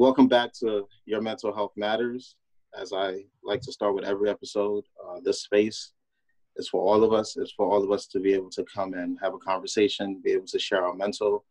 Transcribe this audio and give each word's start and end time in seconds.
Welcome 0.00 0.28
back 0.28 0.54
to 0.60 0.88
Your 1.04 1.20
Mental 1.20 1.54
Health 1.54 1.72
Matters. 1.76 2.36
As 2.74 2.94
I 2.94 3.26
like 3.44 3.60
to 3.60 3.70
start 3.70 3.94
with 3.94 4.06
every 4.06 4.30
episode, 4.30 4.82
uh, 5.06 5.20
this 5.22 5.42
space 5.42 5.92
is 6.56 6.70
for 6.70 6.80
all 6.80 7.04
of 7.04 7.12
us. 7.12 7.36
It's 7.36 7.52
for 7.52 7.70
all 7.70 7.84
of 7.84 7.90
us 7.90 8.06
to 8.06 8.18
be 8.18 8.32
able 8.32 8.48
to 8.52 8.64
come 8.64 8.94
and 8.94 9.18
have 9.20 9.34
a 9.34 9.38
conversation, 9.38 10.22
be 10.24 10.32
able 10.32 10.46
to 10.46 10.58
share 10.58 10.86
our 10.86 10.94
mental, 10.94 11.44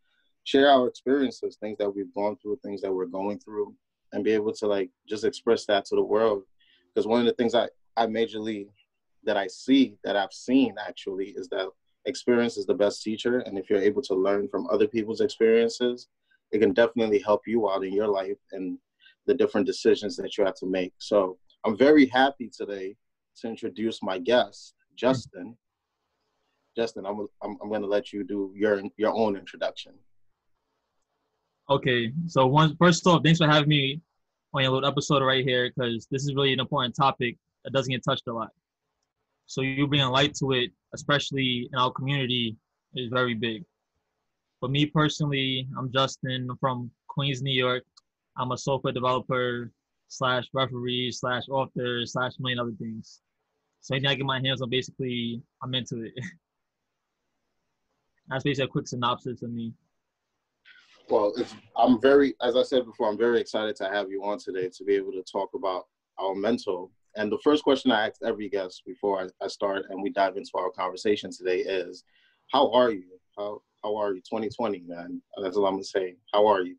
share 0.46 0.68
our 0.68 0.88
experiences, 0.88 1.58
things 1.58 1.78
that 1.78 1.96
we've 1.96 2.12
gone 2.16 2.38
through, 2.38 2.58
things 2.64 2.82
that 2.82 2.92
we're 2.92 3.06
going 3.06 3.38
through, 3.38 3.72
and 4.14 4.24
be 4.24 4.32
able 4.32 4.54
to 4.54 4.66
like 4.66 4.90
just 5.08 5.26
express 5.26 5.68
that 5.68 5.86
to 5.86 5.96
the 5.96 6.02
world. 6.02 6.42
Because 6.92 7.06
one 7.06 7.20
of 7.20 7.28
the 7.28 7.34
things 7.34 7.54
I, 7.54 7.68
I 7.98 8.08
majorly 8.08 8.66
that 9.26 9.38
I 9.38 9.46
see, 9.46 10.00
that 10.04 10.16
I've 10.16 10.34
seen 10.34 10.74
actually, 10.84 11.36
is 11.38 11.50
that 11.50 11.68
experience 12.06 12.58
is 12.58 12.66
the 12.66 12.74
best 12.74 13.04
teacher. 13.04 13.42
And 13.42 13.60
if 13.60 13.70
you're 13.70 13.80
able 13.80 14.02
to 14.02 14.16
learn 14.16 14.48
from 14.48 14.66
other 14.72 14.88
people's 14.88 15.22
experiences, 15.22 16.08
it 16.52 16.60
can 16.60 16.74
definitely 16.74 17.20
help 17.20 17.42
you 17.46 17.70
out 17.70 17.84
in 17.84 17.94
your 17.94 18.08
life 18.08 18.38
and 18.52 18.78
the 19.26 19.34
different 19.34 19.68
decisions 19.68 20.16
that 20.18 20.38
you 20.38 20.46
have 20.46 20.56
to 20.56 20.66
make. 20.66 20.94
So 20.98 21.38
I'm 21.66 21.78
very 21.78 22.08
happy 22.08 22.50
today 22.56 22.96
to 23.42 23.48
introduce 23.48 24.02
my 24.02 24.18
guest, 24.18 24.74
Justin. 24.96 25.58
Justin, 26.76 27.06
I'm, 27.06 27.28
I'm, 27.44 27.58
I'm 27.62 27.70
going 27.70 27.82
to 27.82 27.88
let 27.88 28.14
you 28.14 28.24
do 28.24 28.54
your 28.56 28.82
your 28.98 29.14
own 29.14 29.36
introduction. 29.36 29.94
Okay, 31.70 32.12
so 32.28 32.48
one 32.48 32.76
first 32.78 33.06
off, 33.06 33.22
thanks 33.24 33.40
for 33.40 33.48
having 33.48 33.70
me 33.70 34.02
on 34.54 34.64
your 34.64 34.72
little 34.72 34.90
episode 34.90 35.22
right 35.22 35.46
here 35.46 35.70
because 35.70 36.08
this 36.10 36.24
is 36.24 36.34
really 36.34 36.54
an 36.54 36.60
important 36.60 36.96
topic 36.96 37.38
that 37.64 37.74
doesn't 37.74 37.92
get 37.92 38.04
touched 38.04 38.28
a 38.28 38.34
lot. 38.34 38.50
So 39.46 39.62
you 39.62 39.88
bringing 39.88 40.08
light 40.08 40.34
to 40.36 40.52
it, 40.54 40.72
especially 40.94 41.70
in 41.72 41.78
our 41.78 41.92
community, 41.92 42.56
is 42.96 43.10
very 43.12 43.34
big. 43.34 43.64
But 44.62 44.72
me 44.72 44.86
personally, 44.86 45.68
I'm 45.78 45.92
Justin. 45.92 46.48
I'm 46.50 46.58
from 46.58 46.92
Queens, 47.08 47.42
New 47.42 47.54
York. 47.54 47.84
I'm 48.38 48.52
a 48.52 48.58
software 48.58 48.92
developer 48.92 49.72
slash 50.10 50.48
referee 50.54 51.12
slash 51.12 51.44
author 51.50 52.06
slash 52.06 52.34
million 52.40 52.60
other 52.60 52.74
things. 52.78 53.22
So 53.80 53.96
anything 53.96 54.10
I 54.10 54.16
get 54.16 54.26
my 54.26 54.42
hands 54.42 54.62
on, 54.62 54.70
basically, 54.70 55.42
I'm 55.64 55.74
into 55.74 56.04
it. 56.04 56.14
That's 58.28 58.44
basically 58.44 58.66
a 58.66 58.70
quick 58.70 58.88
synopsis 58.88 59.42
of 59.44 59.52
me. 59.52 59.74
Well, 61.10 61.34
I'm 61.76 62.00
very, 62.02 62.36
as 62.42 62.56
I 62.56 62.64
said 62.64 62.86
before, 62.86 63.10
I'm 63.10 63.18
very 63.18 63.40
excited 63.40 63.76
to 63.78 63.86
have 63.86 64.12
you 64.12 64.24
on 64.24 64.38
today 64.38 64.70
to 64.78 64.84
be 64.84 64.94
able 64.94 65.14
to 65.14 65.24
talk 65.24 65.52
about 65.56 65.88
our 66.20 66.36
mental. 66.36 66.92
And 67.16 67.32
the 67.32 67.40
first 67.40 67.64
question 67.64 67.92
I 67.92 68.08
ask 68.08 68.22
every 68.24 68.50
guest 68.50 68.84
before 68.86 69.22
I, 69.22 69.46
I 69.46 69.48
start 69.48 69.86
and 69.90 70.04
we 70.04 70.10
dive 70.12 70.38
into 70.38 70.52
our 70.56 70.70
conversation 70.70 71.32
today 71.32 71.60
is, 71.60 72.04
how 72.52 72.72
are 72.72 72.92
you? 72.92 73.20
How 73.36 73.62
how 73.84 73.96
are 73.98 74.14
you? 74.14 74.22
2020, 74.22 74.84
man. 74.88 75.22
That's 75.42 75.58
all 75.58 75.66
I'm 75.66 75.76
gonna 75.76 75.84
say. 75.84 76.16
How 76.34 76.48
are 76.48 76.62
you? 76.62 76.76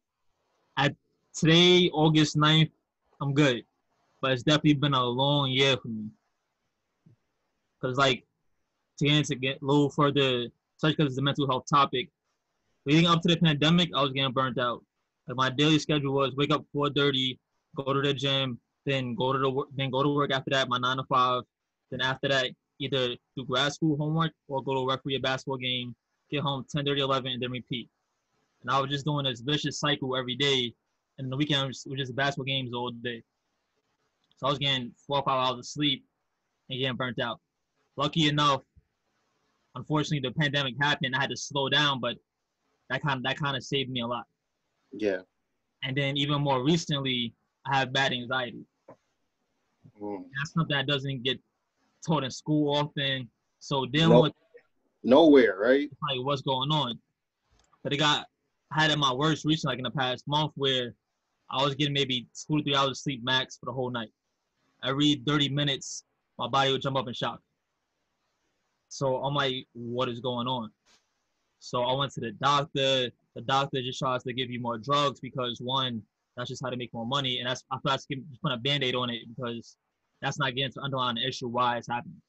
At 0.77 0.95
today, 1.35 1.91
August 1.93 2.37
9th, 2.37 2.71
I'm 3.21 3.35
good. 3.35 3.65
But 4.21 4.33
it's 4.33 4.43
definitely 4.43 4.75
been 4.75 4.95
a 4.95 5.03
long 5.03 5.51
year 5.51 5.77
for 5.77 5.89
me. 5.89 6.09
Cause 7.81 7.97
like 7.97 8.25
to 8.99 9.07
get 9.07 9.41
get 9.41 9.63
a 9.63 9.65
little 9.65 9.89
further, 9.89 10.47
especially 10.77 10.97
because 10.97 11.13
it's 11.13 11.19
a 11.19 11.23
mental 11.23 11.47
health 11.47 11.65
topic. 11.71 12.11
Leading 12.85 13.07
up 13.07 13.23
to 13.23 13.29
the 13.29 13.37
pandemic, 13.37 13.91
I 13.95 14.03
was 14.03 14.13
getting 14.13 14.33
burnt 14.33 14.59
out. 14.59 14.85
Like 15.27 15.37
my 15.37 15.51
daily 15.51 15.79
schedule 15.79 16.13
was 16.13 16.35
wake 16.37 16.53
up 16.53 16.65
4:30, 16.75 17.39
go 17.77 17.95
to 17.95 18.03
the 18.03 18.13
gym, 18.13 18.61
then 18.85 19.15
go 19.15 19.33
to 19.33 19.39
the 19.39 19.49
work, 19.49 19.69
then 19.75 19.91
go 19.91 20.03
to 20.03 20.09
work 20.11 20.33
after 20.33 20.51
that, 20.51 20.69
my 20.69 20.79
nine 20.79 20.99
to 20.99 21.05
five. 21.05 21.45
Then 21.91 22.03
after 22.03 22.29
that, 22.29 22.51
either 22.79 23.17
do 23.37 23.45
grad 23.47 23.73
school 23.73 23.97
homework 23.97 24.33
or 24.49 24.63
go 24.63 24.75
to 24.75 24.89
referee 24.89 25.17
a 25.17 25.21
basketball 25.21 25.57
game, 25.57 25.95
get 26.31 26.43
home 26.43 26.65
10, 26.71 26.85
30, 26.85 27.01
11, 27.01 27.33
and 27.33 27.43
then 27.43 27.51
repeat. 27.51 27.89
And 28.63 28.71
I 28.71 28.81
was 28.81 28.91
just 28.91 29.05
doing 29.05 29.25
this 29.25 29.41
vicious 29.41 29.81
cycle 29.81 30.17
every 30.17 30.37
day. 30.37 30.73
And 31.19 31.31
the 31.31 31.37
weekend 31.37 31.67
was 31.67 31.87
just 31.97 32.15
basketball 32.15 32.45
games 32.45 32.73
all 32.75 32.91
day. 32.91 33.23
So 34.39 34.47
I 34.47 34.51
was 34.51 34.59
getting 34.59 34.93
four 35.07 35.19
or 35.19 35.23
five 35.23 35.49
hours 35.49 35.59
of 35.59 35.67
sleep 35.67 36.05
and 36.69 36.79
getting 36.79 36.97
burnt 36.97 37.21
out. 37.21 37.41
Lucky 37.97 38.29
enough, 38.29 38.63
unfortunately, 39.75 40.27
the 40.27 40.35
pandemic 40.35 40.75
happened. 40.81 41.15
I 41.15 41.21
had 41.21 41.31
to 41.31 41.37
slow 41.37 41.69
down, 41.69 42.01
but 42.01 42.17
that 42.89 43.03
kind 43.03 43.19
of, 43.19 43.23
that 43.25 43.39
kind 43.39 43.57
of 43.57 43.63
saved 43.63 43.91
me 43.91 44.01
a 44.01 44.07
lot. 44.07 44.25
Yeah. 44.93 45.19
And 45.83 45.97
then 45.97 46.17
even 46.17 46.41
more 46.41 46.65
recently, 46.65 47.35
I 47.67 47.79
have 47.79 47.93
bad 47.93 48.13
anxiety. 48.13 48.65
Mm. 50.01 50.25
That's 50.39 50.53
something 50.55 50.77
that 50.77 50.87
doesn't 50.87 51.23
get 51.23 51.39
taught 52.07 52.25
in 52.25 52.31
school 52.31 52.75
often. 52.75 53.29
So 53.59 53.85
dealing 53.87 54.11
nope. 54.11 54.23
with 54.25 54.33
nowhere, 55.03 55.57
right? 55.59 55.91
Like 56.11 56.25
what's 56.25 56.43
going 56.43 56.71
on. 56.71 56.99
But 57.83 57.93
it 57.93 57.97
got 57.97 58.27
I 58.73 58.83
had 58.83 58.91
in 58.91 58.99
my 58.99 59.13
worst 59.13 59.45
recently, 59.45 59.73
like 59.73 59.79
in 59.79 59.85
the 59.85 59.91
past 59.91 60.25
month, 60.29 60.53
where 60.55 60.95
I 61.51 61.63
was 61.63 61.75
getting 61.75 61.95
maybe 61.95 62.29
two 62.47 62.59
to 62.59 62.63
three 62.63 62.75
hours 62.75 62.91
of 62.91 62.97
sleep 62.99 63.25
max 63.25 63.57
for 63.57 63.67
the 63.67 63.73
whole 63.73 63.91
night. 63.91 64.11
Every 64.85 65.23
30 65.27 65.49
minutes, 65.49 66.05
my 66.39 66.49
body 66.49 66.73
would 66.73 66.83
jump 66.83 66.97
up 66.97 67.09
in 67.09 67.15
shock. 67.15 67.41
So 68.89 69.17
I'm 69.17 69.35
like, 69.35 69.67
what 69.73 70.09
is 70.09 70.21
going 70.21 70.47
on? 70.47 70.71
So 71.59 71.83
I 71.83 71.95
went 71.95 72.13
to 72.13 72.21
the 72.21 72.33
doctor. 72.33 73.11
The 73.35 73.43
doctor 73.43 73.83
just 73.83 73.99
tries 73.99 74.23
to 74.25 74.33
give 74.33 74.51
you 74.51 74.61
more 74.61 74.79
drugs 74.79 75.21
because 75.21 75.61
one, 75.61 76.03
that's 76.37 76.49
just 76.49 76.63
how 76.65 76.71
to 76.71 76.77
make 76.77 76.93
more 76.95 77.07
money, 77.07 77.39
and 77.39 77.49
that's 77.49 77.65
I 77.71 77.77
feel 77.77 77.93
like 77.93 78.01
just 78.01 78.43
put 78.43 78.53
a 78.53 78.57
band-aid 78.57 78.95
on 78.95 79.11
it 79.11 79.23
because 79.35 79.77
that's 80.23 80.39
not 80.39 80.55
getting 80.55 80.73
to 80.73 80.81
underlying 80.81 81.17
the 81.17 81.27
issue 81.27 81.49
why 81.49 81.77
it's 81.77 81.89
happening. 81.89 82.21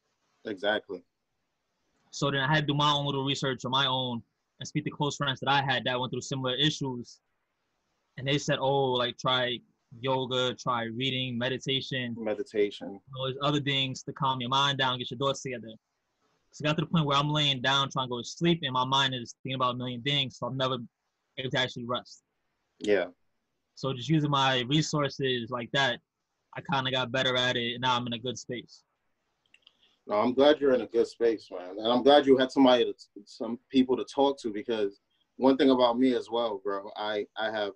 Exactly. 0.45 1.03
So 2.11 2.29
then 2.29 2.41
I 2.41 2.53
had 2.53 2.67
to 2.67 2.73
do 2.73 2.73
my 2.73 2.91
own 2.91 3.05
little 3.05 3.25
research 3.25 3.65
on 3.65 3.71
my 3.71 3.87
own 3.87 4.21
and 4.59 4.67
speak 4.67 4.83
to 4.85 4.91
close 4.91 5.15
friends 5.15 5.39
that 5.39 5.49
I 5.49 5.61
had 5.61 5.83
that 5.85 5.99
went 5.99 6.11
through 6.11 6.21
similar 6.21 6.55
issues. 6.55 7.19
And 8.17 8.27
they 8.27 8.37
said, 8.37 8.57
oh, 8.59 8.91
like 8.91 9.17
try 9.17 9.57
yoga, 9.99 10.53
try 10.55 10.83
reading, 10.83 11.37
meditation, 11.37 12.15
meditation, 12.17 12.99
all 13.17 13.27
these 13.27 13.37
other 13.41 13.59
things 13.59 14.03
to 14.03 14.13
calm 14.13 14.39
your 14.39 14.49
mind 14.49 14.77
down, 14.77 14.99
get 14.99 15.11
your 15.11 15.17
thoughts 15.17 15.41
together. 15.41 15.73
So 16.51 16.65
I 16.65 16.69
got 16.69 16.77
to 16.77 16.81
the 16.81 16.87
point 16.87 17.05
where 17.05 17.17
I'm 17.17 17.29
laying 17.29 17.61
down 17.61 17.89
trying 17.89 18.07
to 18.07 18.09
go 18.09 18.19
to 18.19 18.27
sleep, 18.27 18.59
and 18.63 18.73
my 18.73 18.85
mind 18.85 19.13
is 19.15 19.35
thinking 19.41 19.55
about 19.55 19.75
a 19.75 19.77
million 19.77 20.01
things, 20.01 20.37
so 20.37 20.47
I'm 20.47 20.57
never 20.57 20.77
able 21.37 21.49
to 21.49 21.57
actually 21.57 21.85
rest. 21.85 22.23
Yeah. 22.79 23.05
So 23.75 23.93
just 23.93 24.09
using 24.09 24.29
my 24.29 24.63
resources 24.67 25.49
like 25.49 25.69
that, 25.71 25.99
I 26.55 26.61
kind 26.61 26.87
of 26.87 26.93
got 26.93 27.11
better 27.11 27.37
at 27.37 27.55
it, 27.55 27.73
and 27.73 27.81
now 27.81 27.95
I'm 27.95 28.05
in 28.07 28.13
a 28.13 28.19
good 28.19 28.37
space. 28.37 28.83
No, 30.07 30.15
I'm 30.15 30.33
glad 30.33 30.59
you're 30.59 30.73
in 30.73 30.81
a 30.81 30.87
good 30.87 31.07
space, 31.07 31.47
man, 31.51 31.77
and 31.77 31.87
I'm 31.87 32.03
glad 32.03 32.25
you 32.25 32.37
had 32.37 32.51
somebody, 32.51 32.85
to, 32.85 32.93
some 33.25 33.59
people 33.69 33.95
to 33.97 34.05
talk 34.05 34.39
to 34.41 34.51
because 34.51 34.99
one 35.37 35.57
thing 35.57 35.69
about 35.69 35.99
me 35.99 36.15
as 36.15 36.29
well, 36.29 36.61
bro, 36.63 36.91
I 36.97 37.25
I 37.37 37.51
have 37.51 37.73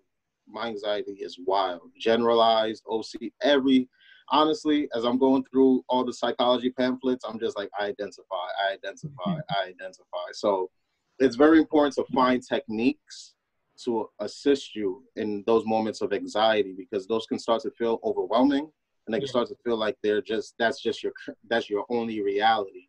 my 0.47 0.67
anxiety 0.67 1.13
is 1.13 1.39
wild, 1.45 1.91
generalized, 1.99 2.83
OC, 2.89 3.31
every. 3.41 3.89
Honestly, 4.29 4.87
as 4.95 5.03
I'm 5.03 5.19
going 5.19 5.43
through 5.51 5.83
all 5.87 6.03
the 6.03 6.13
psychology 6.13 6.71
pamphlets, 6.71 7.23
I'm 7.27 7.39
just 7.39 7.55
like, 7.55 7.69
I 7.79 7.85
identify, 7.85 8.47
I 8.67 8.73
identify. 8.73 9.39
I 9.49 9.67
identify. 9.67 10.31
So 10.33 10.71
it's 11.19 11.35
very 11.35 11.59
important 11.59 11.93
to 11.95 12.05
find 12.13 12.41
techniques 12.43 13.35
to 13.83 14.09
assist 14.19 14.75
you 14.75 15.03
in 15.15 15.43
those 15.45 15.63
moments 15.65 16.01
of 16.01 16.11
anxiety 16.11 16.73
because 16.75 17.05
those 17.05 17.27
can 17.27 17.37
start 17.37 17.61
to 17.63 17.71
feel 17.71 17.99
overwhelming 18.03 18.71
and 19.05 19.13
they 19.13 19.19
can 19.19 19.27
start 19.27 19.47
to 19.47 19.55
feel 19.63 19.77
like 19.77 19.97
they're 20.01 20.21
just 20.21 20.55
that's 20.57 20.81
just 20.81 21.03
your 21.03 21.13
that's 21.49 21.69
your 21.69 21.85
only 21.89 22.21
reality. 22.21 22.87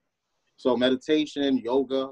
So 0.56 0.76
meditation 0.76 1.58
yoga 1.58 2.10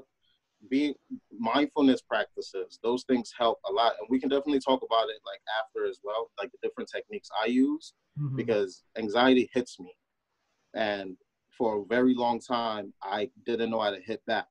being 0.69 0.93
mindfulness 1.37 2.01
practices 2.01 2.79
those 2.81 3.03
things 3.03 3.31
help 3.37 3.59
a 3.69 3.71
lot. 3.71 3.93
And 3.99 4.07
we 4.09 4.19
can 4.19 4.29
definitely 4.29 4.59
talk 4.59 4.81
about 4.83 5.09
it 5.09 5.19
like 5.25 5.39
after 5.61 5.87
as 5.87 5.99
well 6.03 6.31
like 6.39 6.51
the 6.51 6.57
different 6.67 6.89
techniques 6.93 7.29
i 7.41 7.47
use 7.47 7.93
mm-hmm. 8.19 8.35
because 8.35 8.83
anxiety 8.97 9.49
hits 9.53 9.79
me. 9.79 9.93
And 10.73 11.17
for 11.57 11.81
a 11.81 11.85
very 11.85 12.13
long 12.13 12.39
time 12.39 12.93
i 13.01 13.29
didn't 13.45 13.69
know 13.69 13.79
how 13.79 13.91
to 13.91 14.01
hit 14.01 14.21
back 14.25 14.47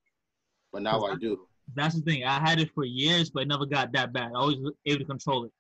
but 0.73 0.83
now 0.83 1.03
i 1.03 1.15
do. 1.15 1.47
that's 1.75 1.95
the 1.95 2.01
thing. 2.01 2.25
I 2.25 2.41
had 2.41 2.61
it 2.61 2.71
for 2.75 2.85
years 2.85 3.31
but 3.31 3.47
never 3.47 3.67
got 3.67 3.93
that 3.93 4.13
bad. 4.13 4.33
I 4.35 4.45
was 4.45 4.57
able 4.87 5.01
to 5.01 5.05
control 5.05 5.45
it. 5.45 5.53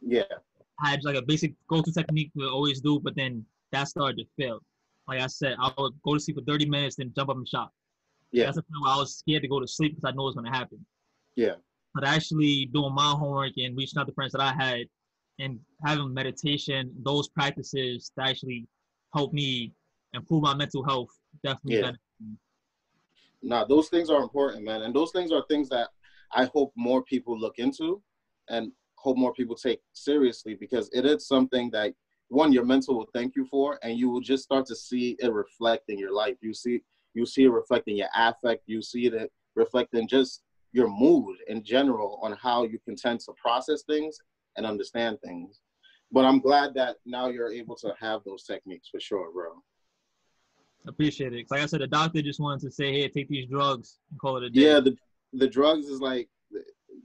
Yeah 0.00 0.22
I 0.80 0.90
had 0.90 1.04
like 1.04 1.16
a 1.16 1.22
basic 1.22 1.54
go-to 1.68 1.92
technique 1.92 2.30
we 2.34 2.46
always 2.46 2.80
do, 2.80 3.00
but 3.00 3.16
then 3.16 3.44
that 3.72 3.88
started 3.88 4.18
to 4.18 4.24
fail. 4.36 4.60
Like 5.08 5.20
I 5.20 5.26
said, 5.26 5.56
I 5.60 5.72
would 5.78 5.94
go 6.04 6.14
to 6.14 6.20
sleep 6.20 6.36
for 6.36 6.44
30 6.44 6.66
minutes, 6.68 6.96
then 6.96 7.12
jump 7.14 7.30
up 7.30 7.36
and 7.36 7.48
shop. 7.48 7.72
Yeah. 8.32 8.44
That's 8.44 8.56
the 8.56 8.62
point 8.62 8.82
where 8.82 8.92
I 8.92 8.98
was 8.98 9.16
scared 9.16 9.42
to 9.42 9.48
go 9.48 9.60
to 9.60 9.68
sleep 9.68 9.94
because 9.94 10.08
I 10.08 10.14
know 10.14 10.24
what's 10.24 10.36
going 10.36 10.50
to 10.50 10.56
happen. 10.56 10.84
Yeah. 11.36 11.54
But 11.94 12.06
actually 12.06 12.66
doing 12.66 12.94
my 12.94 13.10
homework 13.10 13.52
and 13.56 13.76
reaching 13.76 13.98
out 13.98 14.06
to 14.06 14.12
friends 14.12 14.32
that 14.32 14.40
I 14.40 14.52
had 14.52 14.86
and 15.38 15.58
having 15.84 16.12
meditation, 16.12 16.92
those 17.02 17.28
practices 17.28 18.10
that 18.16 18.28
actually 18.28 18.66
help 19.14 19.32
me 19.32 19.72
improve 20.12 20.42
my 20.42 20.54
mental 20.54 20.82
health 20.84 21.10
definitely 21.44 21.76
yeah. 21.76 21.92
Nah, 23.42 23.64
those 23.64 23.88
things 23.88 24.10
are 24.10 24.22
important, 24.22 24.64
man. 24.64 24.82
And 24.82 24.94
those 24.94 25.12
things 25.12 25.30
are 25.30 25.44
things 25.48 25.68
that 25.68 25.88
I 26.32 26.46
hope 26.52 26.72
more 26.74 27.02
people 27.02 27.38
look 27.38 27.58
into. 27.58 28.02
And 28.48 28.72
hope 29.06 29.16
more 29.16 29.32
people 29.32 29.54
take 29.54 29.80
seriously 29.92 30.54
because 30.54 30.90
it 30.92 31.06
is 31.06 31.28
something 31.28 31.70
that 31.70 31.94
one 32.28 32.52
your 32.52 32.64
mental 32.64 32.96
will 32.96 33.08
thank 33.14 33.36
you 33.36 33.46
for 33.46 33.78
and 33.84 33.96
you 33.96 34.10
will 34.10 34.20
just 34.20 34.42
start 34.42 34.66
to 34.66 34.74
see 34.74 35.16
it 35.20 35.32
reflect 35.32 35.84
in 35.88 35.96
your 35.96 36.12
life 36.12 36.36
you 36.40 36.52
see 36.52 36.80
you 37.14 37.24
see 37.24 37.44
it 37.44 37.50
reflecting 37.50 37.96
your 37.96 38.08
affect 38.16 38.62
you 38.66 38.82
see 38.82 39.06
it 39.06 39.30
reflecting 39.54 40.08
just 40.08 40.42
your 40.72 40.88
mood 40.88 41.36
in 41.46 41.62
general 41.62 42.18
on 42.20 42.32
how 42.32 42.64
you 42.64 42.80
can 42.84 42.96
tend 42.96 43.20
to 43.20 43.32
process 43.40 43.84
things 43.84 44.18
and 44.56 44.66
understand 44.66 45.16
things 45.24 45.60
but 46.10 46.24
I'm 46.24 46.40
glad 46.40 46.74
that 46.74 46.96
now 47.04 47.28
you're 47.28 47.52
able 47.52 47.76
to 47.76 47.94
have 47.98 48.22
those 48.24 48.44
techniques 48.44 48.88
for 48.88 49.00
sure, 49.00 49.32
bro. 49.32 49.62
Appreciate 50.86 51.32
it. 51.32 51.46
Like 51.50 51.62
I 51.62 51.66
said, 51.66 51.80
the 51.80 51.88
doctor 51.88 52.22
just 52.22 52.38
wanted 52.38 52.60
to 52.60 52.70
say, 52.70 52.92
"Hey, 52.92 53.08
take 53.08 53.28
these 53.28 53.46
drugs 53.46 53.98
and 54.10 54.20
call 54.20 54.36
it 54.36 54.44
a 54.44 54.50
day." 54.50 54.60
Yeah, 54.60 54.78
the 54.78 54.96
the 55.32 55.48
drugs 55.48 55.86
is 55.86 56.00
like 56.00 56.28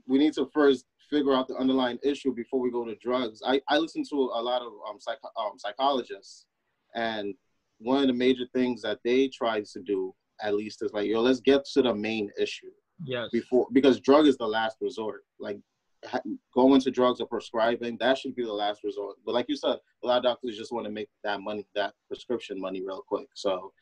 we 0.06 0.18
need 0.18 0.34
to 0.34 0.46
first 0.46 0.86
figure 1.12 1.34
out 1.34 1.46
the 1.46 1.56
underlying 1.56 1.98
issue 2.02 2.32
before 2.32 2.58
we 2.58 2.70
go 2.70 2.84
to 2.86 2.96
drugs. 2.96 3.42
I, 3.46 3.60
I 3.68 3.76
listen 3.76 4.02
to 4.10 4.16
a 4.16 4.42
lot 4.42 4.62
of 4.62 4.72
um, 4.88 4.98
psych, 4.98 5.18
um, 5.36 5.58
psychologists, 5.58 6.46
and 6.94 7.34
one 7.78 8.00
of 8.00 8.06
the 8.06 8.14
major 8.14 8.44
things 8.54 8.80
that 8.82 8.98
they 9.04 9.28
try 9.28 9.60
to 9.60 9.82
do, 9.82 10.14
at 10.40 10.54
least, 10.54 10.82
is 10.82 10.92
like, 10.92 11.06
yo, 11.08 11.20
let's 11.20 11.40
get 11.40 11.64
to 11.74 11.82
the 11.82 11.94
main 11.94 12.30
issue. 12.40 12.70
Yes. 13.04 13.28
Before, 13.32 13.66
because 13.72 14.00
drug 14.00 14.26
is 14.26 14.36
the 14.36 14.46
last 14.46 14.78
resort. 14.80 15.24
Like 15.38 15.58
ha- 16.06 16.20
going 16.54 16.80
to 16.80 16.90
drugs 16.90 17.20
or 17.20 17.26
prescribing, 17.26 17.98
that 18.00 18.16
should 18.16 18.34
be 18.34 18.44
the 18.44 18.52
last 18.52 18.82
resort. 18.84 19.16
But 19.26 19.34
like 19.34 19.46
you 19.48 19.56
said, 19.56 19.76
a 20.02 20.06
lot 20.06 20.18
of 20.18 20.22
doctors 20.22 20.56
just 20.56 20.72
want 20.72 20.86
to 20.86 20.92
make 20.92 21.08
that 21.24 21.40
money, 21.40 21.66
that 21.74 21.92
prescription 22.08 22.60
money, 22.60 22.80
real 22.80 23.02
quick. 23.06 23.26
So 23.34 23.72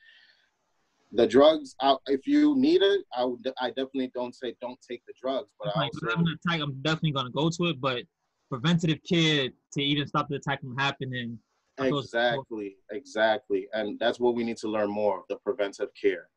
the 1.12 1.26
drugs, 1.26 1.74
I, 1.80 1.96
if 2.06 2.26
you 2.26 2.56
need 2.56 2.82
it, 2.82 3.04
I 3.16 3.24
would, 3.24 3.46
I 3.60 3.68
definitely 3.68 4.10
don't 4.14 4.34
say 4.34 4.54
don't 4.60 4.78
take 4.88 5.02
the 5.06 5.14
drugs. 5.20 5.48
But 5.58 5.76
like 5.76 5.90
I'm, 6.16 6.24
attack, 6.26 6.60
I'm 6.60 6.80
definitely 6.82 7.12
gonna 7.12 7.30
go 7.30 7.50
to 7.50 7.64
it, 7.64 7.80
but 7.80 8.02
preventative 8.48 8.98
care 9.08 9.48
to 9.72 9.82
even 9.82 10.06
stop 10.06 10.28
the 10.28 10.36
attack 10.36 10.60
from 10.60 10.76
happening. 10.76 11.38
Exactly, 11.78 12.76
exactly, 12.90 13.68
and 13.72 13.98
that's 13.98 14.20
what 14.20 14.34
we 14.34 14.44
need 14.44 14.58
to 14.58 14.68
learn 14.68 14.90
more 14.90 15.18
of 15.18 15.24
the 15.28 15.36
preventive 15.36 15.88
care. 16.00 16.28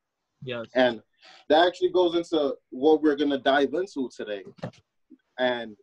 Yes. 0.44 0.68
And 0.76 1.02
that 1.50 1.66
actually 1.66 1.90
goes 1.90 2.16
into 2.16 2.56
what 2.70 3.02
we're 3.02 3.16
going 3.16 3.30
to 3.30 3.38
dive 3.38 3.74
into 3.74 4.10
today. 4.16 4.44
And 5.40 5.76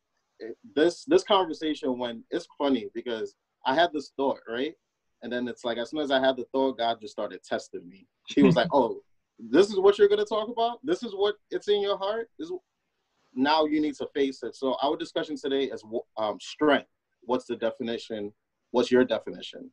this 0.75 1.05
this 1.05 1.23
conversation 1.23 1.99
when 1.99 2.25
it's 2.31 2.47
funny 2.57 2.89
because 2.95 3.35
I 3.67 3.75
had 3.75 3.93
this 3.93 4.13
thought, 4.17 4.39
right? 4.49 4.75
And 5.23 5.31
then 5.33 5.49
it's 5.49 5.65
like 5.65 5.77
as 5.79 5.91
soon 5.91 6.01
as 6.01 6.11
I 6.11 6.21
had 6.21 6.37
the 6.37 6.47
thought, 6.53 6.79
God 6.79 6.99
just 7.01 7.13
started 7.13 7.43
testing 7.43 7.87
me. 7.89 8.07
He 8.35 8.43
was 8.43 8.57
like, 8.57 8.69
"Oh, 8.73 9.01
this 9.39 9.71
is 9.71 9.79
what 9.79 9.99
you're 9.99 10.09
going 10.09 10.21
to 10.21 10.25
talk 10.25 10.49
about. 10.49 10.79
This 10.85 11.03
is 11.03 11.13
what 11.15 11.37
it's 11.51 11.69
in 11.69 11.81
your 11.81 11.97
heart. 11.97 12.31
This 12.39 12.51
is, 12.51 12.59
now 13.35 13.65
you 13.65 13.81
need 13.81 13.95
to 13.97 14.07
face 14.15 14.43
it." 14.43 14.57
So 14.57 14.77
our 14.83 14.97
discussion 14.97 15.37
today 15.37 15.65
is 15.65 15.85
um, 16.17 16.39
strength. 16.41 16.89
What's 17.23 17.47
the 17.47 17.57
definition? 17.57 18.33
What's 18.71 18.91
your 18.91 19.05
definition? 19.05 19.71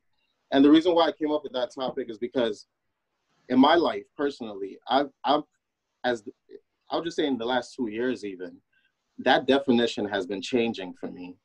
And 0.51 0.63
the 0.63 0.71
reason 0.71 0.95
why 0.95 1.07
I 1.07 1.11
came 1.11 1.31
up 1.31 1.43
with 1.43 1.53
that 1.53 1.73
topic 1.73 2.09
is 2.09 2.17
because 2.17 2.67
in 3.49 3.59
my 3.59 3.75
life 3.75 4.03
personally, 4.15 4.77
I've, 4.87 5.09
I've 5.23 5.43
as 6.03 6.23
I'll 6.89 7.03
just 7.03 7.17
say 7.17 7.27
in 7.27 7.37
the 7.37 7.45
last 7.45 7.75
two 7.75 7.89
years, 7.89 8.23
even 8.23 8.57
that 9.19 9.47
definition 9.47 10.07
has 10.07 10.25
been 10.25 10.41
changing 10.41 10.93
for 10.99 11.07
me, 11.07 11.35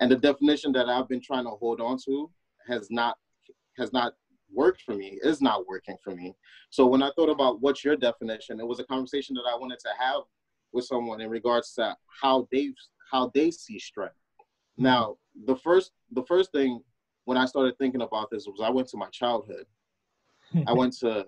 and 0.00 0.10
the 0.10 0.16
definition 0.16 0.72
that 0.72 0.88
I've 0.88 1.08
been 1.08 1.20
trying 1.20 1.44
to 1.44 1.50
hold 1.50 1.80
on 1.80 1.98
to 2.04 2.30
has 2.68 2.88
not 2.90 3.16
has 3.78 3.92
not 3.92 4.14
worked 4.52 4.82
for 4.82 4.94
me. 4.94 5.18
Is 5.22 5.40
not 5.40 5.66
working 5.66 5.96
for 6.02 6.14
me. 6.14 6.34
So 6.70 6.86
when 6.86 7.02
I 7.02 7.10
thought 7.16 7.30
about 7.30 7.60
what's 7.60 7.84
your 7.84 7.96
definition, 7.96 8.60
it 8.60 8.66
was 8.66 8.80
a 8.80 8.84
conversation 8.84 9.34
that 9.34 9.50
I 9.50 9.56
wanted 9.56 9.78
to 9.80 9.90
have 9.98 10.22
with 10.72 10.84
someone 10.84 11.20
in 11.20 11.30
regards 11.30 11.72
to 11.74 11.96
how 12.20 12.48
they 12.52 12.72
how 13.10 13.30
they 13.34 13.50
see 13.50 13.78
strength. 13.78 14.14
Now, 14.76 15.16
the 15.44 15.56
first 15.56 15.92
the 16.12 16.24
first 16.24 16.52
thing 16.52 16.80
when 17.24 17.38
I 17.38 17.46
started 17.46 17.76
thinking 17.78 18.02
about 18.02 18.30
this 18.30 18.46
was 18.46 18.60
I 18.62 18.70
went 18.70 18.88
to 18.88 18.96
my 18.96 19.08
childhood. 19.08 19.66
I 20.66 20.72
went 20.74 20.96
to 20.98 21.26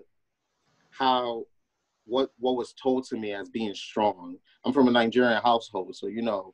how 0.91 1.45
what 2.05 2.31
what 2.39 2.55
was 2.55 2.73
told 2.73 3.05
to 3.05 3.17
me 3.17 3.33
as 3.33 3.49
being 3.49 3.73
strong. 3.73 4.37
I'm 4.65 4.73
from 4.73 4.87
a 4.87 4.91
Nigerian 4.91 5.41
household, 5.41 5.95
so 5.95 6.07
you 6.07 6.21
know 6.21 6.53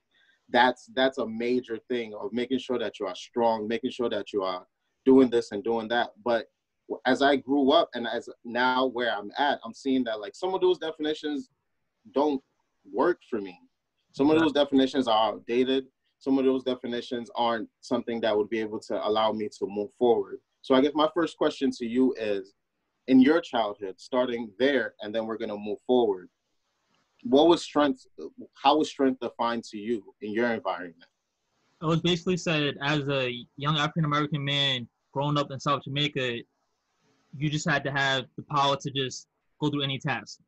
that's 0.50 0.90
that's 0.94 1.18
a 1.18 1.28
major 1.28 1.80
thing 1.90 2.14
of 2.14 2.32
making 2.32 2.60
sure 2.60 2.78
that 2.78 3.00
you 3.00 3.08
are 3.08 3.16
strong, 3.16 3.68
making 3.68 3.92
sure 3.92 4.10
that 4.10 4.32
you 4.32 4.44
are 4.44 4.66
doing 5.06 5.30
this 5.30 5.52
and 5.52 5.64
doing 5.64 5.88
that. 5.88 6.12
But 6.24 6.48
as 7.06 7.22
I 7.22 7.36
grew 7.36 7.72
up 7.72 7.90
and 7.94 8.08
as 8.08 8.30
now 8.44 8.86
where 8.86 9.16
I'm 9.16 9.32
at, 9.38 9.60
I'm 9.64 9.74
seeing 9.74 10.04
that 10.06 10.20
like 10.20 10.36
some 10.36 10.54
of 10.54 10.62
those 10.62 10.78
definitions 10.78 11.50
don't 12.14 12.42
work 12.92 13.20
for 13.30 13.42
me. 13.42 13.60
Some 14.12 14.30
of 14.30 14.40
those 14.40 14.54
definitions 14.54 15.08
are 15.08 15.34
outdated. 15.34 15.86
Some 16.20 16.40
of 16.40 16.46
those 16.46 16.64
definitions 16.64 17.30
aren't 17.36 17.68
something 17.82 18.22
that 18.22 18.36
would 18.36 18.50
be 18.50 18.60
able 18.60 18.80
to 18.82 19.06
allow 19.06 19.32
me 19.32 19.50
to 19.60 19.68
move 19.68 19.90
forward. 19.98 20.40
So 20.62 20.74
I 20.74 20.82
guess 20.82 20.94
my 20.96 21.10
first 21.14 21.38
question 21.38 21.70
to 21.72 21.86
you 21.86 22.16
is 22.18 22.54
in 23.08 23.20
your 23.20 23.42
childhood, 23.42 23.96
starting 23.98 24.52
there, 24.58 24.96
and 25.02 25.14
then 25.14 25.26
we're 25.26 25.38
gonna 25.38 25.58
move 25.58 25.80
forward. 25.86 26.30
What 27.24 27.48
was 27.48 27.64
strength? 27.64 28.06
How 28.54 28.78
was 28.78 28.90
strength 28.90 29.20
defined 29.20 29.64
to 29.66 29.78
you 29.78 30.14
in 30.22 30.32
your 30.32 30.52
environment? 30.52 31.06
It 31.82 31.86
was 31.86 32.02
basically 32.02 32.38
said 32.38 32.78
as 32.82 33.08
a 33.10 33.46
young 33.58 33.78
African 33.78 34.06
American 34.06 34.44
man 34.44 34.88
growing 35.12 35.38
up 35.38 35.52
in 35.52 35.60
South 35.60 35.84
Jamaica, 35.84 36.40
you 37.38 37.50
just 37.50 37.70
had 37.70 37.84
to 37.84 37.92
have 37.92 38.26
the 38.38 38.44
power 38.44 38.76
to 38.76 38.92
just 38.92 39.28
go 39.60 39.70
through 39.70 39.84
any 39.84 40.00
task. 40.00 40.40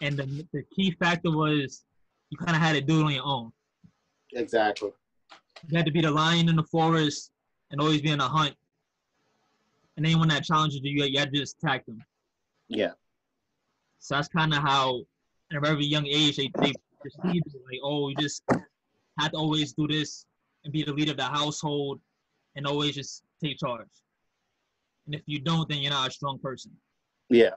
And 0.00 0.16
the, 0.16 0.46
the 0.52 0.62
key 0.74 0.92
factor 0.92 1.30
was 1.30 1.84
you 2.30 2.38
kind 2.38 2.56
of 2.56 2.62
had 2.62 2.74
to 2.74 2.80
do 2.80 3.00
it 3.00 3.04
on 3.04 3.12
your 3.12 3.24
own. 3.24 3.52
Exactly. 4.34 4.90
You 5.68 5.76
had 5.76 5.86
to 5.86 5.92
be 5.92 6.00
the 6.00 6.10
lion 6.10 6.48
in 6.48 6.56
the 6.56 6.64
forest 6.64 7.32
and 7.70 7.80
always 7.80 8.00
be 8.00 8.12
on 8.12 8.20
a 8.20 8.28
hunt. 8.28 8.54
And 9.96 10.06
anyone 10.06 10.28
that 10.28 10.44
challenges 10.44 10.80
you, 10.82 11.04
you 11.04 11.18
had 11.18 11.32
to 11.32 11.38
just 11.38 11.56
attack 11.62 11.84
them. 11.86 12.02
Yeah. 12.68 12.92
So 13.98 14.14
that's 14.14 14.28
kind 14.28 14.54
of 14.54 14.60
how, 14.62 15.00
at 15.50 15.58
a 15.58 15.60
very 15.60 15.84
young 15.84 16.06
age, 16.06 16.36
they, 16.36 16.50
they 16.60 16.72
perceived 17.02 17.46
it 17.46 17.60
like, 17.66 17.80
oh, 17.82 18.08
you 18.08 18.14
just 18.16 18.42
had 19.18 19.32
to 19.32 19.36
always 19.36 19.72
do 19.72 19.86
this 19.86 20.24
and 20.64 20.72
be 20.72 20.82
the 20.82 20.92
leader 20.92 21.10
of 21.10 21.18
the 21.18 21.24
household 21.24 22.00
and 22.56 22.66
always 22.66 22.94
just 22.94 23.24
take 23.42 23.58
charge. 23.58 23.88
And 25.10 25.18
if 25.18 25.26
you 25.26 25.40
don't, 25.40 25.68
then 25.68 25.78
you're 25.78 25.90
not 25.90 26.06
a 26.06 26.12
strong 26.12 26.38
person. 26.38 26.70
Yeah. 27.30 27.54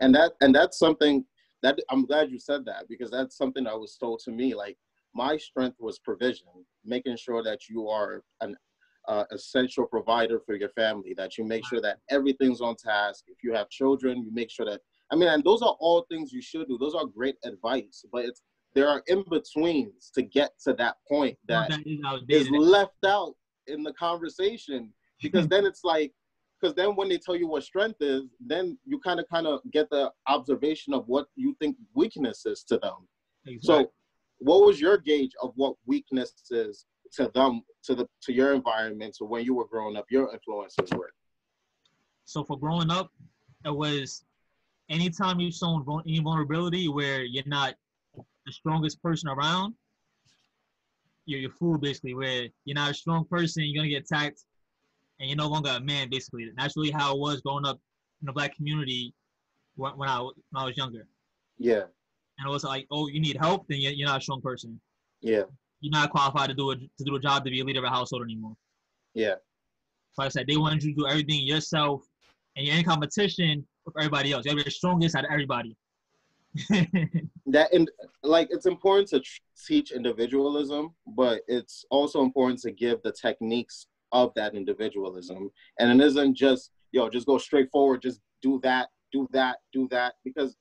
And 0.00 0.14
that 0.14 0.32
and 0.40 0.54
that's 0.54 0.78
something 0.78 1.26
that 1.62 1.78
I'm 1.90 2.06
glad 2.06 2.30
you 2.30 2.38
said 2.38 2.64
that 2.64 2.88
because 2.88 3.10
that's 3.10 3.36
something 3.36 3.64
that 3.64 3.78
was 3.78 3.98
told 3.98 4.20
to 4.20 4.30
me. 4.30 4.54
Like 4.54 4.78
my 5.14 5.36
strength 5.36 5.76
was 5.78 5.98
provision, 5.98 6.46
making 6.86 7.18
sure 7.18 7.42
that 7.42 7.68
you 7.68 7.88
are 7.88 8.22
an 8.40 8.56
uh, 9.06 9.24
essential 9.30 9.84
provider 9.84 10.40
for 10.40 10.54
your 10.54 10.70
family, 10.70 11.12
that 11.18 11.36
you 11.36 11.44
make 11.44 11.66
sure 11.66 11.82
that 11.82 11.98
everything's 12.08 12.62
on 12.62 12.76
task. 12.76 13.24
If 13.26 13.44
you 13.44 13.52
have 13.52 13.68
children, 13.68 14.24
you 14.24 14.32
make 14.32 14.50
sure 14.50 14.64
that 14.64 14.80
I 15.12 15.16
mean, 15.16 15.28
and 15.28 15.44
those 15.44 15.60
are 15.60 15.76
all 15.80 16.06
things 16.10 16.32
you 16.32 16.40
should 16.40 16.66
do. 16.66 16.78
Those 16.78 16.94
are 16.94 17.04
great 17.04 17.36
advice, 17.44 18.06
but 18.10 18.24
it's 18.24 18.40
there 18.74 18.88
are 18.88 19.02
in 19.06 19.22
betweens 19.28 20.10
to 20.14 20.22
get 20.22 20.52
to 20.64 20.72
that 20.74 20.96
point 21.06 21.36
that 21.46 21.78
is 22.30 22.48
left 22.48 23.04
out 23.04 23.34
in 23.66 23.82
the 23.82 23.92
conversation 23.92 24.94
because 25.22 25.48
then 25.48 25.64
it's 25.64 25.84
like 25.84 26.12
because 26.60 26.74
then 26.74 26.96
when 26.96 27.08
they 27.08 27.18
tell 27.18 27.36
you 27.36 27.46
what 27.46 27.62
strength 27.62 27.96
is 28.00 28.22
then 28.40 28.78
you 28.84 28.98
kind 29.00 29.20
of 29.20 29.26
kind 29.32 29.46
of 29.46 29.60
get 29.72 29.88
the 29.90 30.10
observation 30.28 30.94
of 30.94 31.04
what 31.06 31.26
you 31.36 31.54
think 31.60 31.76
weakness 31.94 32.46
is 32.46 32.62
to 32.64 32.78
them 32.78 33.08
Exactly. 33.46 33.84
so 33.84 33.92
what 34.38 34.66
was 34.66 34.80
your 34.80 34.98
gauge 34.98 35.32
of 35.42 35.52
what 35.56 35.74
weakness 35.86 36.32
is 36.50 36.86
to 37.12 37.30
them 37.34 37.62
to 37.84 37.94
the 37.94 38.06
to 38.22 38.32
your 38.32 38.52
environment 38.52 39.14
to 39.18 39.24
when 39.24 39.44
you 39.44 39.54
were 39.54 39.66
growing 39.66 39.96
up 39.96 40.04
your 40.10 40.32
influences 40.32 40.90
were 40.92 41.10
So 42.24 42.44
for 42.44 42.58
growing 42.58 42.90
up, 42.90 43.10
it 43.64 43.74
was 43.74 44.24
anytime 44.90 45.40
you 45.40 45.50
shown 45.50 45.84
any 46.06 46.20
vulnerability 46.20 46.88
where 46.88 47.22
you're 47.22 47.44
not 47.46 47.74
the 48.14 48.52
strongest 48.52 49.02
person 49.02 49.28
around, 49.28 49.74
you're 51.24 51.40
your 51.40 51.50
fool 51.50 51.78
basically. 51.78 52.14
Where 52.14 52.48
you're 52.64 52.74
not 52.74 52.90
a 52.90 52.94
strong 52.94 53.24
person, 53.24 53.64
you're 53.64 53.80
gonna 53.80 53.88
get 53.88 54.04
attacked, 54.04 54.44
and 55.18 55.28
you're 55.28 55.36
no 55.36 55.48
longer 55.48 55.70
a 55.70 55.80
man 55.80 56.08
basically. 56.10 56.44
And 56.44 56.52
that's 56.56 56.76
really 56.76 56.90
how 56.90 57.14
it 57.14 57.18
was 57.20 57.40
growing 57.40 57.64
up 57.66 57.78
in 58.22 58.26
the 58.26 58.32
black 58.32 58.54
community 58.56 59.14
when, 59.76 59.92
when 59.96 60.08
I 60.08 60.20
was- 60.20 60.34
when 60.50 60.62
I 60.62 60.66
was 60.66 60.76
younger. 60.76 61.06
yeah 61.58 61.84
And 62.38 62.48
it 62.48 62.50
was 62.50 62.64
like, 62.64 62.86
oh, 62.90 63.08
you 63.08 63.20
need 63.20 63.36
help, 63.36 63.66
then 63.68 63.80
you're, 63.80 64.06
not 64.06 64.18
a 64.20 64.22
strong 64.22 64.40
person. 64.42 64.80
yeah 65.20 65.42
You're 65.80 65.92
not 65.92 66.10
qualified 66.10 66.48
to 66.50 66.54
do 66.54 66.70
a 66.70 66.76
to 66.76 67.04
do 67.04 67.16
a 67.16 67.20
job 67.20 67.44
to 67.44 67.50
be 67.50 67.60
a 67.60 67.64
leader 67.64 67.80
of 67.80 67.84
a 67.84 67.90
household 67.90 68.22
anymore. 68.22 68.56
yeah 69.14 69.36
So 70.12 70.22
like 70.22 70.26
I 70.26 70.28
said, 70.30 70.46
they 70.46 70.56
wanted 70.56 70.82
you 70.84 70.94
to 70.94 71.00
do 71.02 71.06
everything 71.06 71.40
yourself, 71.46 72.02
and 72.56 72.66
you're 72.66 72.76
in 72.76 72.84
competition 72.84 73.66
with 73.84 73.94
everybody 73.98 74.32
else. 74.32 74.44
You're 74.46 74.62
the 74.62 74.70
strongest 74.70 75.14
out 75.16 75.24
of 75.24 75.30
everybody. 75.30 75.76
that 77.54 77.68
and 77.74 77.90
like 78.22 78.48
it's 78.50 78.64
important 78.64 79.06
to 79.08 79.20
tr- 79.20 79.40
teach 79.68 79.90
individualism 79.92 80.94
but 81.14 81.42
it's 81.48 81.84
also 81.90 82.22
important 82.22 82.58
to 82.58 82.70
give 82.72 83.02
the 83.02 83.12
techniques 83.12 83.88
of 84.12 84.32
that 84.36 84.54
individualism. 84.54 85.50
And 85.78 86.00
it 86.00 86.04
isn't 86.04 86.36
just 86.36 86.70
yo 86.92 87.08
just 87.08 87.26
go 87.26 87.38
straight 87.38 87.70
forward 87.70 88.02
just 88.02 88.20
do 88.42 88.60
that 88.62 88.88
do 89.12 89.26
that 89.32 89.58
do 89.72 89.88
that. 89.90 90.14
Because 90.24 90.56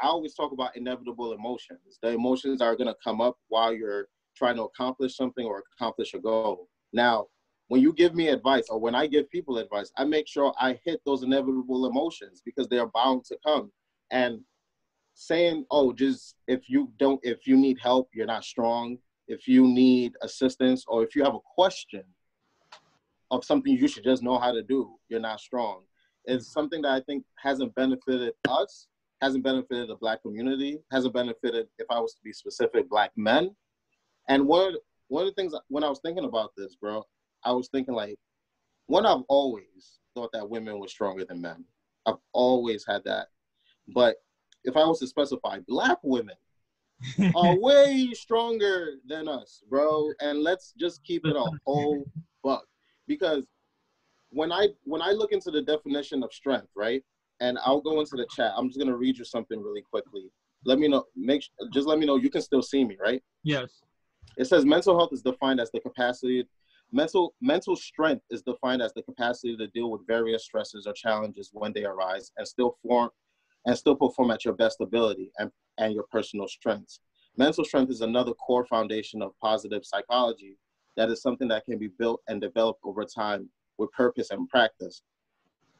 i 0.00 0.06
always 0.06 0.34
talk 0.34 0.52
about 0.52 0.76
inevitable 0.76 1.32
emotions. 1.32 1.98
The 2.02 2.10
emotions 2.10 2.60
are 2.60 2.76
to 2.76 2.94
come 3.02 3.20
up 3.20 3.36
while 3.48 3.72
you're 3.72 4.08
trying 4.36 4.56
to 4.56 4.62
accomplish 4.62 5.16
something 5.16 5.44
or 5.46 5.62
accomplish 5.76 6.14
a 6.14 6.18
goal. 6.18 6.68
Now 6.92 7.26
when 7.68 7.80
you 7.80 7.92
give 7.92 8.14
me 8.14 8.28
advice 8.28 8.66
or 8.68 8.80
when 8.80 8.96
i 8.96 9.06
give 9.06 9.30
people 9.30 9.58
advice 9.58 9.92
i 9.96 10.04
make 10.04 10.26
sure 10.26 10.52
i 10.60 10.78
hit 10.84 11.00
those 11.06 11.22
inevitable 11.22 11.86
emotions 11.86 12.42
because 12.44 12.66
they're 12.68 12.88
bound 12.88 13.24
to 13.26 13.36
come. 13.46 13.70
And 14.10 14.40
saying, 15.14 15.66
"Oh, 15.70 15.92
just 15.92 16.36
if 16.48 16.68
you 16.68 16.90
don't, 16.98 17.20
if 17.22 17.46
you 17.46 17.56
need 17.56 17.78
help, 17.80 18.08
you're 18.14 18.26
not 18.26 18.44
strong. 18.44 18.98
if 19.28 19.46
you 19.46 19.64
need 19.66 20.12
assistance 20.22 20.84
or 20.88 21.04
if 21.04 21.14
you 21.14 21.22
have 21.22 21.36
a 21.36 21.46
question 21.54 22.02
of 23.30 23.44
something 23.44 23.72
you 23.72 23.88
should 23.88 24.04
just 24.04 24.22
know 24.22 24.38
how 24.38 24.52
to 24.52 24.62
do, 24.62 24.96
you're 25.08 25.20
not 25.20 25.40
strong. 25.40 25.82
It's 26.24 26.52
something 26.52 26.82
that 26.82 26.92
I 26.92 27.00
think 27.00 27.24
hasn't 27.38 27.74
benefited 27.74 28.34
us, 28.48 28.88
hasn't 29.20 29.44
benefited 29.44 29.88
the 29.88 29.96
black 29.96 30.22
community, 30.22 30.78
hasn't 30.90 31.14
benefited, 31.14 31.68
if 31.78 31.86
I 31.90 32.00
was 32.00 32.14
to 32.14 32.20
be 32.22 32.32
specific, 32.32 32.88
black 32.88 33.12
men. 33.16 33.54
And 34.28 34.46
one 34.46 34.74
one 35.08 35.26
of 35.26 35.34
the 35.34 35.40
things 35.40 35.54
when 35.68 35.84
I 35.84 35.88
was 35.88 36.00
thinking 36.00 36.24
about 36.24 36.52
this, 36.56 36.76
bro, 36.76 37.04
I 37.44 37.52
was 37.52 37.68
thinking 37.68 37.94
like, 37.94 38.16
one, 38.86 39.06
I've 39.06 39.24
always 39.28 39.98
thought 40.14 40.30
that 40.32 40.48
women 40.48 40.78
were 40.78 40.88
stronger 40.88 41.24
than 41.24 41.40
men. 41.40 41.64
I've 42.06 42.18
always 42.32 42.84
had 42.86 43.04
that. 43.04 43.28
But 43.88 44.16
if 44.64 44.76
I 44.76 44.84
was 44.84 45.00
to 45.00 45.06
specify, 45.06 45.58
black 45.66 45.98
women 46.02 46.36
are 47.34 47.58
way 47.60 48.10
stronger 48.12 48.94
than 49.06 49.28
us, 49.28 49.62
bro. 49.68 50.12
And 50.20 50.40
let's 50.40 50.72
just 50.78 51.02
keep 51.04 51.26
it 51.26 51.36
a 51.36 51.50
whole 51.66 52.04
buck. 52.44 52.64
Because 53.10 53.44
when 54.30 54.52
I 54.52 54.68
when 54.84 55.02
I 55.02 55.10
look 55.10 55.32
into 55.32 55.50
the 55.50 55.62
definition 55.62 56.22
of 56.22 56.32
strength, 56.32 56.68
right? 56.76 57.02
And 57.40 57.58
I'll 57.64 57.80
go 57.80 57.98
into 57.98 58.14
the 58.14 58.26
chat. 58.36 58.52
I'm 58.56 58.68
just 58.68 58.78
gonna 58.78 58.96
read 58.96 59.18
you 59.18 59.24
something 59.24 59.60
really 59.60 59.82
quickly. 59.82 60.30
Let 60.64 60.78
me 60.78 60.86
know. 60.86 61.04
Make 61.16 61.42
just 61.72 61.88
let 61.88 61.98
me 61.98 62.06
know 62.06 62.16
you 62.16 62.30
can 62.30 62.40
still 62.40 62.62
see 62.62 62.84
me, 62.84 62.96
right? 63.02 63.20
Yes. 63.42 63.82
It 64.36 64.46
says 64.46 64.64
mental 64.64 64.96
health 64.96 65.12
is 65.12 65.22
defined 65.22 65.58
as 65.58 65.72
the 65.72 65.80
capacity 65.80 66.46
mental 66.92 67.34
mental 67.40 67.74
strength 67.74 68.24
is 68.30 68.42
defined 68.42 68.80
as 68.80 68.92
the 68.94 69.02
capacity 69.02 69.56
to 69.56 69.66
deal 69.68 69.90
with 69.90 70.06
various 70.06 70.44
stresses 70.44 70.86
or 70.86 70.92
challenges 70.92 71.50
when 71.52 71.72
they 71.72 71.84
arise 71.84 72.30
and 72.36 72.46
still 72.46 72.76
form 72.80 73.10
and 73.66 73.76
still 73.76 73.96
perform 73.96 74.30
at 74.30 74.44
your 74.44 74.54
best 74.54 74.80
ability 74.80 75.32
and, 75.38 75.50
and 75.78 75.92
your 75.92 76.04
personal 76.12 76.46
strengths. 76.46 77.00
Mental 77.36 77.64
strength 77.64 77.90
is 77.90 78.00
another 78.00 78.32
core 78.34 78.66
foundation 78.66 79.20
of 79.20 79.32
positive 79.40 79.84
psychology 79.84 80.56
that 80.96 81.10
is 81.10 81.22
something 81.22 81.48
that 81.48 81.64
can 81.64 81.78
be 81.78 81.88
built 81.98 82.20
and 82.28 82.40
developed 82.40 82.80
over 82.84 83.04
time 83.04 83.48
with 83.78 83.90
purpose 83.92 84.30
and 84.30 84.48
practice. 84.48 85.02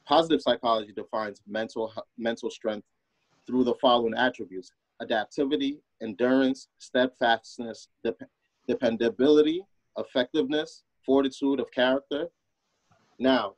Positive 0.07 0.41
psychology 0.41 0.93
defines 0.93 1.43
mental 1.47 1.93
mental 2.19 2.51
strength 2.51 2.87
through 3.47 3.65
the 3.65 3.75
following 3.81 4.15
attributes: 4.15 4.73
adaptivity, 5.03 5.79
endurance, 6.03 6.69
steadfastness, 6.79 7.89
dep- 8.05 8.31
dependability, 8.67 9.63
effectiveness, 9.99 10.85
fortitude 11.05 11.61
of 11.61 11.71
character. 11.73 12.29
Now, 13.19 13.55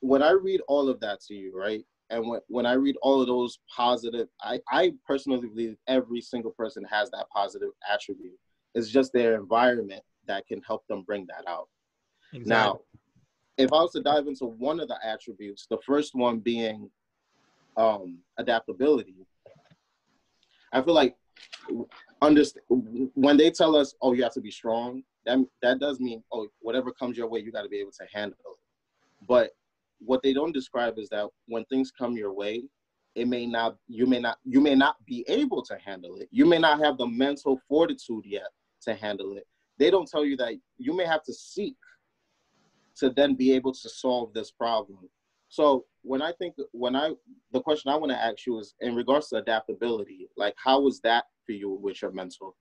when 0.00 0.22
I 0.22 0.30
read 0.30 0.60
all 0.68 0.88
of 0.88 1.00
that 1.00 1.20
to 1.22 1.34
you, 1.34 1.56
right? 1.56 1.84
And 2.10 2.28
when, 2.28 2.40
when 2.48 2.66
I 2.66 2.74
read 2.74 2.96
all 3.02 3.20
of 3.20 3.26
those 3.26 3.58
positive, 3.74 4.28
I, 4.40 4.60
I 4.70 4.92
personally 5.06 5.48
believe 5.48 5.76
every 5.88 6.20
single 6.20 6.52
person 6.52 6.84
has 6.84 7.10
that 7.10 7.26
positive 7.34 7.70
attribute. 7.92 8.38
It's 8.76 8.90
just 8.90 9.10
their 9.14 9.34
environment 9.34 10.02
that 10.26 10.46
can 10.46 10.60
help 10.60 10.86
them 10.86 11.02
bring 11.02 11.26
that 11.28 11.48
out. 11.48 11.68
Exactly. 12.34 12.50
Now, 12.50 12.80
if 13.56 13.72
I 13.72 13.80
was 13.80 13.92
to 13.92 14.02
dive 14.02 14.26
into 14.26 14.44
one 14.44 14.80
of 14.80 14.88
the 14.88 14.98
attributes, 15.02 15.66
the 15.68 15.78
first 15.78 16.14
one 16.14 16.40
being 16.40 16.90
um, 17.78 18.18
adaptability, 18.36 19.14
I 20.72 20.82
feel 20.82 20.92
like 20.92 21.16
understand 22.20 22.64
when 23.14 23.38
they 23.38 23.50
tell 23.50 23.76
us, 23.76 23.94
"Oh, 24.02 24.12
you 24.12 24.22
have 24.24 24.34
to 24.34 24.42
be 24.42 24.50
strong," 24.50 25.02
that 25.24 25.38
that 25.62 25.78
does 25.78 25.98
mean, 25.98 26.22
"Oh, 26.30 26.48
whatever 26.60 26.92
comes 26.92 27.16
your 27.16 27.28
way, 27.28 27.40
you 27.40 27.50
got 27.50 27.62
to 27.62 27.70
be 27.70 27.78
able 27.78 27.92
to 27.92 28.06
handle 28.12 28.36
it." 28.44 29.26
But 29.26 29.52
what 30.00 30.22
they 30.22 30.34
don't 30.34 30.52
describe 30.52 30.98
is 30.98 31.08
that 31.08 31.30
when 31.46 31.64
things 31.66 31.90
come 31.90 32.14
your 32.14 32.34
way, 32.34 32.64
it 33.14 33.26
may 33.26 33.46
not 33.46 33.78
you 33.88 34.04
may 34.04 34.20
not 34.20 34.36
you 34.44 34.60
may 34.60 34.74
not 34.74 34.96
be 35.06 35.24
able 35.28 35.62
to 35.62 35.78
handle 35.78 36.16
it. 36.16 36.28
You 36.30 36.44
may 36.44 36.58
not 36.58 36.78
have 36.80 36.98
the 36.98 37.06
mental 37.06 37.58
fortitude 37.70 38.26
yet 38.26 38.48
to 38.82 38.94
handle 38.94 39.36
it. 39.36 39.46
They 39.78 39.90
don't 39.90 40.08
tell 40.08 40.24
you 40.24 40.36
that 40.38 40.54
you 40.78 40.96
may 40.96 41.04
have 41.04 41.22
to 41.24 41.32
seek 41.32 41.76
to 42.96 43.10
then 43.10 43.34
be 43.34 43.52
able 43.52 43.72
to 43.72 43.88
solve 43.88 44.32
this 44.32 44.50
problem. 44.50 45.08
So 45.48 45.84
when 46.02 46.22
I 46.22 46.32
think 46.32 46.54
when 46.72 46.96
I 46.96 47.12
the 47.52 47.60
question 47.60 47.90
I 47.90 47.96
want 47.96 48.10
to 48.12 48.18
ask 48.18 48.46
you 48.46 48.58
is 48.58 48.74
in 48.80 48.94
regards 48.94 49.28
to 49.28 49.36
adaptability, 49.36 50.28
like 50.36 50.54
how 50.62 50.80
was 50.80 51.00
that 51.00 51.24
for 51.44 51.52
you 51.52 51.70
with 51.70 52.02
your 52.02 52.10
mental? 52.12 52.56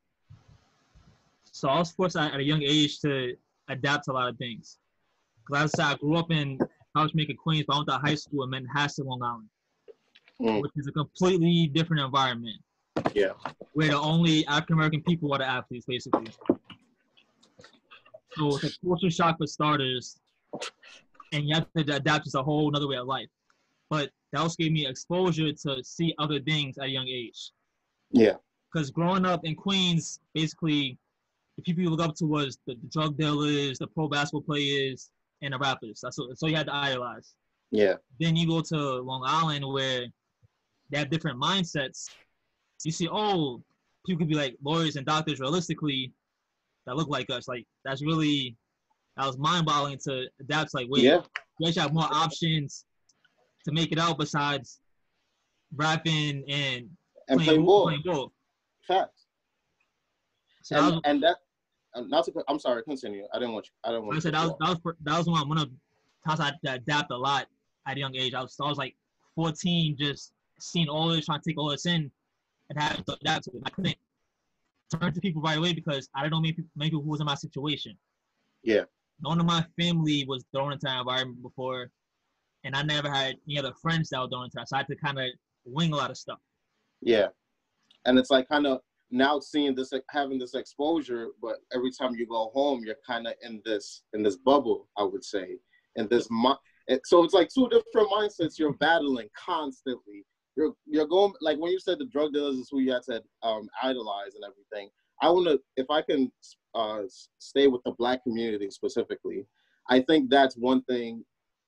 So 1.44 1.70
I 1.70 1.80
was 1.80 1.92
forced 1.92 2.18
at 2.18 2.36
a 2.36 2.44
young 2.44 2.62
age 2.62 3.00
to 3.00 3.36
adapt 3.70 4.06
to 4.06 4.12
a 4.12 4.14
lot 4.14 4.30
of 4.30 4.38
things. 4.38 4.78
Cause 5.50 5.64
I 5.64 5.66
said 5.68 5.94
I 5.94 5.96
grew 5.98 6.18
up 6.18 6.32
in 6.32 6.60
Jamaica 6.98 7.34
Queens, 7.42 7.66
but 7.68 7.76
I 7.76 7.78
went 7.78 7.90
to 7.90 7.98
high 7.98 8.16
school 8.16 8.44
in 8.44 8.52
Manhasset, 8.52 9.06
Long 9.06 9.22
Island, 9.22 9.50
mm. 10.42 10.62
which 10.62 10.72
is 10.76 10.88
a 10.88 10.92
completely 10.92 11.68
different 11.68 12.04
environment. 12.04 12.58
Yeah. 13.14 13.34
Where 13.74 13.90
the 13.90 14.00
only 14.00 14.46
African 14.48 14.76
American 14.76 15.02
people 15.02 15.34
are 15.34 15.40
the 15.40 15.48
athletes, 15.48 15.86
basically. 15.86 16.28
So 18.38 18.56
it's 18.56 18.64
a 18.64 18.70
culture 18.86 19.10
shock 19.10 19.38
for 19.38 19.48
starters, 19.48 20.20
and 21.32 21.48
you 21.48 21.56
have 21.56 21.68
to 21.78 21.96
adapt 21.96 22.30
to 22.30 22.40
a 22.40 22.44
whole 22.44 22.70
another 22.70 22.88
way 22.88 22.98
of 22.98 23.08
life. 23.08 23.30
But 23.90 24.12
that 24.32 24.42
also 24.42 24.56
gave 24.60 24.72
me 24.72 24.88
exposure 24.88 25.52
to 25.54 25.84
see 25.84 26.14
other 26.20 26.40
things 26.40 26.78
at 26.78 26.86
a 26.86 26.90
young 26.90 27.08
age. 27.08 27.52
Yeah. 28.12 28.34
Because 28.72 28.92
growing 28.92 29.26
up 29.26 29.46
in 29.46 29.56
Queens, 29.56 30.20
basically, 30.34 30.98
the 31.56 31.64
people 31.64 31.84
you 31.84 31.90
look 31.90 32.02
up 32.02 32.16
to 32.16 32.26
was 32.26 32.58
the, 32.68 32.76
the 32.76 32.88
drug 32.88 33.18
dealers, 33.18 33.80
the 33.80 33.88
pro 33.88 34.10
basketball 34.10 34.42
players, 34.42 35.12
and 35.42 35.54
the 35.54 35.58
rappers. 35.58 36.00
That's 36.04 36.18
what, 36.18 36.38
so 36.38 36.48
you 36.48 36.56
had 36.56 36.68
to 36.68 36.76
idolize. 36.76 37.36
Yeah. 37.72 37.96
Then 38.20 38.36
you 38.36 38.48
go 38.48 38.62
to 38.62 38.76
Long 38.76 39.24
Island 39.26 39.66
where 39.66 40.06
they 40.90 40.98
have 40.98 41.10
different 41.10 41.42
mindsets. 41.42 42.10
You 42.86 42.92
see, 42.92 43.10
oh, 43.12 43.62
people 44.06 44.20
could 44.20 44.30
be 44.30 44.36
like 44.36 44.56
lawyers 44.64 44.96
and 44.96 45.06
doctors 45.06 45.40
realistically 45.40 46.14
that 46.86 46.96
look 46.96 47.10
like 47.10 47.30
us. 47.30 47.48
Like 47.48 47.66
that's 47.84 48.04
really 48.04 48.56
that 49.18 49.26
was 49.26 49.38
mind 49.38 49.66
boggling 49.66 49.98
to 50.06 50.28
adapt. 50.40 50.74
Like, 50.74 50.88
wait, 50.90 51.04
yeah. 51.04 51.22
you 51.60 51.68
actually 51.68 51.82
have 51.82 51.94
more 51.94 52.08
options 52.12 52.86
to 53.66 53.72
make 53.72 53.92
it 53.92 54.00
out 54.00 54.18
besides 54.18 54.80
rapping 55.76 56.44
and, 56.48 56.90
and 57.28 57.42
playing, 57.42 57.66
ball. 57.66 57.84
Playing 57.84 58.02
ball. 58.06 58.32
Facts. 58.88 59.26
So 60.62 60.78
and, 60.78 60.86
was, 60.86 61.02
and 61.06 61.24
that 61.24 61.38
uh, 61.96 62.02
not 62.02 62.26
to. 62.26 62.44
I'm 62.48 62.60
sorry. 62.60 62.84
Continue. 62.84 63.26
I 63.34 63.40
didn't 63.40 63.54
want 63.54 63.68
you. 63.68 63.72
I 63.84 63.92
didn't 63.94 64.06
want. 64.06 64.18
I 64.18 64.20
said 64.20 64.34
that 64.34 64.44
was, 64.44 64.56
that 64.60 64.84
was 64.84 64.96
that 65.04 65.18
was 65.18 65.28
one 65.28 65.58
of 65.58 65.70
times 66.28 66.40
I 66.40 66.52
adapt 66.68 67.12
a 67.12 67.18
lot 67.18 67.48
at 67.88 67.98
a 67.98 68.00
young 68.00 68.16
age. 68.16 68.34
I 68.34 68.42
was 68.42 68.56
I 68.62 68.68
was 68.68 68.78
like 68.78 68.96
14, 69.36 69.96
just 69.98 70.34
seeing 70.60 70.88
all 70.88 71.10
this, 71.10 71.26
trying 71.26 71.42
to 71.42 71.50
take 71.50 71.58
all 71.58 71.70
this 71.70 71.86
in, 71.86 72.12
and 72.70 72.82
having 72.82 73.04
to 73.06 73.18
adapt 73.22 73.46
to 73.46 73.52
it. 73.52 73.64
I 73.66 73.70
couldn't 73.70 73.96
turn 74.94 75.14
to 75.14 75.22
people 75.22 75.42
right 75.42 75.58
away 75.58 75.74
because 75.74 76.10
I 76.16 76.22
don't 76.22 76.32
know 76.32 76.42
many 76.42 76.54
people, 76.54 76.72
many 76.76 76.92
people 76.92 77.04
who 77.04 77.12
was 77.12 77.20
in 77.20 77.26
my 77.26 77.36
situation. 77.36 77.98
Yeah. 78.64 78.84
None 79.22 79.40
of 79.40 79.46
my 79.46 79.66
family 79.80 80.26
was 80.28 80.44
thrown 80.54 80.74
into 80.74 80.86
that 80.86 81.00
environment 81.00 81.42
before, 81.42 81.92
and 82.64 82.76
I 82.76 82.82
never 82.82 83.10
had 83.10 83.36
any 83.48 83.58
other 83.58 83.74
friends 83.82 84.10
that 84.10 84.20
were 84.20 84.28
thrown 84.28 84.46
into 84.46 84.56
that. 84.56 84.70
So 84.70 84.76
I 84.76 84.80
had 84.80 84.88
to 84.88 84.96
kind 84.96 85.20
of 85.20 85.26
wing 85.64 85.94
a 85.94 85.96
lot 85.96 86.12
of 86.12 86.18
stuff. 86.18 86.40
Yeah, 87.02 87.28
and 88.06 88.20
it's 88.20 88.30
like 88.30 88.48
kind 88.50 88.68
of 88.68 88.80
now 89.12 89.40
seeing 89.40 89.76
this 89.76 89.94
having 90.10 90.40
this 90.40 90.56
exposure 90.56 91.28
but 91.42 91.58
every 91.74 91.92
time 91.92 92.16
you 92.16 92.26
go 92.26 92.50
home 92.54 92.82
you're 92.84 92.96
kind 93.06 93.28
of 93.28 93.34
in 93.44 93.62
this 93.64 94.02
in 94.14 94.24
this 94.24 94.38
bubble 94.38 94.88
i 94.98 95.04
would 95.04 95.24
say 95.24 95.58
and 95.96 96.10
this 96.10 96.28
so 97.04 97.24
it's 97.24 97.34
like 97.34 97.50
two 97.54 97.70
different 97.70 98.10
mindsets 98.10 98.58
you're 98.58 98.74
battling 98.74 99.28
constantly 99.38 100.26
you're 100.56 100.74
you're 100.86 101.08
going 101.08 101.34
like 101.42 101.58
when 101.58 101.72
you 101.72 101.80
said 101.80 102.00
the 102.00 102.06
drug 102.06 102.34
dealers 102.34 102.56
is 102.56 102.70
who 102.72 102.80
you 102.80 102.92
had 102.92 103.04
to 103.04 103.22
um, 103.44 103.68
idolize 103.84 104.36
and 104.36 104.44
everything 104.44 104.90
i 105.22 105.30
want 105.30 105.46
to 105.48 105.60
if 105.78 105.86
i 105.90 106.02
can 106.02 106.32
uh, 106.74 107.02
stay 107.40 107.68
with 107.68 107.82
the 107.86 107.92
black 107.98 108.24
community 108.24 108.70
specifically 108.70 109.46
i 109.90 110.00
think 110.00 110.30
that's 110.30 110.56
one 110.56 110.82
thing 110.84 111.24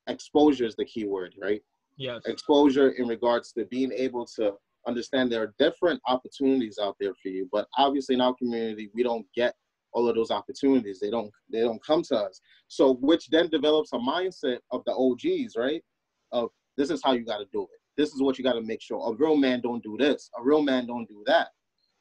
exposure 0.08 0.66
is 0.66 0.76
the 0.76 0.86
key 0.86 1.06
word 1.06 1.34
right 1.42 1.62
yes 1.98 2.22
exposure 2.26 2.90
in 2.92 3.08
regards 3.08 3.52
to 3.52 3.66
being 3.66 3.92
able 3.92 4.26
to 4.26 4.54
understand 4.88 5.32
there 5.32 5.44
are 5.44 5.54
different 5.60 6.02
opportunities 6.08 6.80
out 6.82 6.96
there 7.00 7.14
for 7.22 7.28
you. 7.28 7.48
But 7.52 7.68
obviously 7.78 8.16
in 8.16 8.22
our 8.22 8.34
community, 8.34 8.90
we 8.94 9.04
don't 9.04 9.26
get 9.36 9.54
all 9.94 10.08
of 10.08 10.16
those 10.16 10.32
opportunities. 10.32 11.00
They 11.00 11.12
don't 11.12 11.32
they 11.52 11.62
don't 11.62 11.84
come 11.84 12.02
to 12.04 12.16
us. 12.16 12.42
So 12.68 12.96
which 12.96 13.28
then 13.30 13.50
develops 13.50 13.94
a 13.94 13.98
mindset 13.98 14.60
of 14.72 14.84
the 14.86 14.94
OGs, 14.94 15.56
right? 15.56 15.84
Of 16.32 16.50
this 16.78 16.90
is 16.90 17.02
how 17.04 17.14
you 17.14 17.26
gotta 17.26 17.46
do 17.52 17.64
it. 17.64 17.82
This 17.98 18.14
is 18.14 18.22
what 18.22 18.38
you 18.38 18.44
gotta 18.44 18.62
make 18.62 18.82
sure. 18.82 19.12
A 19.12 19.16
real 19.16 19.36
man 19.36 19.62
don't 19.62 19.84
do 19.84 19.98
this. 19.98 20.30
A 20.40 20.44
real 20.44 20.62
man 20.62 20.86
don't 20.86 21.08
do 21.08 21.24
that. 21.26 21.50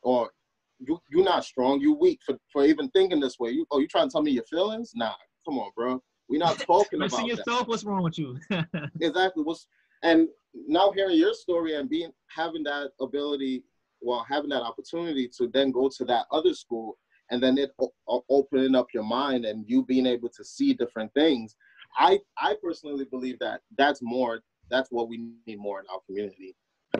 Or 0.02 0.30
you 0.78 1.00
you're 1.10 1.24
not 1.24 1.44
strong, 1.44 1.80
you 1.80 1.94
weak 1.94 2.20
for, 2.24 2.36
for 2.52 2.64
even 2.64 2.90
thinking 2.90 3.20
this 3.20 3.38
way. 3.38 3.50
You 3.50 3.66
oh 3.70 3.78
you 3.78 3.88
trying 3.88 4.08
to 4.08 4.12
tell 4.12 4.22
me 4.22 4.32
your 4.32 4.44
feelings? 4.44 4.92
Nah, 4.94 5.14
come 5.46 5.58
on, 5.58 5.70
bro. 5.74 6.02
We're 6.28 6.38
not 6.38 6.58
talking 6.66 7.02
about 7.02 7.20
see 7.20 7.28
yourself, 7.28 7.60
that. 7.60 7.68
what's 7.68 7.84
wrong 7.84 8.02
with 8.02 8.18
you? 8.18 8.38
exactly. 9.00 9.42
What's 9.42 9.66
and 10.02 10.28
now 10.66 10.90
hearing 10.92 11.16
your 11.16 11.34
story 11.34 11.74
and 11.74 11.88
being 11.88 12.12
having 12.28 12.62
that 12.64 12.90
ability 13.00 13.64
well 14.00 14.24
having 14.28 14.50
that 14.50 14.62
opportunity 14.62 15.28
to 15.36 15.48
then 15.48 15.70
go 15.70 15.88
to 15.88 16.04
that 16.04 16.26
other 16.30 16.54
school 16.54 16.98
and 17.30 17.42
then 17.42 17.58
it 17.58 17.72
o- 17.80 18.24
opening 18.28 18.74
up 18.74 18.86
your 18.94 19.02
mind 19.02 19.44
and 19.44 19.64
you 19.68 19.84
being 19.84 20.06
able 20.06 20.28
to 20.28 20.44
see 20.44 20.74
different 20.74 21.12
things 21.14 21.56
i 21.98 22.18
i 22.38 22.54
personally 22.62 23.04
believe 23.10 23.38
that 23.38 23.60
that's 23.78 24.00
more 24.02 24.40
that's 24.70 24.90
what 24.90 25.08
we 25.08 25.28
need 25.46 25.58
more 25.58 25.80
in 25.80 25.86
our 25.92 26.00
community 26.06 26.54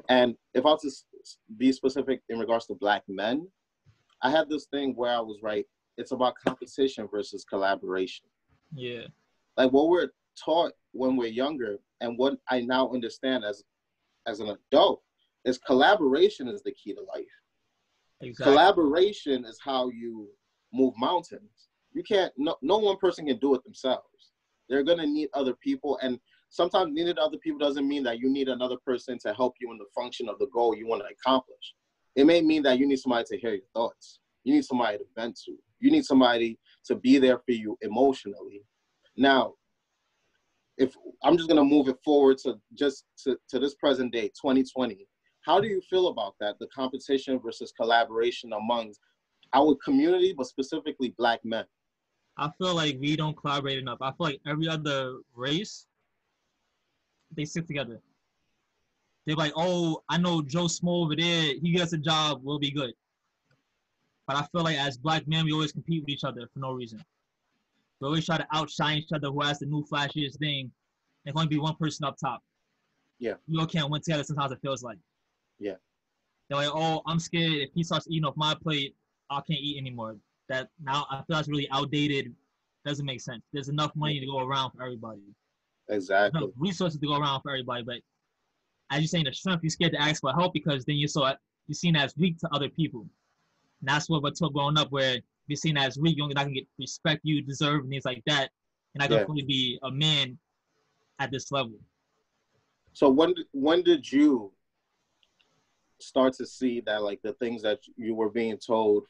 and 0.08 0.36
if 0.54 0.64
i 0.64 0.70
was 0.70 0.82
to 0.82 1.54
be 1.56 1.72
specific 1.72 2.20
in 2.28 2.38
regards 2.38 2.66
to 2.66 2.74
black 2.74 3.02
men 3.08 3.46
I 4.22 4.30
had 4.30 4.48
this 4.48 4.66
thing 4.66 4.94
where 4.94 5.12
I 5.12 5.20
was 5.20 5.40
right. 5.42 5.66
It's 5.98 6.12
about 6.12 6.34
competition 6.44 7.08
versus 7.10 7.44
collaboration. 7.44 8.26
Yeah. 8.74 9.06
Like 9.56 9.72
what 9.72 9.88
we're 9.88 10.10
taught 10.42 10.72
when 10.92 11.16
we're 11.16 11.28
younger, 11.28 11.78
and 12.00 12.18
what 12.18 12.38
I 12.50 12.60
now 12.60 12.90
understand 12.92 13.44
as 13.44 13.62
as 14.26 14.40
an 14.40 14.56
adult 14.72 15.02
is 15.44 15.58
collaboration 15.58 16.48
is 16.48 16.62
the 16.62 16.72
key 16.72 16.92
to 16.94 17.00
life. 17.14 17.24
Exactly. 18.20 18.52
Collaboration 18.52 19.44
is 19.44 19.58
how 19.62 19.88
you 19.90 20.28
move 20.72 20.94
mountains. 20.98 21.68
You 21.92 22.02
can't. 22.02 22.32
No, 22.36 22.56
no 22.62 22.78
one 22.78 22.96
person 22.98 23.26
can 23.26 23.38
do 23.38 23.54
it 23.54 23.64
themselves. 23.64 24.32
They're 24.68 24.82
gonna 24.82 25.06
need 25.06 25.28
other 25.32 25.54
people, 25.54 25.98
and 26.02 26.18
sometimes 26.48 26.92
needing 26.92 27.18
other 27.18 27.38
people 27.38 27.58
doesn't 27.58 27.86
mean 27.86 28.02
that 28.04 28.18
you 28.18 28.28
need 28.28 28.48
another 28.48 28.76
person 28.84 29.18
to 29.20 29.34
help 29.34 29.54
you 29.60 29.70
in 29.72 29.78
the 29.78 29.86
function 29.94 30.28
of 30.28 30.38
the 30.38 30.48
goal 30.52 30.76
you 30.76 30.86
want 30.86 31.02
to 31.02 31.08
accomplish. 31.08 31.74
It 32.14 32.24
may 32.24 32.40
mean 32.40 32.62
that 32.62 32.78
you 32.78 32.86
need 32.86 32.98
somebody 32.98 33.24
to 33.28 33.38
hear 33.38 33.52
your 33.52 33.68
thoughts. 33.74 34.20
You 34.44 34.54
need 34.54 34.64
somebody 34.64 34.98
to 34.98 35.04
vent 35.14 35.38
to. 35.44 35.52
You 35.80 35.90
need 35.90 36.04
somebody 36.04 36.58
to 36.86 36.94
be 36.94 37.18
there 37.18 37.38
for 37.38 37.52
you 37.52 37.76
emotionally. 37.82 38.62
Now, 39.16 39.54
if 40.78 40.94
I'm 41.22 41.36
just 41.36 41.48
gonna 41.48 41.64
move 41.64 41.88
it 41.88 41.98
forward 42.04 42.38
to 42.38 42.58
just 42.74 43.04
to, 43.24 43.38
to 43.48 43.58
this 43.58 43.74
present 43.74 44.12
day, 44.12 44.28
2020, 44.28 45.06
how 45.42 45.60
do 45.60 45.68
you 45.68 45.80
feel 45.88 46.08
about 46.08 46.34
that? 46.40 46.58
The 46.58 46.66
competition 46.68 47.38
versus 47.38 47.72
collaboration 47.72 48.52
amongst 48.52 49.00
our 49.54 49.76
community, 49.84 50.34
but 50.36 50.46
specifically 50.46 51.14
black 51.16 51.40
men. 51.44 51.64
I 52.36 52.50
feel 52.58 52.74
like 52.74 52.98
we 53.00 53.16
don't 53.16 53.36
collaborate 53.36 53.78
enough. 53.78 53.98
I 54.00 54.10
feel 54.10 54.26
like 54.26 54.40
every 54.46 54.68
other 54.68 55.16
race, 55.34 55.86
they 57.34 57.44
sit 57.44 57.66
together. 57.66 58.00
They're 59.26 59.36
like, 59.36 59.52
oh, 59.56 60.02
I 60.08 60.18
know 60.18 60.40
Joe 60.40 60.68
Small 60.68 61.04
over 61.04 61.16
there. 61.16 61.54
He 61.60 61.72
gets 61.72 61.92
a 61.92 61.98
job, 61.98 62.40
we'll 62.44 62.58
be 62.58 62.70
good. 62.70 62.92
But 64.26 64.36
I 64.36 64.42
feel 64.52 64.62
like 64.62 64.76
as 64.76 64.96
black 64.96 65.26
men, 65.26 65.44
we 65.44 65.52
always 65.52 65.72
compete 65.72 66.02
with 66.02 66.10
each 66.10 66.24
other 66.24 66.48
for 66.52 66.58
no 66.60 66.72
reason. 66.72 67.02
We 68.00 68.06
always 68.06 68.26
try 68.26 68.38
to 68.38 68.46
outshine 68.52 68.98
each 68.98 69.12
other 69.12 69.28
who 69.28 69.40
has 69.42 69.58
the 69.58 69.66
new 69.66 69.84
flashiest 69.84 70.38
thing. 70.38 70.70
There's 71.24 71.34
going 71.34 71.46
to 71.46 71.50
be 71.50 71.58
one 71.58 71.74
person 71.76 72.04
up 72.04 72.16
top. 72.22 72.42
Yeah. 73.18 73.34
You 73.46 73.60
all 73.60 73.66
can't 73.66 73.90
win 73.90 74.02
together 74.02 74.24
sometimes 74.24 74.52
it 74.52 74.58
feels 74.62 74.82
like. 74.82 74.98
Yeah. 75.58 75.74
They're 76.48 76.58
like, 76.58 76.70
oh, 76.72 77.02
I'm 77.06 77.18
scared 77.18 77.52
if 77.52 77.70
he 77.74 77.82
starts 77.82 78.06
eating 78.08 78.24
off 78.24 78.36
my 78.36 78.54
plate, 78.54 78.94
I 79.30 79.36
can't 79.36 79.60
eat 79.60 79.78
anymore. 79.78 80.16
That 80.48 80.68
now 80.82 81.06
I 81.10 81.16
feel 81.16 81.36
that's 81.36 81.48
really 81.48 81.68
outdated. 81.72 82.32
Doesn't 82.84 83.04
make 83.04 83.20
sense. 83.20 83.42
There's 83.52 83.68
enough 83.68 83.90
money 83.96 84.20
to 84.20 84.26
go 84.26 84.38
around 84.38 84.72
for 84.72 84.84
everybody. 84.84 85.22
Exactly. 85.88 86.52
resources 86.56 86.98
to 86.98 87.06
go 87.06 87.16
around 87.16 87.42
for 87.42 87.50
everybody, 87.50 87.84
but 87.84 87.96
as 88.90 89.00
you're 89.00 89.08
saying, 89.08 89.24
the 89.24 89.32
strength, 89.32 89.62
you're 89.62 89.70
scared 89.70 89.92
to 89.92 90.00
ask 90.00 90.20
for 90.20 90.32
help 90.32 90.52
because 90.52 90.84
then 90.84 90.96
you're 90.96 91.08
so 91.08 91.24
you're 91.66 91.74
seen 91.74 91.96
as 91.96 92.16
weak 92.16 92.38
to 92.38 92.48
other 92.52 92.68
people. 92.68 93.00
And 93.80 93.88
that's 93.88 94.08
what 94.08 94.22
we're 94.22 94.30
taught 94.30 94.52
growing 94.52 94.78
up, 94.78 94.90
where 94.92 95.18
you're 95.48 95.56
seen 95.56 95.76
as 95.76 95.98
weak, 95.98 96.16
you're 96.16 96.28
not 96.28 96.44
gonna 96.44 96.54
get 96.54 96.68
respect 96.78 97.20
you 97.24 97.42
deserve 97.42 97.80
and 97.82 97.90
things 97.90 98.04
like 98.04 98.22
that. 98.26 98.50
And 98.94 99.02
I 99.02 99.08
can 99.08 99.18
yeah. 99.18 99.26
fully 99.26 99.42
be 99.42 99.78
a 99.82 99.90
man 99.90 100.38
at 101.18 101.30
this 101.30 101.50
level. 101.50 101.74
So 102.92 103.08
when 103.10 103.34
when 103.52 103.82
did 103.82 104.10
you 104.10 104.52
start 106.00 106.34
to 106.34 106.46
see 106.46 106.80
that 106.86 107.02
like 107.02 107.20
the 107.22 107.32
things 107.34 107.62
that 107.62 107.80
you 107.96 108.14
were 108.14 108.30
being 108.30 108.58
told 108.58 109.04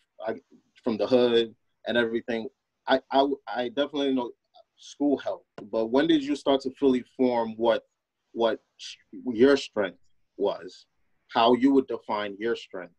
from 0.83 0.97
the 0.97 1.06
hood 1.06 1.54
and 1.87 1.97
everything 1.97 2.49
I, 2.87 3.00
I 3.11 3.26
i 3.49 3.68
definitely 3.68 4.14
know 4.14 4.30
school 4.76 5.16
helped 5.18 5.47
but 5.71 5.87
when 5.87 6.06
did 6.06 6.23
you 6.23 6.37
start 6.37 6.61
to 6.61 6.71
fully 6.78 7.04
form 7.16 7.54
what 7.56 7.85
what 8.37 8.61
your 9.33 9.56
strength 9.56 9.99
was? 10.37 10.85
How 11.28 11.54
you 11.54 11.73
would 11.73 11.87
define 11.87 12.37
your 12.38 12.54
strength? 12.54 12.92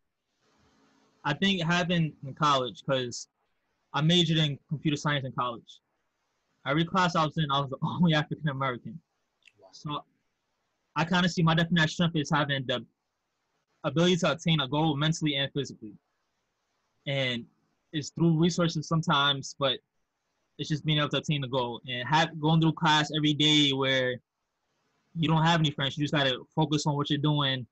I 1.23 1.33
think 1.35 1.61
happened 1.61 2.13
in 2.25 2.33
college 2.33 2.83
because 2.85 3.27
i 3.93 4.01
majored 4.01 4.37
in 4.37 4.57
computer 4.67 4.97
science 4.97 5.25
in 5.25 5.31
college. 5.33 5.79
Every 6.65 6.85
class 6.85 7.15
i 7.15 7.23
was 7.23 7.37
in 7.37 7.45
i 7.51 7.59
was 7.59 7.69
the 7.69 7.77
only 7.83 8.13
african 8.15 8.49
american. 8.49 8.99
So 9.71 10.03
i 10.95 11.05
kind 11.05 11.25
of 11.25 11.31
see 11.31 11.43
my 11.43 11.53
definition 11.53 11.83
of 11.83 11.91
strength 11.91 12.15
is 12.15 12.31
having 12.31 12.65
the 12.65 12.83
ability 13.83 14.17
to 14.17 14.31
attain 14.31 14.59
a 14.59 14.67
goal 14.67 14.95
mentally 14.97 15.35
and 15.35 15.51
physically. 15.53 15.93
And 17.05 17.45
it's 17.93 18.09
through 18.09 18.39
resources 18.39 18.87
sometimes, 18.87 19.55
but 19.59 19.79
it's 20.57 20.69
just 20.69 20.85
being 20.85 20.97
able 20.97 21.09
to 21.09 21.17
attain 21.17 21.41
the 21.41 21.47
goal 21.47 21.81
and 21.87 22.07
have 22.07 22.39
going 22.39 22.59
through 22.61 22.73
class 22.73 23.11
every 23.15 23.33
day 23.33 23.71
where 23.71 24.15
you 25.15 25.27
don't 25.27 25.43
have 25.43 25.59
any 25.59 25.71
friends. 25.71 25.97
You 25.97 26.03
just 26.03 26.13
gotta 26.13 26.39
focus 26.55 26.85
on 26.85 26.95
what 26.95 27.09
you're 27.09 27.19
doing 27.19 27.65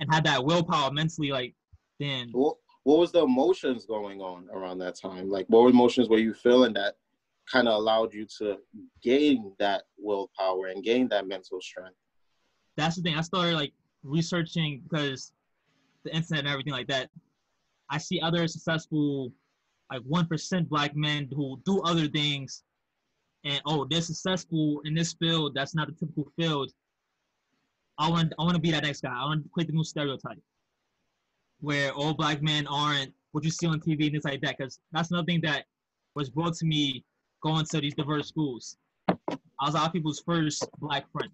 and 0.00 0.14
have 0.14 0.24
that 0.24 0.44
willpower 0.44 0.90
mentally. 0.90 1.30
Like, 1.30 1.54
then. 1.98 2.30
What, 2.32 2.56
what 2.84 2.98
was 2.98 3.12
the 3.12 3.22
emotions 3.22 3.84
going 3.86 4.20
on 4.20 4.48
around 4.52 4.78
that 4.78 4.96
time? 4.96 5.28
Like, 5.28 5.46
what 5.48 5.68
emotions 5.68 6.08
were 6.08 6.18
you 6.18 6.34
feeling 6.34 6.72
that 6.74 6.94
kind 7.50 7.68
of 7.68 7.74
allowed 7.74 8.12
you 8.12 8.26
to 8.38 8.58
gain 9.02 9.52
that 9.58 9.84
willpower 9.98 10.66
and 10.68 10.84
gain 10.84 11.08
that 11.08 11.26
mental 11.26 11.60
strength? 11.60 11.96
That's 12.76 12.96
the 12.96 13.02
thing. 13.02 13.16
I 13.16 13.22
started 13.22 13.54
like 13.54 13.72
researching 14.02 14.82
because 14.88 15.32
the 16.04 16.14
internet 16.14 16.44
and 16.44 16.48
everything 16.48 16.72
like 16.72 16.88
that, 16.88 17.10
I 17.90 17.98
see 17.98 18.20
other 18.20 18.46
successful, 18.46 19.32
like 19.90 20.02
one 20.02 20.26
percent 20.26 20.68
black 20.68 20.96
men 20.96 21.28
who 21.34 21.60
do 21.64 21.80
other 21.82 22.08
things, 22.08 22.62
and 23.44 23.60
oh, 23.66 23.86
they're 23.88 24.00
successful 24.00 24.80
in 24.84 24.94
this 24.94 25.12
field. 25.14 25.54
That's 25.54 25.74
not 25.74 25.88
the 25.88 25.94
typical 25.94 26.30
field. 26.38 26.72
I 27.98 28.10
want, 28.10 28.32
I 28.38 28.42
want 28.42 28.54
to 28.54 28.60
be 28.60 28.70
that 28.72 28.82
next 28.82 29.00
guy. 29.00 29.14
I 29.16 29.24
want 29.24 29.42
to 29.42 29.48
create 29.48 29.68
the 29.68 29.72
new 29.72 29.84
stereotype, 29.84 30.42
where 31.60 31.92
all 31.92 32.12
black 32.14 32.42
men 32.42 32.66
aren't 32.66 33.12
what 33.32 33.44
you 33.44 33.50
see 33.50 33.66
on 33.66 33.80
TV 33.80 34.04
and 34.04 34.12
things 34.12 34.24
like 34.24 34.40
that. 34.42 34.58
Because 34.58 34.80
that's 34.92 35.10
another 35.10 35.24
thing 35.26 35.40
that 35.42 35.64
was 36.14 36.28
brought 36.28 36.54
to 36.56 36.66
me 36.66 37.04
going 37.42 37.64
to 37.66 37.80
these 37.80 37.94
diverse 37.94 38.28
schools. 38.28 38.76
I 39.08 39.64
was 39.64 39.74
our 39.74 39.90
people's 39.90 40.20
first 40.20 40.68
black 40.78 41.06
friend 41.10 41.30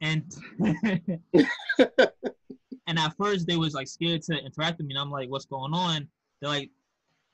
and 0.00 0.24
and 2.86 2.98
at 2.98 3.16
first 3.16 3.46
they 3.46 3.56
was 3.56 3.74
like 3.74 3.88
scared 3.88 4.22
to 4.22 4.38
interact 4.38 4.78
with 4.78 4.86
me. 4.86 4.94
And 4.94 5.00
I'm 5.00 5.10
like, 5.10 5.28
what's 5.28 5.44
going 5.44 5.74
on? 5.74 6.08
They're 6.40 6.50
like, 6.50 6.70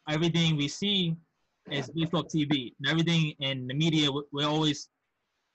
everything 0.09 0.57
we 0.57 0.69
see 0.69 1.17
is 1.71 1.91
based 1.91 2.15
off 2.15 2.27
TV, 2.27 2.73
and 2.79 2.89
everything 2.89 3.35
in 3.41 3.67
the 3.67 3.75
media 3.75 4.09
we're 4.33 4.47
always 4.47 4.89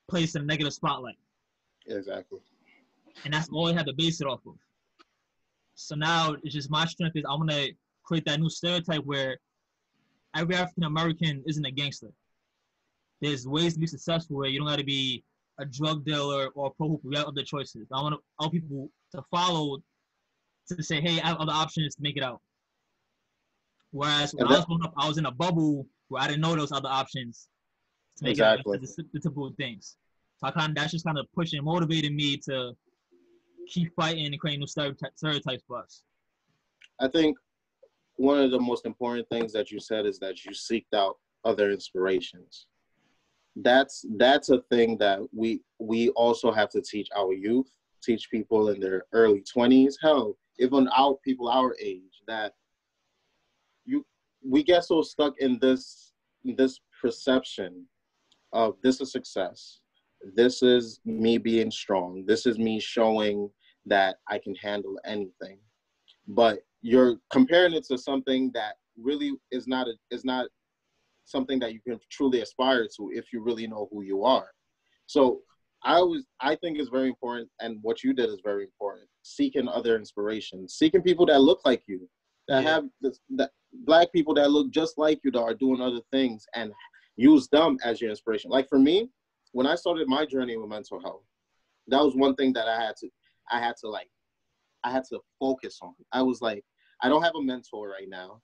placed 0.10 0.36
in 0.36 0.42
a 0.42 0.46
negative 0.46 0.74
spotlight. 0.74 1.18
Exactly. 1.88 2.40
And 3.24 3.34
that's 3.34 3.50
all 3.50 3.68
I 3.68 3.74
had 3.74 3.86
to 3.88 3.94
base 3.94 4.22
it 4.22 4.28
off 4.28 4.42
of. 4.46 4.56
So 5.76 5.96
now 5.96 6.36
it's 6.44 6.54
just 6.54 6.70
my 6.70 6.86
strength 6.86 7.16
is 7.16 7.24
I'm 7.28 7.40
gonna 7.40 7.68
create 8.04 8.26
that 8.26 8.40
new 8.40 8.50
stereotype 8.50 9.04
where 9.06 9.38
every 10.36 10.56
African 10.56 10.84
American 10.84 11.44
isn't 11.48 11.66
a 11.66 11.72
gangster. 11.72 12.12
There's 13.22 13.48
ways 13.48 13.74
to 13.74 13.80
be 13.80 13.88
successful 13.88 14.38
where 14.38 14.50
you 14.50 14.60
don't 14.60 14.68
gotta 14.68 14.84
be 14.84 15.24
a 15.60 15.66
drug 15.66 16.06
dealer 16.06 16.50
or 16.56 16.68
a 16.68 16.70
pro 16.72 16.90
hooper. 16.90 17.08
We 17.08 17.16
have 17.18 17.28
other 17.28 17.44
choices. 17.44 17.88
I 17.94 18.02
want 18.02 18.16
to 18.16 18.22
all 18.40 18.50
people 18.50 18.90
to 19.14 19.22
follow 19.30 19.78
to 20.68 20.84
say, 20.84 21.02
hey, 21.02 21.20
I 21.22 21.28
have 21.28 21.38
other 21.38 21.52
options 21.52 21.96
to 21.96 22.02
make 22.02 22.18
it 22.18 22.24
out. 22.24 22.42
Whereas 23.91 24.34
when 24.34 24.47
I 24.47 24.58
was 24.58 24.65
growing 24.65 24.84
up, 24.84 24.93
I 24.97 25.08
was 25.08 25.17
in 25.17 25.25
a 25.25 25.32
bubble 25.32 25.86
where 26.08 26.21
I 26.21 26.27
didn't 26.27 26.41
know 26.41 26.56
those 26.56 26.71
other 26.71 26.89
options 26.89 27.47
to 28.17 28.23
make 28.23 28.32
exactly. 28.32 28.77
it. 28.77 28.82
The, 28.82 29.04
the 29.13 29.19
typical 29.19 29.54
things. 29.58 29.97
So 30.38 30.47
I 30.47 30.51
kind 30.51 30.69
of, 30.69 30.75
that's 30.75 30.91
just 30.91 31.06
kind 31.06 31.17
of 31.17 31.27
pushing 31.36 31.58
and 31.58 31.65
motivated 31.65 32.13
me 32.13 32.38
to 32.49 32.73
keep 33.67 33.93
fighting 33.95 34.25
and 34.25 34.39
creating 34.39 34.62
new 34.62 34.67
stereotypes 34.67 35.63
for 35.67 35.77
us. 35.77 36.04
I 36.99 37.08
think 37.08 37.38
one 38.15 38.39
of 38.39 38.51
the 38.51 38.60
most 38.60 38.86
important 38.86 39.27
things 39.30 39.51
that 39.54 39.71
you 39.71 39.80
said 39.80 40.06
is 40.06 40.19
that 40.19 40.45
you 40.45 40.51
seeked 40.51 40.93
out 40.93 41.17
other 41.43 41.71
inspirations 41.71 42.67
that's 43.58 44.06
that's 44.17 44.49
a 44.49 44.62
thing 44.69 44.97
that 44.97 45.19
we 45.34 45.62
we 45.80 46.10
also 46.10 46.51
have 46.51 46.69
to 46.69 46.82
teach 46.82 47.10
our 47.15 47.34
youth 47.34 47.69
teach 48.01 48.30
people 48.32 48.69
in 48.69 48.80
their 48.80 49.04
early 49.12 49.43
20s 49.56 49.95
hell 50.01 50.38
even 50.60 50.88
our 50.97 51.17
people 51.23 51.49
our 51.49 51.75
age 51.82 52.21
that 52.27 52.54
we 54.47 54.63
get 54.63 54.84
so 54.84 55.01
stuck 55.01 55.34
in 55.39 55.58
this 55.60 56.13
this 56.43 56.80
perception 57.01 57.86
of 58.54 58.75
this 58.84 58.99
is 59.01 59.12
success 59.12 59.80
this 60.36 60.62
is 60.62 60.99
me 61.06 61.38
being 61.38 61.71
strong 61.71 62.23
this 62.27 62.45
is 62.45 62.58
me 62.58 62.80
showing 62.80 63.49
that 63.86 64.17
i 64.27 64.38
can 64.38 64.56
handle 64.56 64.99
anything 65.06 65.58
but 66.27 66.60
you're 66.82 67.17
comparing 67.32 67.73
it 67.73 67.86
to 67.86 67.97
something 67.97 68.51
that 68.54 68.75
really 69.01 69.34
is 69.51 69.67
not 69.67 69.88
a, 69.88 69.93
is 70.10 70.25
not 70.25 70.47
something 71.25 71.60
that 71.60 71.73
you 71.73 71.80
can 71.82 71.99
truly 72.10 72.41
aspire 72.41 72.88
to 72.97 73.10
if 73.13 73.32
you 73.32 73.41
really 73.41 73.67
know 73.67 73.88
who 73.91 74.04
you 74.04 74.23
are. 74.23 74.49
So 75.06 75.41
I 75.84 75.95
always 75.95 76.25
I 76.39 76.56
think 76.56 76.77
it's 76.77 76.89
very 76.89 77.08
important, 77.08 77.49
and 77.60 77.77
what 77.82 78.04
you 78.04 78.13
did 78.13 78.30
is 78.30 78.39
very 78.43 78.63
important. 78.63 79.08
Seeking 79.23 79.67
other 79.67 79.95
inspirations, 79.95 80.75
seeking 80.75 81.01
people 81.01 81.25
that 81.27 81.41
look 81.41 81.62
like 81.65 81.84
you, 81.88 82.08
that 82.47 82.63
yeah. 82.63 82.69
have 82.69 82.86
this, 83.01 83.19
that 83.36 83.51
black 83.86 84.12
people 84.12 84.34
that 84.36 84.51
look 84.51 84.71
just 84.71 84.97
like 84.97 85.19
you 85.23 85.32
that 85.32 85.41
are 85.41 85.54
doing 85.54 85.82
other 85.82 86.01
things, 86.12 86.45
and 86.56 86.71
use 87.15 87.47
them 87.49 87.77
as 87.84 88.01
your 88.01 88.10
inspiration. 88.10 88.51
Like 88.51 88.67
for 88.69 88.80
me, 88.80 89.10
when 89.51 89.67
I 89.67 89.75
started 89.75 90.08
my 90.08 90.25
journey 90.25 90.58
with 90.58 90.69
mental 90.69 90.99
health, 91.01 91.23
that 91.88 92.01
was 92.01 92.15
one 92.15 92.36
thing 92.36 92.54
that 92.54 92.67
I 92.67 92.82
had 92.82 92.95
to 92.97 93.10
I 93.49 93.60
had 93.60 93.75
to 93.82 93.89
like 93.89 94.10
I 94.84 94.91
had 94.91 95.04
to 95.10 95.19
focus 95.39 95.80
on. 95.82 95.93
I 96.12 96.21
was 96.21 96.41
like 96.41 96.63
I 97.01 97.10
don't 97.10 97.23
have 97.23 97.36
a 97.36 97.41
mentor 97.41 97.89
right 97.89 98.10
now, 98.10 98.41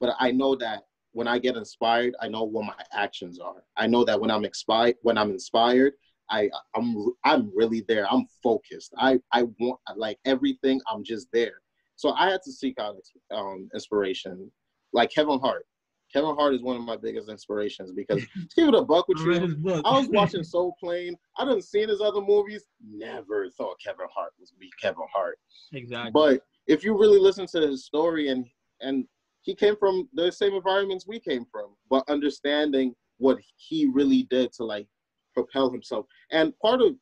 but 0.00 0.14
I 0.18 0.30
know 0.30 0.54
that 0.56 0.84
when 1.12 1.26
I 1.26 1.38
get 1.38 1.56
inspired, 1.56 2.14
I 2.20 2.28
know 2.28 2.44
what 2.44 2.66
my 2.66 2.84
actions 2.92 3.38
are. 3.38 3.64
I 3.76 3.86
know 3.86 4.04
that 4.04 4.20
when 4.20 4.30
I'm 4.30 4.44
inspired, 4.44 4.96
when 5.02 5.16
I'm 5.16 5.30
inspired, 5.30 5.94
I 6.30 6.50
I'm 6.74 7.12
I'm 7.24 7.50
really 7.54 7.84
there. 7.88 8.06
I'm 8.12 8.26
focused. 8.42 8.92
I 8.98 9.18
I 9.32 9.44
want 9.58 9.80
like 9.96 10.18
everything. 10.24 10.80
I'm 10.90 11.04
just 11.04 11.28
there. 11.32 11.60
So 11.96 12.12
I 12.12 12.30
had 12.30 12.42
to 12.44 12.52
seek 12.52 12.78
out 12.78 12.96
um, 13.30 13.68
inspiration, 13.74 14.50
like 14.92 15.10
Kevin 15.10 15.40
Hart. 15.40 15.66
Kevin 16.12 16.36
Hart 16.36 16.54
is 16.54 16.62
one 16.62 16.76
of 16.76 16.82
my 16.82 16.96
biggest 16.96 17.28
inspirations 17.28 17.92
because 17.92 18.24
give 18.56 18.68
it 18.68 18.74
a 18.74 18.82
buck 18.82 19.08
with 19.08 19.18
you. 19.18 19.82
I 19.84 19.98
was 19.98 20.08
watching 20.08 20.44
Soul 20.44 20.76
Plane. 20.78 21.16
I 21.36 21.44
didn't 21.44 21.64
see 21.64 21.84
his 21.84 22.00
other 22.00 22.20
movies. 22.20 22.64
Never 22.88 23.50
thought 23.50 23.76
Kevin 23.84 24.06
Hart 24.14 24.32
was 24.38 24.52
be 24.58 24.70
Kevin 24.80 25.06
Hart. 25.12 25.38
Exactly. 25.72 26.12
But 26.12 26.42
if 26.66 26.84
you 26.84 26.96
really 26.98 27.18
listen 27.18 27.46
to 27.48 27.60
his 27.60 27.84
story 27.84 28.28
and 28.28 28.46
and 28.80 29.06
he 29.42 29.54
came 29.54 29.76
from 29.76 30.08
the 30.12 30.30
same 30.30 30.54
environments 30.54 31.06
we 31.06 31.20
came 31.20 31.46
from, 31.50 31.76
but 31.88 32.08
understanding 32.08 32.94
what 33.18 33.38
he 33.56 33.86
really 33.86 34.24
did 34.24 34.52
to 34.54 34.64
like 34.64 34.86
propel 35.34 35.70
himself. 35.70 36.06
And 36.30 36.56
part 36.58 36.82
of 36.82 36.96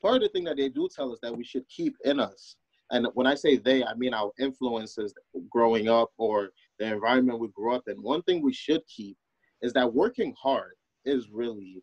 part 0.00 0.16
of 0.16 0.22
the 0.22 0.28
thing 0.28 0.44
that 0.44 0.56
they 0.56 0.68
do 0.68 0.88
tell 0.94 1.12
us 1.12 1.18
that 1.22 1.36
we 1.36 1.44
should 1.44 1.68
keep 1.68 1.94
in 2.04 2.20
us. 2.20 2.56
And 2.90 3.06
when 3.14 3.26
I 3.26 3.34
say 3.34 3.56
they, 3.56 3.84
I 3.84 3.94
mean 3.94 4.14
our 4.14 4.30
influences 4.38 5.14
growing 5.50 5.88
up 5.88 6.10
or 6.16 6.50
the 6.78 6.86
environment 6.86 7.40
we 7.40 7.48
grew 7.48 7.74
up 7.74 7.84
in. 7.86 8.02
One 8.02 8.22
thing 8.22 8.42
we 8.42 8.52
should 8.52 8.82
keep 8.86 9.16
is 9.62 9.72
that 9.72 9.92
working 9.92 10.34
hard 10.40 10.72
is 11.04 11.28
really 11.30 11.82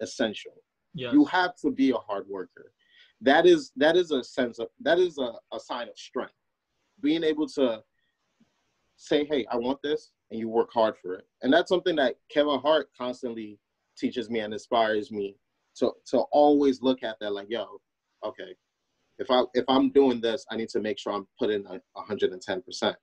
essential. 0.00 0.52
Yes. 0.94 1.12
You 1.12 1.24
have 1.26 1.56
to 1.62 1.70
be 1.70 1.90
a 1.90 1.96
hard 1.96 2.26
worker. 2.28 2.72
That 3.20 3.46
is 3.46 3.72
that 3.76 3.96
is 3.96 4.10
a 4.10 4.22
sense 4.22 4.58
of 4.58 4.68
that 4.80 4.98
is 4.98 5.18
a, 5.18 5.32
a 5.52 5.60
sign 5.60 5.88
of 5.88 5.96
strength. 5.96 6.34
Being 7.02 7.24
able 7.24 7.46
to 7.48 7.82
say, 8.96 9.24
hey, 9.24 9.46
I 9.50 9.56
want 9.56 9.80
this, 9.82 10.12
and 10.30 10.40
you 10.40 10.48
work 10.48 10.70
hard 10.72 10.96
for 11.00 11.14
it. 11.14 11.26
And 11.42 11.52
that's 11.52 11.68
something 11.68 11.96
that 11.96 12.16
Kevin 12.30 12.58
Hart 12.60 12.88
constantly 12.96 13.58
teaches 13.96 14.30
me 14.30 14.40
and 14.40 14.52
inspires 14.52 15.10
me 15.10 15.36
to 15.76 15.92
to 16.10 16.18
always 16.32 16.82
look 16.82 17.02
at 17.02 17.16
that 17.20 17.32
like, 17.32 17.48
yo, 17.50 17.80
okay, 18.24 18.54
if 19.18 19.30
I 19.30 19.42
if 19.54 19.64
I'm 19.68 19.90
doing 19.90 20.20
this, 20.20 20.44
I 20.50 20.56
need 20.56 20.68
to 20.70 20.80
make 20.80 20.98
sure 20.98 21.12
I'm 21.12 21.26
putting 21.38 21.64
a 21.66 21.80
110 21.92 22.62
percent. 22.62 22.96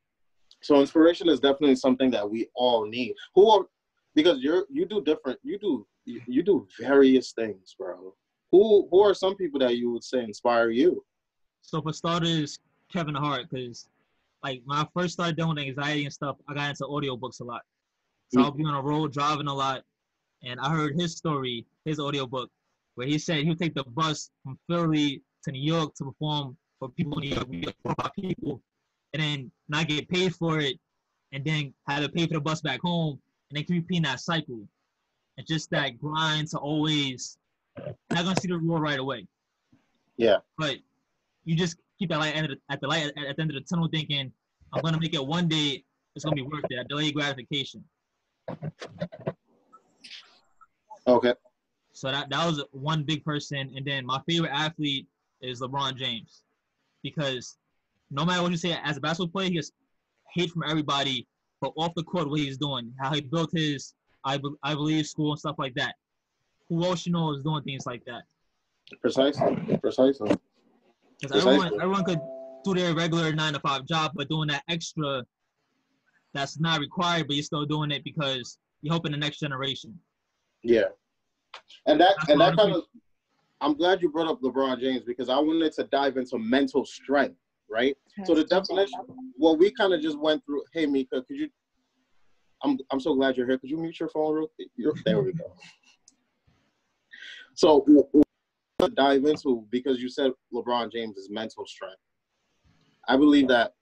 So 0.62 0.80
inspiration 0.80 1.28
is 1.30 1.40
definitely 1.40 1.76
something 1.76 2.10
that 2.12 2.30
we 2.30 2.48
all 2.56 2.86
need. 2.86 3.16
Who 3.36 3.50
are 3.50 3.66
because 4.16 4.40
you're 4.40 4.66
you 4.70 4.86
do 4.86 5.02
different 5.02 5.40
you 5.44 5.58
do 5.60 5.88
you, 6.06 6.44
do 6.44 6.68
various 6.80 7.32
things, 7.32 7.76
bro. 7.78 8.14
Who 8.52 8.88
who 8.92 9.02
are 9.02 9.14
some 9.14 9.36
people 9.36 9.60
that 9.60 9.78
you 9.78 9.92
would 9.92 10.04
say 10.04 10.24
inspire 10.24 10.70
you? 10.70 11.04
So 11.62 11.82
for 11.82 11.94
starters, 11.94 12.60
Kevin 12.92 13.16
Hart, 13.16 13.48
because 13.50 13.88
like 14.44 14.62
when 14.66 14.78
I 14.78 14.86
first 14.94 15.14
started 15.14 15.38
dealing 15.38 15.56
with 15.56 15.66
anxiety 15.66 16.04
and 16.04 16.14
stuff, 16.14 16.38
I 16.48 16.54
got 16.54 16.70
into 16.70 16.84
audiobooks 16.84 17.40
a 17.40 17.46
lot. 17.46 17.62
So 18.34 18.42
I'll 18.42 18.52
be 18.52 18.66
on 18.66 18.74
a 18.74 18.82
road 18.82 19.14
driving 19.14 19.48
a 19.48 19.54
lot, 19.54 19.84
and 20.44 20.60
I 20.60 20.70
heard 20.70 21.00
his 21.00 21.16
story, 21.16 21.66
his 21.86 22.00
audiobook, 22.00 22.50
where 22.96 23.08
he 23.08 23.18
said 23.18 23.44
he 23.44 23.50
would 23.50 23.60
take 23.60 23.76
the 23.76 23.84
bus 23.84 24.30
from 24.44 24.58
Philly 24.68 25.22
to 25.44 25.52
New 25.52 25.62
York 25.62 25.94
to 25.96 26.06
perform 26.06 26.58
for 26.80 26.90
people 26.90 27.20
in 27.20 27.30
New 27.50 27.60
York, 27.60 27.76
for 27.82 27.96
my 27.98 28.10
people, 28.20 28.62
and 29.14 29.22
then 29.22 29.52
not 29.70 29.88
get 29.88 30.10
paid 30.10 30.36
for 30.36 30.60
it, 30.60 30.78
and 31.32 31.44
then 31.44 31.74
have 31.88 32.04
to 32.04 32.10
pay 32.10 32.28
for 32.28 32.34
the 32.34 32.42
bus 32.42 32.62
back 32.62 32.82
home, 32.82 33.20
and 33.50 33.58
then 33.58 33.64
keep 33.64 33.84
repeating 33.84 34.04
that 34.04 34.20
cycle. 34.20 34.68
And 35.38 35.48
just 35.48 35.70
that 35.72 36.00
grind 36.00 36.50
to 36.50 36.58
always 36.58 37.38
not 37.78 38.24
gonna 38.24 38.36
see 38.40 38.48
the 38.48 38.58
reward 38.58 38.84
right 38.84 39.00
away. 39.00 39.28
Yeah. 40.18 40.38
But 40.58 40.78
you 41.44 41.56
just 41.56 41.78
keep 41.98 42.10
that 42.10 42.20
light 42.20 42.36
at 42.36 42.50
the, 42.50 42.58
at 42.70 42.82
the 42.82 42.88
light 42.88 43.12
at, 43.18 43.26
at 43.26 43.36
the 43.36 43.42
end 43.42 43.52
of 43.52 43.56
the 43.56 43.62
tunnel, 43.62 43.88
thinking 43.92 44.32
I'm 44.74 44.82
gonna 44.82 45.00
make 45.00 45.14
it 45.14 45.26
one 45.26 45.48
day. 45.48 45.84
It's 46.16 46.24
gonna 46.24 46.36
be 46.36 46.44
worth 46.44 46.66
it. 46.70 46.80
I 46.80 46.84
Delayed 46.88 47.16
gratification. 47.16 47.84
Okay. 51.08 51.34
So 51.94 52.12
that 52.12 52.30
that 52.30 52.46
was 52.46 52.64
one 52.72 53.04
big 53.04 53.24
person, 53.24 53.72
and 53.76 53.86
then 53.86 54.06
my 54.06 54.20
favorite 54.28 54.52
athlete 54.52 55.08
is 55.44 55.62
LeBron 55.62 55.96
James, 55.98 56.44
because 57.04 57.58
no 58.10 58.26
matter 58.26 58.42
what 58.42 58.52
you 58.52 58.58
say 58.58 58.78
as 58.84 58.98
a 58.98 59.02
basketball 59.02 59.28
player, 59.28 59.50
he 59.50 59.56
gets 59.56 59.72
hate 60.34 60.50
from 60.50 60.64
everybody, 60.68 61.28
but 61.62 61.74
off 61.78 61.94
the 61.96 62.04
court, 62.04 62.30
what 62.30 62.40
he's 62.40 62.58
doing, 62.58 62.92
how 63.00 63.14
he 63.14 63.22
built 63.22 63.52
his 63.54 63.94
I, 64.26 64.38
be- 64.38 64.56
I 64.64 64.74
believe 64.74 65.06
school 65.06 65.32
and 65.32 65.40
stuff 65.40 65.56
like 65.58 65.74
that. 65.76 65.96
Who 66.70 66.84
else 66.86 67.06
you 67.06 67.12
know 67.12 67.34
is 67.34 67.44
doing 67.44 67.62
things 67.64 67.86
like 67.86 68.04
that? 68.06 68.24
Precisely. 69.02 69.78
Precisely. 69.82 70.36
Because 71.20 71.46
everyone 71.46 71.74
everyone 71.76 72.04
could 72.04 72.20
do 72.64 72.74
their 72.74 72.94
regular 72.96 73.34
nine 73.34 73.54
to 73.54 73.60
five 73.60 73.86
job, 73.86 74.12
but 74.16 74.30
doing 74.30 74.48
that 74.48 74.64
extra 74.70 75.24
that's 76.34 76.60
not 76.60 76.80
required, 76.80 77.28
but 77.28 77.36
you're 77.36 77.44
still 77.44 77.66
doing 77.66 77.92
it 77.92 78.04
because 78.04 78.58
you're 78.82 78.94
helping 78.94 79.12
the 79.12 79.18
next 79.18 79.40
generation. 79.40 79.98
Yeah. 80.64 80.86
And 81.86 82.00
that 82.02 82.16
That's 82.18 82.30
and 82.32 82.42
that 82.42 82.58
kind 82.58 82.76
of 82.76 82.84
I'm 83.64 83.76
glad 83.76 84.02
you 84.02 84.10
brought 84.10 84.28
up 84.28 84.42
LeBron 84.42 84.82
James 84.82 85.04
because 85.04 85.30
I 85.30 85.38
wanted 85.38 85.72
to 85.74 85.84
dive 85.86 86.18
into 86.18 86.38
mental 86.38 86.86
strength, 86.86 87.38
right? 87.70 87.96
So 88.26 88.36
the 88.36 88.44
definition 88.44 89.00
well 89.38 89.56
we 89.58 89.72
kind 89.72 89.94
of 89.94 90.02
just 90.02 90.20
went 90.20 90.46
through 90.46 90.64
hey 90.74 90.86
Mika, 90.86 91.22
could 91.24 91.38
you 91.38 91.50
I'm 92.62 92.78
I'm 92.92 93.00
so 93.00 93.16
glad 93.16 93.38
you're 93.38 93.48
here. 93.48 93.58
Could 93.58 93.70
you 93.70 93.78
mute 93.78 94.00
your 94.00 94.10
phone 94.10 94.36
real 94.36 94.50
quick? 94.56 94.68
There 95.06 95.22
we 95.22 95.32
go. 95.34 95.56
So 97.56 97.86
dive 98.96 99.24
into 99.24 99.66
because 99.70 100.02
you 100.02 100.10
said 100.10 100.32
LeBron 100.54 100.92
James 100.92 101.18
is 101.18 101.30
mental 101.30 101.66
strength. 101.66 102.02
I 103.08 103.16
believe 103.16 103.48
that 103.48 103.76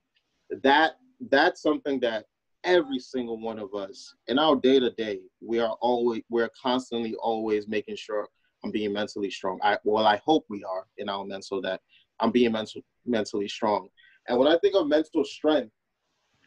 that 0.62 0.98
that's 1.32 1.62
something 1.62 2.00
that 2.02 2.26
every 2.63 3.00
single 3.00 3.39
one 3.39 3.58
of 3.58 3.74
us 3.74 4.13
in 4.28 4.38
our 4.38 4.56
day 4.56 4.80
to 4.80 4.91
day 4.91 5.22
we 5.41 5.58
are 5.58 5.76
always 5.82 6.22
we're 6.30 6.52
constantly 6.62 7.15
always 7.15 7.67
making 7.67 7.96
sure 7.96 8.28
I'm 8.63 8.71
being 8.71 8.93
mentally 8.93 9.30
strong. 9.30 9.60
I 9.63 9.78
well 9.84 10.06
I 10.06 10.21
hope 10.26 10.45
we 10.50 10.63
are 10.63 10.86
in 10.97 11.10
our 11.10 11.26
mental 11.26 11.62
that 11.62 11.82
I'm 12.19 12.32
being 12.32 12.52
mental, 12.52 12.82
mentally 13.06 13.47
strong. 13.47 13.89
And 14.28 14.38
when 14.38 14.47
I 14.47 14.58
think 14.60 14.76
of 14.76 14.88
mental 14.88 15.24
strength, 15.24 15.71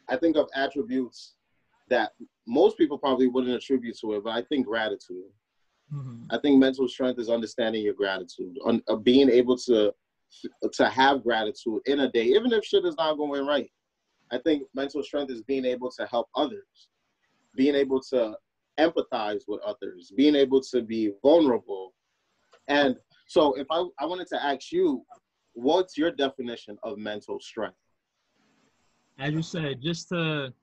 I 0.07 0.15
think 0.15 0.37
of 0.37 0.47
attributes 0.55 1.35
that 1.89 2.11
most 2.47 2.77
people 2.77 2.97
probably 2.97 3.27
wouldn't 3.27 3.55
attribute 3.55 3.97
to 3.99 4.13
it, 4.13 4.23
but 4.23 4.31
I 4.31 4.43
think 4.43 4.65
gratitude. 4.65 5.29
Mm-hmm. 5.93 6.25
I 6.31 6.39
think 6.39 6.59
mental 6.59 6.87
strength 6.87 7.19
is 7.19 7.29
understanding 7.29 7.83
your 7.83 7.93
gratitude, 7.93 8.55
on 8.65 8.81
uh, 8.87 8.95
being 8.95 9.29
able 9.29 9.57
to 9.59 9.93
to 10.73 10.89
have 10.89 11.23
gratitude 11.23 11.81
in 11.85 12.01
a 12.01 12.11
day, 12.11 12.25
even 12.25 12.51
if 12.51 12.65
shit 12.65 12.83
is 12.85 12.95
not 12.97 13.15
going 13.15 13.45
right. 13.45 13.69
I 14.31 14.39
think 14.39 14.63
mental 14.73 15.03
strength 15.03 15.31
is 15.31 15.43
being 15.43 15.65
able 15.65 15.91
to 15.91 16.05
help 16.07 16.27
others, 16.35 16.89
being 17.55 17.75
able 17.75 18.01
to 18.09 18.35
empathize 18.79 19.43
with 19.47 19.61
others, 19.61 20.11
being 20.15 20.35
able 20.35 20.61
to 20.61 20.81
be 20.81 21.11
vulnerable. 21.21 21.93
And 22.67 22.95
so, 23.27 23.53
if 23.53 23.67
I, 23.71 23.85
I 23.99 24.05
wanted 24.05 24.27
to 24.27 24.43
ask 24.43 24.71
you, 24.71 25.03
what's 25.53 25.97
your 25.97 26.11
definition 26.11 26.77
of 26.83 26.97
mental 26.97 27.39
strength? 27.39 27.77
As 29.19 29.33
you 29.33 29.41
said, 29.41 29.81
just 29.81 30.09
to 30.09 30.53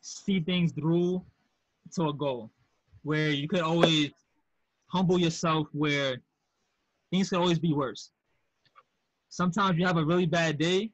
see 0.00 0.40
things 0.40 0.72
through 0.72 1.24
to 1.94 2.08
a 2.08 2.12
goal 2.12 2.50
where 3.02 3.30
you 3.30 3.48
could 3.48 3.60
always 3.60 4.10
humble 4.86 5.18
yourself 5.18 5.66
where 5.72 6.18
things 7.10 7.30
could 7.30 7.38
always 7.38 7.58
be 7.58 7.72
worse. 7.72 8.10
Sometimes 9.28 9.78
you 9.78 9.86
have 9.86 9.96
a 9.96 10.04
really 10.04 10.26
bad 10.26 10.58
day 10.58 10.90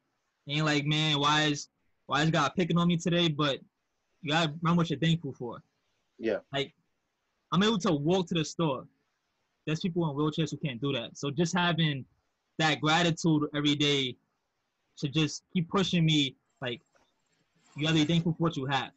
and 0.46 0.56
you're 0.56 0.66
like, 0.66 0.84
man, 0.84 1.18
why 1.18 1.44
is 1.44 1.68
why 2.06 2.22
is 2.22 2.30
God 2.30 2.52
picking 2.56 2.76
on 2.76 2.88
me 2.88 2.96
today? 2.96 3.28
But 3.28 3.60
you 4.22 4.32
gotta 4.32 4.52
remember 4.62 4.80
what 4.80 4.90
you're 4.90 4.98
thankful 4.98 5.32
for. 5.32 5.62
Yeah. 6.18 6.38
Like 6.52 6.72
I'm 7.52 7.62
able 7.62 7.78
to 7.78 7.92
walk 7.92 8.28
to 8.28 8.34
the 8.34 8.44
store. 8.44 8.86
There's 9.66 9.80
people 9.80 10.08
in 10.10 10.16
wheelchairs 10.16 10.50
who 10.50 10.56
can't 10.58 10.80
do 10.80 10.92
that. 10.92 11.16
So 11.16 11.30
just 11.30 11.56
having 11.56 12.04
that 12.58 12.80
gratitude 12.80 13.44
every 13.54 13.74
day 13.74 14.16
to 14.98 15.08
just 15.08 15.42
keep 15.52 15.68
pushing 15.68 16.04
me 16.04 16.36
like 16.60 16.80
you 17.76 17.84
gotta 17.84 17.94
be 17.96 18.04
thankful 18.04 18.32
for 18.32 18.44
what 18.44 18.56
you 18.56 18.66
have. 18.66 18.90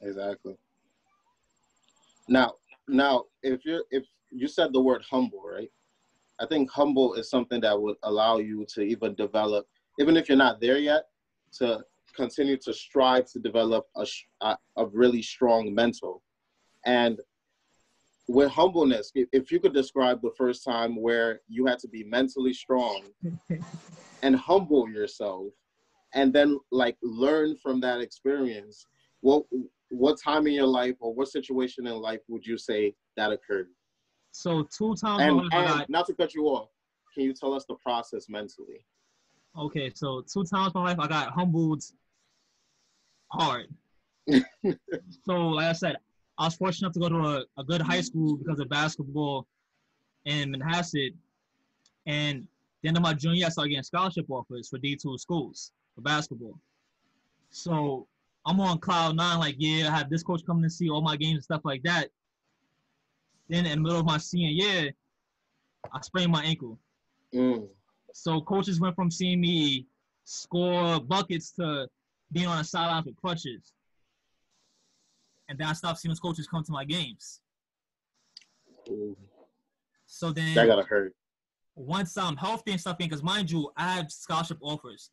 Exactly. 0.00 0.56
Now, 2.28 2.54
now, 2.88 3.24
if 3.42 3.64
you're 3.64 3.84
if 3.90 4.04
you 4.30 4.48
said 4.48 4.72
the 4.72 4.80
word 4.80 5.04
humble, 5.08 5.42
right? 5.42 5.70
I 6.40 6.46
think 6.46 6.70
humble 6.70 7.14
is 7.14 7.30
something 7.30 7.60
that 7.62 7.80
would 7.80 7.96
allow 8.02 8.38
you 8.38 8.66
to 8.74 8.82
even 8.82 9.14
develop, 9.14 9.66
even 9.98 10.16
if 10.16 10.28
you're 10.28 10.36
not 10.36 10.60
there 10.60 10.78
yet, 10.78 11.04
to 11.58 11.82
continue 12.14 12.56
to 12.58 12.74
strive 12.74 13.30
to 13.32 13.38
develop 13.38 13.86
a 13.96 14.06
a, 14.40 14.56
a 14.76 14.86
really 14.86 15.22
strong 15.22 15.74
mental. 15.74 16.22
And 16.84 17.20
with 18.28 18.50
humbleness, 18.50 19.12
if, 19.14 19.28
if 19.32 19.52
you 19.52 19.60
could 19.60 19.74
describe 19.74 20.20
the 20.20 20.32
first 20.36 20.64
time 20.64 21.00
where 21.00 21.40
you 21.48 21.66
had 21.66 21.78
to 21.80 21.88
be 21.88 22.04
mentally 22.04 22.52
strong 22.52 23.02
and 24.22 24.36
humble 24.36 24.88
yourself, 24.88 25.46
and 26.14 26.32
then 26.32 26.58
like 26.72 26.96
learn 27.02 27.56
from 27.56 27.80
that 27.80 28.00
experience, 28.00 28.86
what 29.20 29.44
what 29.90 30.20
time 30.20 30.46
in 30.46 30.54
your 30.54 30.66
life 30.66 30.96
or 30.98 31.14
what 31.14 31.28
situation 31.28 31.86
in 31.86 31.94
life 31.94 32.20
would 32.28 32.44
you 32.44 32.58
say 32.58 32.94
that 33.16 33.30
occurred? 33.30 33.68
So 34.32 34.66
two 34.76 34.94
times 34.96 35.22
And, 35.22 35.36
my 35.36 35.64
life 35.64 35.80
I 35.80 35.86
not 35.88 36.06
to 36.06 36.14
cut 36.14 36.34
you 36.34 36.46
off, 36.46 36.68
can 37.14 37.24
you 37.24 37.32
tell 37.32 37.54
us 37.54 37.64
the 37.68 37.76
process 37.76 38.28
mentally? 38.28 38.84
Okay, 39.58 39.90
so 39.94 40.22
two 40.32 40.44
times 40.44 40.72
in 40.74 40.80
my 40.80 40.88
life 40.88 40.98
I 40.98 41.06
got 41.06 41.30
humbled 41.30 41.82
hard. 43.30 43.66
so 45.24 45.48
like 45.48 45.66
I 45.66 45.72
said, 45.72 45.96
I 46.38 46.44
was 46.44 46.54
fortunate 46.54 46.86
enough 46.86 46.92
to 46.94 47.00
go 47.00 47.08
to 47.08 47.28
a, 47.38 47.60
a 47.60 47.64
good 47.64 47.80
high 47.80 48.00
school 48.00 48.36
because 48.36 48.60
of 48.60 48.68
basketball 48.68 49.46
in 50.24 50.52
Manhasset. 50.52 51.14
And 52.06 52.46
the 52.82 52.88
end 52.88 52.96
of 52.96 53.02
my 53.02 53.14
junior 53.14 53.36
year, 53.38 53.46
I 53.46 53.50
started 53.50 53.70
getting 53.70 53.82
scholarship 53.82 54.26
offers 54.28 54.68
for 54.68 54.78
D2 54.78 55.18
schools 55.18 55.72
for 55.94 56.02
basketball. 56.02 56.58
So 57.50 58.06
I'm 58.44 58.60
on 58.60 58.78
cloud 58.78 59.16
nine, 59.16 59.38
like, 59.38 59.56
yeah, 59.58 59.88
I 59.88 59.96
have 59.96 60.10
this 60.10 60.22
coach 60.22 60.44
coming 60.44 60.62
to 60.62 60.70
see 60.70 60.90
all 60.90 61.00
my 61.00 61.16
games 61.16 61.36
and 61.36 61.44
stuff 61.44 61.62
like 61.64 61.82
that. 61.84 62.10
Then 63.48 63.64
in 63.64 63.78
the 63.78 63.82
middle 63.82 64.00
of 64.00 64.06
my 64.06 64.18
senior 64.18 64.50
year, 64.50 64.92
I 65.92 66.00
sprained 66.02 66.32
my 66.32 66.44
ankle. 66.44 66.78
Mm. 67.34 67.66
So 68.12 68.40
coaches 68.40 68.80
went 68.80 68.94
from 68.94 69.10
seeing 69.10 69.40
me 69.40 69.86
score 70.24 71.00
buckets 71.00 71.50
to 71.52 71.88
being 72.32 72.46
on 72.46 72.58
the 72.58 72.64
sidelines 72.64 73.06
with 73.06 73.16
crutches. 73.16 73.72
And 75.48 75.58
then 75.58 75.68
I 75.68 75.72
stopped 75.72 76.00
seeing 76.00 76.10
those 76.10 76.20
coaches 76.20 76.46
come 76.46 76.64
to 76.64 76.72
my 76.72 76.84
games. 76.84 77.40
Ooh. 78.88 79.16
So 80.06 80.32
then 80.32 80.54
That 80.54 80.66
gotta 80.66 80.82
hurt. 80.82 81.14
once 81.74 82.16
I'm 82.16 82.36
healthy 82.36 82.72
and 82.72 82.80
stuff, 82.80 82.98
because 82.98 83.22
mind 83.22 83.50
you, 83.50 83.70
I 83.76 83.94
have 83.94 84.10
scholarship 84.10 84.58
offers. 84.60 85.10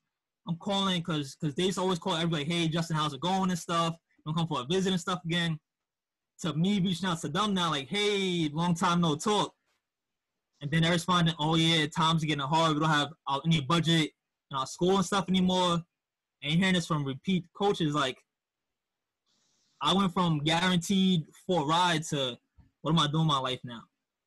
I'm 0.48 0.58
calling 0.58 1.00
because 1.00 1.36
because 1.39 1.56
they 1.56 1.63
used 1.63 1.78
to 1.78 1.82
always 1.82 2.00
call 2.00 2.15
everybody, 2.15 2.43
hey 2.43 2.67
Justin, 2.67 2.96
how's 2.98 3.13
it 3.13 3.22
going 3.22 3.50
and 3.50 3.60
stuff. 3.60 3.96
Don't 4.26 4.36
come 4.36 4.48
for 4.48 4.62
a 4.62 4.65
visit 4.65 4.91
and 4.91 5.00
stuff 5.02 5.19
again. 5.26 5.60
To 6.41 6.54
me 6.54 6.80
reaching 6.80 7.08
out 7.08 7.22
to 7.22 7.30
them 7.30 7.54
now, 7.54 7.69
like, 7.72 7.88
hey, 7.88 8.50
long 8.52 8.74
time 8.76 9.02
no 9.02 9.15
talk. 9.15 9.54
And 10.62 10.72
then 10.72 10.82
they're 10.82 10.91
responding, 10.91 11.36
oh 11.39 11.56
yeah, 11.56 11.88
times 11.88 12.24
are 12.24 12.28
getting 12.28 12.43
hard. 12.43 12.74
We 12.74 12.80
don't 12.80 12.89
have 12.89 13.10
any 13.46 13.62
budget 13.62 14.12
in 14.52 14.58
our 14.58 14.65
school 14.65 14.96
and 14.96 15.06
stuff 15.06 15.26
anymore. 15.30 15.82
And 16.41 16.54
hearing 16.60 16.74
this 16.74 16.88
from 16.88 17.06
repeat 17.06 17.46
coaches, 17.54 17.93
like, 17.93 18.17
I 19.84 19.93
went 19.93 20.13
from 20.13 20.39
guaranteed 20.39 21.26
for 21.46 21.63
a 21.63 21.65
ride 21.65 22.04
to 22.06 22.38
what 22.82 22.91
am 22.91 23.00
I 23.00 23.08
doing 23.08 23.24
in 23.24 23.28
my 23.28 23.39
life 23.39 23.60
now? 23.65 23.82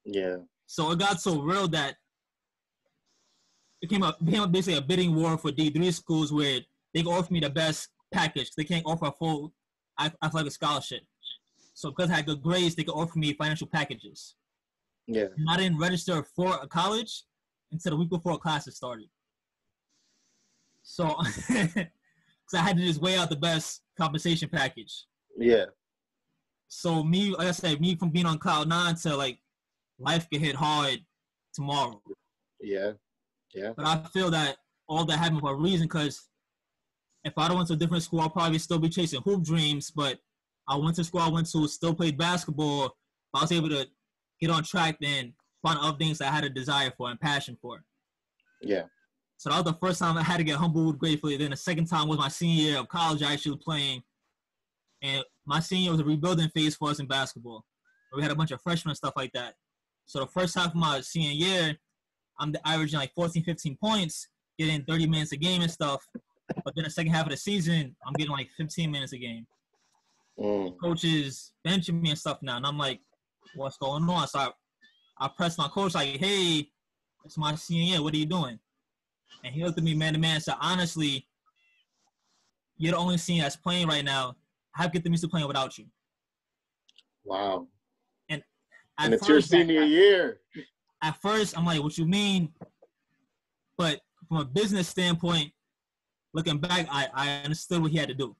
Yeah. 0.04 0.36
So 0.66 0.90
it 0.92 0.98
got 0.98 1.20
so 1.20 1.40
real 1.40 1.66
that 1.68 1.96
it 3.80 3.88
became 3.88 4.02
a 4.02 4.14
became 4.24 4.50
basically 4.52 4.78
a 4.78 4.82
bidding 4.82 5.14
war 5.14 5.38
for 5.38 5.50
D 5.50 5.70
three 5.70 5.90
schools 5.90 6.30
where 6.32 6.60
they 6.92 7.02
can 7.02 7.12
offer 7.12 7.32
me 7.32 7.40
the 7.40 7.50
best 7.50 7.88
package. 8.12 8.50
They 8.56 8.64
can't 8.64 8.84
offer 8.86 9.06
a 9.06 9.12
full 9.12 9.54
i 9.98 10.06
ath- 10.06 10.16
athletic 10.22 10.52
scholarship. 10.52 11.00
So 11.72 11.90
because 11.90 12.10
I 12.10 12.16
had 12.16 12.26
good 12.26 12.42
grades, 12.42 12.74
they 12.74 12.84
could 12.84 12.94
offer 12.94 13.18
me 13.18 13.32
financial 13.32 13.66
packages. 13.66 14.34
Yeah. 15.06 15.26
And 15.36 15.48
I 15.48 15.56
didn't 15.56 15.78
register 15.78 16.22
for 16.34 16.58
a 16.62 16.66
college 16.66 17.24
until 17.72 17.92
the 17.92 17.96
week 17.96 18.10
before 18.10 18.38
classes 18.38 18.76
started. 18.76 19.08
So, 20.82 21.16
because 21.48 21.88
I 22.54 22.60
had 22.60 22.76
to 22.76 22.82
just 22.82 23.00
weigh 23.00 23.16
out 23.16 23.30
the 23.30 23.36
best 23.36 23.82
compensation 23.98 24.48
package. 24.48 25.04
Yeah. 25.38 25.66
So 26.68 27.02
me, 27.02 27.30
like 27.30 27.48
I 27.48 27.52
said, 27.52 27.80
me 27.80 27.94
from 27.94 28.10
being 28.10 28.26
on 28.26 28.38
cloud 28.38 28.68
nine 28.68 28.94
to 28.96 29.16
like 29.16 29.38
life 29.98 30.28
could 30.30 30.40
hit 30.40 30.56
hard 30.56 30.98
tomorrow. 31.54 32.00
Yeah. 32.60 32.92
Yeah. 33.54 33.72
But 33.76 33.86
I 33.86 33.98
feel 34.12 34.30
that 34.30 34.56
all 34.88 35.04
that 35.04 35.18
happened 35.18 35.40
for 35.40 35.52
a 35.52 35.56
reason 35.56 35.86
because 35.86 36.28
if 37.24 37.32
I'd 37.36 37.52
went 37.52 37.68
to 37.68 37.74
a 37.74 37.76
different 37.76 38.02
school, 38.02 38.20
I'd 38.20 38.32
probably 38.32 38.58
still 38.58 38.78
be 38.78 38.88
chasing 38.88 39.22
hoop 39.22 39.42
dreams. 39.42 39.90
But 39.90 40.18
I 40.68 40.76
went 40.76 40.96
to 40.96 41.04
school 41.04 41.20
I 41.20 41.28
went 41.28 41.50
to, 41.52 41.66
still 41.68 41.94
played 41.94 42.18
basketball. 42.18 42.96
I 43.34 43.42
was 43.42 43.52
able 43.52 43.68
to 43.70 43.86
get 44.40 44.50
on 44.50 44.62
track 44.62 44.98
then 45.00 45.32
find 45.62 45.78
other 45.80 45.96
things 45.98 46.20
I 46.20 46.26
had 46.26 46.44
a 46.44 46.50
desire 46.50 46.92
for 46.96 47.10
and 47.10 47.20
passion 47.20 47.56
for. 47.60 47.82
Yeah. 48.62 48.84
So 49.36 49.50
that 49.50 49.64
was 49.64 49.72
the 49.72 49.78
first 49.86 49.98
time 49.98 50.16
I 50.16 50.22
had 50.22 50.38
to 50.38 50.44
get 50.44 50.56
humbled 50.56 50.98
gratefully. 50.98 51.36
Then 51.36 51.50
the 51.50 51.56
second 51.56 51.86
time 51.86 52.08
was 52.08 52.18
my 52.18 52.28
senior 52.28 52.62
year 52.62 52.78
of 52.78 52.88
college 52.88 53.22
I 53.22 53.32
actually 53.32 53.52
was 53.52 53.64
playing. 53.64 54.02
And 55.06 55.24
my 55.46 55.60
senior 55.60 55.92
was 55.92 56.00
a 56.00 56.04
rebuilding 56.04 56.48
phase 56.48 56.74
for 56.74 56.90
us 56.90 56.98
in 56.98 57.06
basketball. 57.06 57.64
We 58.14 58.22
had 58.22 58.30
a 58.32 58.34
bunch 58.34 58.50
of 58.50 58.60
freshmen 58.60 58.90
and 58.90 58.96
stuff 58.96 59.14
like 59.16 59.32
that. 59.34 59.54
So 60.06 60.20
the 60.20 60.26
first 60.26 60.54
half 60.56 60.68
of 60.68 60.74
my 60.74 61.00
senior 61.00 61.30
year, 61.30 61.76
I'm 62.40 62.54
averaging 62.64 62.98
like 62.98 63.12
14, 63.14 63.44
15 63.44 63.78
points, 63.82 64.28
getting 64.58 64.84
30 64.84 65.06
minutes 65.06 65.32
a 65.32 65.36
game 65.36 65.62
and 65.62 65.70
stuff. 65.70 66.02
But 66.64 66.74
then 66.74 66.84
the 66.84 66.90
second 66.90 67.12
half 67.12 67.26
of 67.26 67.30
the 67.30 67.36
season, 67.36 67.94
I'm 68.06 68.12
getting 68.14 68.32
like 68.32 68.48
15 68.56 68.90
minutes 68.90 69.12
a 69.12 69.18
game. 69.18 69.46
Mm. 70.38 70.76
Coaches 70.80 71.52
benching 71.66 72.00
me 72.00 72.10
and 72.10 72.18
stuff 72.18 72.38
now. 72.42 72.56
And 72.56 72.66
I'm 72.66 72.78
like, 72.78 73.00
what's 73.54 73.78
going 73.78 74.08
on? 74.08 74.28
So 74.28 74.38
I, 74.38 74.50
I 75.18 75.28
pressed 75.28 75.58
my 75.58 75.68
coach 75.68 75.94
like, 75.94 76.16
hey, 76.16 76.68
it's 77.24 77.38
my 77.38 77.54
senior 77.54 77.94
year. 77.94 78.02
What 78.02 78.14
are 78.14 78.18
you 78.18 78.26
doing? 78.26 78.58
And 79.44 79.54
he 79.54 79.64
looked 79.64 79.78
at 79.78 79.84
me 79.84 79.94
man 79.94 80.12
to 80.14 80.18
man 80.18 80.36
and 80.36 80.42
said, 80.42 80.56
honestly, 80.60 81.26
you're 82.78 82.92
the 82.92 82.98
only 82.98 83.18
senior 83.18 83.42
that's 83.42 83.56
playing 83.56 83.88
right 83.88 84.04
now. 84.04 84.36
How 84.76 84.86
get 84.88 85.02
them 85.04 85.12
used 85.14 85.22
to 85.24 85.28
playing 85.28 85.46
without 85.48 85.78
you? 85.78 85.86
Wow. 87.24 87.66
At 88.28 88.42
And 88.98 89.14
it's 89.14 89.26
your 89.26 89.40
senior 89.40 89.82
year. 89.82 90.40
at 91.02 91.20
first 91.22 91.56
I'm 91.56 91.64
like, 91.64 91.82
what 91.82 91.96
you 91.96 92.04
mean? 92.06 92.52
But 93.78 94.00
from 94.28 94.36
a 94.38 94.44
business 94.44 94.86
standpoint, 94.88 95.50
looking 96.34 96.58
back, 96.58 96.86
I, 96.90 97.08
I 97.14 97.30
understood 97.42 97.80
what 97.80 97.90
he 97.90 97.96
had 97.96 98.08
to 98.08 98.14
do. 98.14 98.36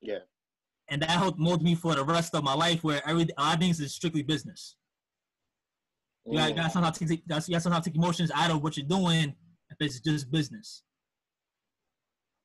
Yeah. 0.00 0.20
And 0.88 1.02
that 1.02 1.10
helped 1.10 1.38
mold 1.38 1.62
me 1.62 1.74
for 1.74 1.94
the 1.94 2.02
rest 2.04 2.34
of 2.34 2.42
my 2.44 2.54
life 2.54 2.82
where 2.82 3.06
every 3.06 3.26
a 3.36 3.42
lot 3.42 3.54
of 3.54 3.60
things 3.60 3.78
is 3.78 3.92
strictly 3.94 4.22
business. 4.22 4.76
You 6.26 6.38
got, 6.38 6.48
you 6.48 6.54
Mm. 6.54 6.56
got 6.58 6.72
somehow 6.72 6.90
take, 6.90 7.10
you 7.10 7.18
got 7.26 7.62
somehow 7.62 7.80
take 7.80 7.94
emotions 7.96 8.30
out 8.34 8.50
of 8.50 8.62
what 8.62 8.78
you're 8.78 8.86
doing 8.86 9.34
if 9.70 9.76
it's 9.80 10.00
just 10.00 10.30
business. 10.30 10.82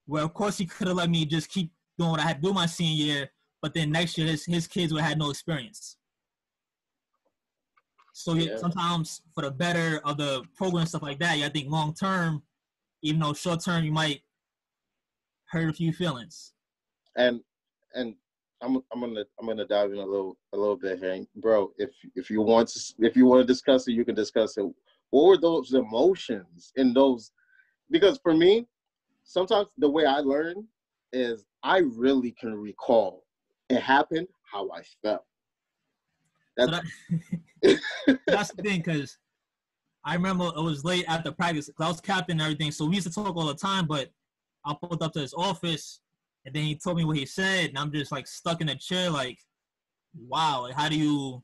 Well, 0.07 0.25
of 0.25 0.33
course, 0.33 0.57
he 0.57 0.65
could 0.65 0.87
have 0.87 0.97
let 0.97 1.09
me 1.09 1.25
just 1.25 1.49
keep 1.49 1.71
doing 1.97 2.11
what 2.11 2.19
I 2.19 2.23
had 2.23 2.41
to 2.41 2.47
do 2.47 2.53
my 2.53 2.65
senior 2.65 3.03
year, 3.05 3.29
but 3.61 3.73
then 3.73 3.91
next 3.91 4.17
year 4.17 4.27
his, 4.27 4.45
his 4.45 4.67
kids 4.67 4.93
would 4.93 5.01
have 5.01 5.09
had 5.09 5.19
no 5.19 5.29
experience. 5.29 5.97
So 8.13 8.33
you- 8.33 8.49
Yeah. 8.49 8.57
sometimes 8.57 9.21
for 9.33 9.41
the 9.43 9.51
better 9.51 9.99
of 10.05 10.17
the 10.17 10.43
program 10.55 10.85
stuff 10.85 11.01
like 11.03 11.19
that, 11.19 11.37
yeah, 11.37 11.45
I 11.47 11.49
think 11.49 11.69
long 11.69 11.93
term, 11.93 12.43
even 13.01 13.19
though 13.21 13.33
short 13.33 13.63
term 13.63 13.83
you 13.83 13.91
might 13.91 14.23
hurt 15.45 15.69
a 15.69 15.73
few 15.73 15.93
feelings. 15.93 16.53
and 17.15 17.43
and 17.95 18.15
I'm 18.61 18.75
I'm 18.91 18.99
gonna 18.99 19.23
I'm 19.39 19.47
gonna 19.47 19.65
dive 19.65 19.91
in 19.91 19.97
a 19.97 20.05
little 20.05 20.37
a 20.53 20.57
little 20.57 20.75
bit 20.75 20.99
here, 20.99 21.25
bro. 21.37 21.73
If 21.77 21.89
if 22.15 22.29
you 22.29 22.41
want 22.41 22.69
to 22.69 22.93
if 22.99 23.15
you 23.15 23.25
want 23.25 23.41
to 23.41 23.45
discuss 23.47 23.87
it, 23.87 23.93
you 23.93 24.05
can 24.05 24.13
discuss 24.13 24.55
it. 24.57 24.65
What 25.09 25.25
were 25.25 25.37
those 25.37 25.73
emotions 25.73 26.71
in 26.75 26.93
those? 26.93 27.31
Because 27.89 28.19
for 28.19 28.35
me, 28.35 28.67
sometimes 29.23 29.69
the 29.79 29.89
way 29.89 30.05
I 30.05 30.19
learn 30.19 30.67
is 31.11 31.45
I 31.63 31.79
really 31.79 32.31
can 32.31 32.53
recall 32.53 33.23
it 33.69 33.81
happened 33.81 34.27
how 34.51 34.69
I 34.71 34.81
felt. 35.03 35.23
So 36.57 36.67
That's 36.67 36.89
that, 37.61 38.19
that's 38.27 38.51
the 38.53 38.63
thing, 38.63 38.81
because 38.81 39.17
I 40.03 40.15
remember 40.15 40.45
it 40.45 40.61
was 40.61 40.85
late 40.85 41.05
after 41.07 41.31
practice. 41.31 41.69
I 41.79 41.87
was 41.87 42.01
captain 42.01 42.39
and 42.39 42.41
everything, 42.41 42.71
so 42.71 42.85
we 42.85 42.95
used 42.95 43.07
to 43.07 43.13
talk 43.13 43.35
all 43.35 43.47
the 43.47 43.55
time. 43.55 43.87
But 43.87 44.09
I 44.65 44.73
pulled 44.81 45.03
up 45.03 45.13
to 45.13 45.19
his 45.19 45.33
office, 45.33 45.99
and 46.45 46.55
then 46.55 46.63
he 46.63 46.75
told 46.75 46.97
me 46.97 47.05
what 47.05 47.17
he 47.17 47.25
said, 47.25 47.69
and 47.69 47.77
I'm 47.77 47.91
just 47.91 48.11
like 48.11 48.27
stuck 48.27 48.61
in 48.61 48.69
a 48.69 48.75
chair, 48.75 49.09
like, 49.09 49.37
wow, 50.17 50.61
like 50.63 50.75
how 50.75 50.89
do 50.89 50.97
you 50.97 51.43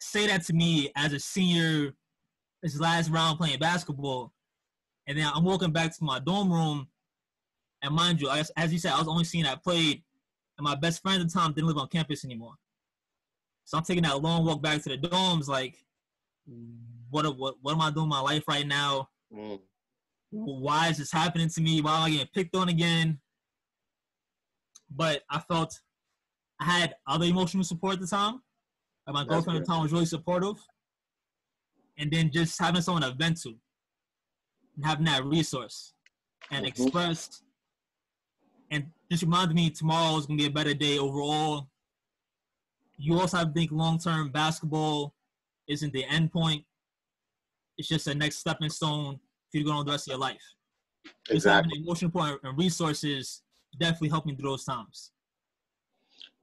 say 0.00 0.26
that 0.26 0.44
to 0.46 0.52
me 0.52 0.90
as 0.96 1.12
a 1.12 1.20
senior, 1.20 1.94
his 2.62 2.80
last 2.80 3.10
round 3.10 3.38
playing 3.38 3.58
basketball? 3.58 4.32
And 5.06 5.18
then 5.18 5.28
I'm 5.32 5.44
walking 5.44 5.72
back 5.72 5.96
to 5.96 6.04
my 6.04 6.20
dorm 6.20 6.52
room, 6.52 6.88
and 7.82 7.94
mind 7.94 8.20
you, 8.20 8.30
as, 8.30 8.50
as 8.56 8.72
you 8.72 8.78
said, 8.78 8.92
I 8.92 8.98
was 8.98 9.08
only 9.08 9.24
seeing 9.24 9.44
I 9.46 9.56
played, 9.56 10.02
and 10.56 10.64
my 10.64 10.74
best 10.74 11.02
friend 11.02 11.20
at 11.20 11.28
the 11.28 11.32
time 11.32 11.52
didn't 11.52 11.68
live 11.68 11.78
on 11.78 11.88
campus 11.88 12.24
anymore. 12.24 12.54
So 13.64 13.76
I'm 13.76 13.84
taking 13.84 14.04
that 14.04 14.20
long 14.22 14.44
walk 14.44 14.62
back 14.62 14.82
to 14.82 14.88
the 14.88 14.98
dorms, 14.98 15.48
like, 15.48 15.76
what 17.10 17.36
what 17.36 17.56
what 17.60 17.72
am 17.74 17.80
I 17.80 17.90
doing 17.90 18.04
in 18.04 18.10
my 18.10 18.20
life 18.20 18.44
right 18.48 18.66
now? 18.66 19.08
mm, 19.32 19.60
Why 20.30 20.88
is 20.88 20.98
this 20.98 21.12
happening 21.12 21.48
to 21.48 21.60
me? 21.60 21.80
Why 21.80 21.96
am 21.96 22.02
I 22.04 22.10
getting 22.10 22.26
picked 22.34 22.56
on 22.56 22.68
again? 22.68 23.20
But 24.90 25.22
I 25.30 25.38
felt 25.40 25.80
I 26.60 26.64
had 26.64 26.94
other 27.06 27.24
emotional 27.26 27.64
support 27.64 27.94
at 27.94 28.00
the 28.00 28.06
time. 28.06 28.42
Like 29.06 29.14
my 29.14 29.20
That's 29.22 29.30
girlfriend 29.30 29.58
at 29.60 29.66
the 29.66 29.72
time 29.72 29.82
was 29.82 29.92
really 29.92 30.06
supportive. 30.06 30.56
And 31.98 32.10
then 32.10 32.30
just 32.30 32.58
having 32.58 32.82
someone 32.82 33.02
to 33.02 33.12
vent 33.12 33.40
to 33.42 33.54
and 34.76 34.84
having 34.84 35.04
that 35.06 35.24
resource 35.24 35.94
and 36.50 36.64
Mhm. 36.64 36.68
express 36.68 37.42
and 38.72 38.86
just 39.10 39.22
reminded 39.22 39.54
me 39.54 39.70
tomorrow 39.70 40.16
is 40.16 40.26
gonna 40.26 40.38
be 40.38 40.46
a 40.46 40.50
better 40.50 40.74
day 40.74 40.98
overall. 40.98 41.68
You 42.96 43.20
also 43.20 43.36
have 43.36 43.48
to 43.48 43.52
think 43.52 43.70
long 43.70 43.98
term 43.98 44.30
basketball 44.30 45.14
isn't 45.68 45.92
the 45.92 46.04
end 46.06 46.32
point. 46.32 46.64
It's 47.76 47.88
just 47.88 48.06
a 48.06 48.14
next 48.14 48.38
stepping 48.38 48.70
stone 48.70 49.20
for 49.50 49.58
you 49.58 49.64
to 49.64 49.70
go 49.70 49.76
on 49.76 49.84
the 49.84 49.92
rest 49.92 50.08
of 50.08 50.12
your 50.12 50.18
life. 50.18 50.42
Exactly. 51.30 51.78
emotional 51.78 52.10
point 52.10 52.40
and 52.42 52.56
resources 52.56 53.42
definitely 53.78 54.08
help 54.08 54.24
me 54.24 54.34
through 54.34 54.50
those 54.50 54.64
times. 54.64 55.12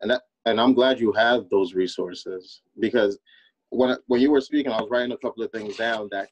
And 0.01 0.11
that, 0.11 0.23
and 0.45 0.59
I'm 0.61 0.73
glad 0.73 0.99
you 0.99 1.11
have 1.13 1.49
those 1.49 1.73
resources 1.73 2.61
because 2.79 3.17
when 3.69 3.97
when 4.07 4.21
you 4.21 4.31
were 4.31 4.41
speaking, 4.41 4.71
I 4.71 4.81
was 4.81 4.89
writing 4.91 5.11
a 5.11 5.17
couple 5.17 5.43
of 5.43 5.51
things 5.51 5.77
down 5.77 6.09
that 6.11 6.29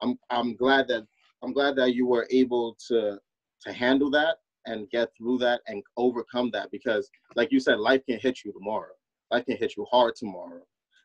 I'm 0.00 0.18
I'm 0.30 0.54
glad 0.54 0.86
that 0.88 1.06
I'm 1.42 1.52
glad 1.52 1.74
that 1.76 1.94
you 1.94 2.06
were 2.06 2.28
able 2.30 2.76
to 2.88 3.18
to 3.62 3.72
handle 3.72 4.10
that 4.10 4.36
and 4.66 4.88
get 4.90 5.08
through 5.16 5.38
that 5.38 5.60
and 5.66 5.82
overcome 5.96 6.50
that 6.52 6.70
because 6.70 7.10
like 7.36 7.50
you 7.50 7.60
said 7.60 7.78
life 7.78 8.02
can 8.06 8.18
hit 8.18 8.40
you 8.44 8.52
tomorrow. 8.52 8.92
Life 9.30 9.46
can 9.46 9.56
hit 9.56 9.76
you 9.76 9.86
hard 9.90 10.14
tomorrow. 10.16 10.62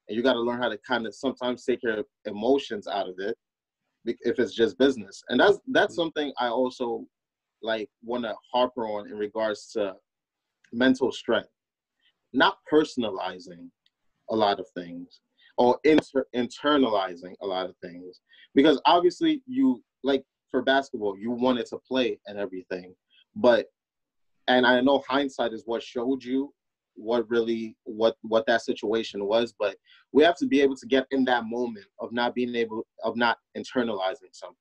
And 0.07 0.15
you 0.15 0.23
got 0.23 0.33
to 0.33 0.41
learn 0.41 0.61
how 0.61 0.69
to 0.69 0.77
kind 0.87 1.05
of 1.05 1.15
sometimes 1.15 1.63
take 1.63 1.83
your 1.83 2.03
emotions 2.25 2.87
out 2.87 3.09
of 3.09 3.15
it 3.19 3.37
if 4.05 4.39
it's 4.39 4.53
just 4.53 4.77
business. 4.77 5.23
And 5.29 5.39
that's 5.39 5.59
that's 5.67 5.93
mm-hmm. 5.93 6.01
something 6.01 6.33
i 6.39 6.47
also 6.47 7.05
like 7.61 7.89
want 8.03 8.23
to 8.23 8.35
harper 8.53 8.85
on 8.85 9.09
in 9.09 9.17
regards 9.17 9.71
to 9.71 9.95
mental 10.71 11.11
strength. 11.11 11.49
Not 12.33 12.57
personalizing 12.71 13.69
a 14.29 14.35
lot 14.35 14.59
of 14.59 14.67
things 14.75 15.21
or 15.57 15.79
inter- 15.83 16.27
internalizing 16.35 17.33
a 17.41 17.47
lot 17.47 17.69
of 17.69 17.75
things 17.81 18.21
because 18.55 18.81
obviously 18.85 19.41
you 19.45 19.83
like 20.03 20.23
for 20.51 20.61
basketball 20.61 21.17
you 21.17 21.31
wanted 21.31 21.65
to 21.65 21.77
play 21.87 22.19
and 22.27 22.37
everything 22.37 22.93
but 23.37 23.67
and 24.47 24.65
I 24.65 24.81
know 24.81 25.03
hindsight 25.07 25.53
is 25.53 25.63
what 25.65 25.83
showed 25.83 26.23
you 26.23 26.53
what 26.95 27.29
really 27.29 27.75
what 27.83 28.15
what 28.23 28.45
that 28.47 28.63
situation 28.63 29.25
was 29.25 29.53
but 29.57 29.75
we 30.11 30.23
have 30.23 30.35
to 30.35 30.47
be 30.47 30.61
able 30.61 30.75
to 30.75 30.87
get 30.87 31.05
in 31.11 31.23
that 31.25 31.43
moment 31.45 31.85
of 31.99 32.11
not 32.11 32.33
being 32.33 32.55
able 32.55 32.85
of 33.03 33.15
not 33.15 33.37
internalizing 33.55 34.33
something. 34.33 34.57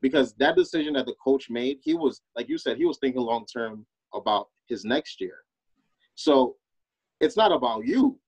Because 0.00 0.34
that 0.38 0.56
decision 0.56 0.94
that 0.94 1.06
the 1.06 1.14
coach 1.24 1.48
made 1.48 1.78
he 1.82 1.94
was 1.94 2.20
like 2.36 2.48
you 2.48 2.58
said 2.58 2.76
he 2.76 2.84
was 2.84 2.98
thinking 2.98 3.22
long 3.22 3.46
term 3.46 3.86
about 4.12 4.48
his 4.66 4.84
next 4.84 5.20
year. 5.20 5.38
So 6.16 6.56
it's 7.20 7.36
not 7.36 7.52
about 7.52 7.86
you 7.86 8.18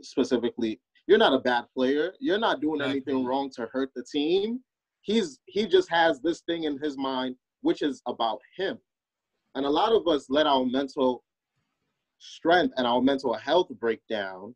specifically. 0.00 0.80
You're 1.06 1.18
not 1.18 1.34
a 1.34 1.38
bad 1.38 1.64
player. 1.74 2.14
You're 2.20 2.38
not 2.38 2.60
doing 2.60 2.80
anything 2.80 3.24
wrong 3.24 3.50
to 3.56 3.68
hurt 3.70 3.90
the 3.94 4.04
team. 4.10 4.60
He's 5.02 5.38
he 5.44 5.66
just 5.66 5.90
has 5.90 6.20
this 6.20 6.40
thing 6.40 6.64
in 6.64 6.78
his 6.78 6.96
mind 6.96 7.36
which 7.60 7.82
is 7.82 8.00
about 8.06 8.38
him 8.56 8.78
and 9.54 9.64
a 9.66 9.70
lot 9.70 9.92
of 9.92 10.06
us 10.06 10.26
let 10.28 10.46
our 10.46 10.64
mental 10.64 11.24
strength 12.18 12.74
and 12.76 12.86
our 12.86 13.00
mental 13.00 13.34
health 13.34 13.68
break 13.80 14.00
down 14.08 14.54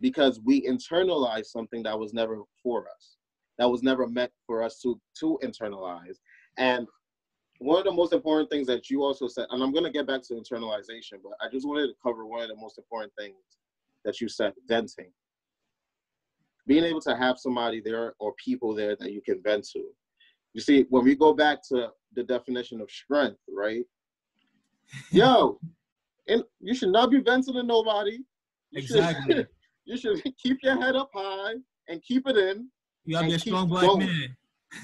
because 0.00 0.40
we 0.44 0.66
internalize 0.66 1.46
something 1.46 1.82
that 1.84 1.98
was 1.98 2.12
never 2.12 2.38
for 2.62 2.86
us, 2.88 3.16
that 3.58 3.70
was 3.70 3.82
never 3.82 4.06
meant 4.06 4.32
for 4.46 4.62
us 4.62 4.80
to, 4.80 5.00
to 5.20 5.38
internalize. 5.42 6.16
And 6.58 6.86
one 7.58 7.78
of 7.78 7.84
the 7.84 7.92
most 7.92 8.12
important 8.12 8.50
things 8.50 8.66
that 8.66 8.90
you 8.90 9.02
also 9.02 9.28
said, 9.28 9.46
and 9.50 9.62
I'm 9.62 9.72
going 9.72 9.84
to 9.84 9.90
get 9.90 10.06
back 10.06 10.22
to 10.24 10.34
internalization, 10.34 11.20
but 11.22 11.32
I 11.40 11.48
just 11.50 11.66
wanted 11.66 11.86
to 11.86 11.94
cover 12.02 12.26
one 12.26 12.42
of 12.42 12.48
the 12.48 12.56
most 12.56 12.78
important 12.78 13.12
things 13.16 13.36
that 14.04 14.20
you 14.20 14.28
said 14.28 14.52
venting. 14.66 15.12
Being 16.66 16.84
able 16.84 17.00
to 17.02 17.16
have 17.16 17.38
somebody 17.38 17.80
there 17.80 18.14
or 18.18 18.34
people 18.34 18.74
there 18.74 18.96
that 18.96 19.12
you 19.12 19.20
can 19.20 19.40
vent 19.42 19.68
to. 19.72 19.84
You 20.54 20.60
see, 20.60 20.86
when 20.90 21.04
we 21.04 21.14
go 21.14 21.32
back 21.32 21.60
to 21.68 21.90
the 22.14 22.24
definition 22.24 22.80
of 22.80 22.90
strength, 22.90 23.40
right? 23.48 23.84
Yo, 25.10 25.58
and 26.28 26.42
you 26.60 26.74
should 26.74 26.90
not 26.90 27.10
be 27.10 27.20
venting 27.20 27.54
to 27.54 27.62
nobody. 27.62 28.18
You 28.70 28.82
exactly. 28.82 29.34
Should, 29.34 29.48
you 29.84 29.96
should 29.96 30.22
keep 30.42 30.58
your 30.62 30.80
head 30.80 30.96
up 30.96 31.10
high 31.14 31.54
and 31.88 32.02
keep 32.02 32.26
it 32.26 32.36
in. 32.36 32.68
You 33.04 33.14
gotta 33.14 33.26
be 33.26 33.34
a 33.34 33.38
strong 33.38 33.68
black 33.68 33.86
going. 33.86 34.06
man. 34.06 34.36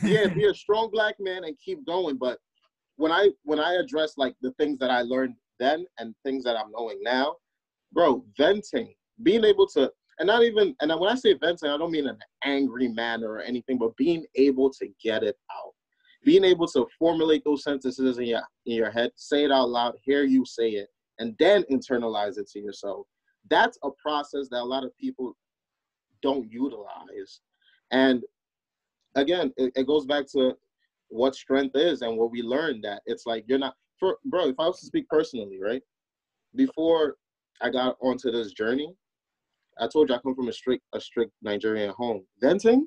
yeah, 0.03 0.27
be 0.35 0.47
a 0.47 0.55
strong 0.55 0.91
black 0.91 1.17
man 1.19 1.45
and 1.45 1.57
keep 1.65 1.87
going. 1.87 2.17
But 2.17 2.39
when 2.97 3.13
I 3.13 3.31
when 3.45 3.61
I 3.61 3.75
address 3.75 4.15
like 4.17 4.35
the 4.43 4.53
things 4.53 4.79
that 4.79 4.91
I 4.91 5.03
learned 5.03 5.35
then 5.59 5.87
and 5.99 6.15
things 6.25 6.45
that 6.45 6.57
I'm 6.57 6.71
knowing 6.73 6.99
now, 7.03 7.37
bro, 7.93 8.25
venting, 8.37 8.95
being 9.23 9.45
able 9.45 9.67
to 9.69 9.91
and 10.19 10.27
not 10.27 10.43
even 10.43 10.75
and 10.81 10.91
when 10.99 11.11
I 11.11 11.15
say 11.15 11.35
venting, 11.35 11.71
I 11.71 11.79
don't 11.79 11.93
mean 11.93 12.09
an 12.09 12.19
angry 12.45 12.89
manner 12.89 13.31
or 13.31 13.41
anything, 13.41 13.79
but 13.79 13.97
being 13.97 14.25
able 14.35 14.71
to 14.71 14.89
get 15.03 15.23
it 15.23 15.37
out 15.53 15.75
being 16.24 16.44
able 16.44 16.66
to 16.68 16.87
formulate 16.98 17.42
those 17.44 17.62
sentences 17.62 18.18
in 18.18 18.24
your 18.24 18.42
in 18.66 18.74
your 18.74 18.90
head, 18.90 19.11
say 19.16 19.44
it 19.44 19.52
out 19.52 19.68
loud, 19.68 19.94
hear 20.02 20.24
you 20.24 20.44
say 20.44 20.70
it, 20.70 20.88
and 21.18 21.35
then 21.38 21.64
internalize 21.70 22.38
it 22.38 22.48
to 22.50 22.61
yourself. 22.61 23.07
That's 23.50 23.78
a 23.83 23.90
process 24.02 24.48
that 24.50 24.61
a 24.61 24.64
lot 24.64 24.85
of 24.85 24.96
people 24.96 25.37
don't 26.22 26.50
utilize. 26.50 27.40
And 27.90 28.22
again, 29.14 29.52
it, 29.57 29.72
it 29.76 29.87
goes 29.87 30.04
back 30.04 30.26
to 30.33 30.54
what 31.09 31.35
strength 31.35 31.76
is 31.76 32.02
and 32.02 32.16
what 32.18 32.31
we 32.31 32.42
learned 32.42 32.85
that 32.85 33.02
it's 33.07 33.24
like 33.24 33.44
you're 33.46 33.59
not 33.59 33.74
for 33.98 34.18
bro, 34.24 34.48
if 34.48 34.57
I 34.59 34.66
was 34.66 34.81
to 34.81 34.87
speak 34.87 35.09
personally, 35.09 35.59
right? 35.62 35.83
Before 36.54 37.16
I 37.61 37.70
got 37.70 37.96
onto 38.00 38.31
this 38.31 38.52
journey, 38.52 38.94
I 39.81 39.88
told 39.88 40.09
you 40.09 40.14
I 40.14 40.18
come 40.18 40.35
from 40.35 40.48
a 40.48 40.52
strict 40.52 40.85
a 40.92 41.00
strict 41.00 41.33
Nigerian 41.42 41.94
home. 41.96 42.24
Venting? 42.40 42.87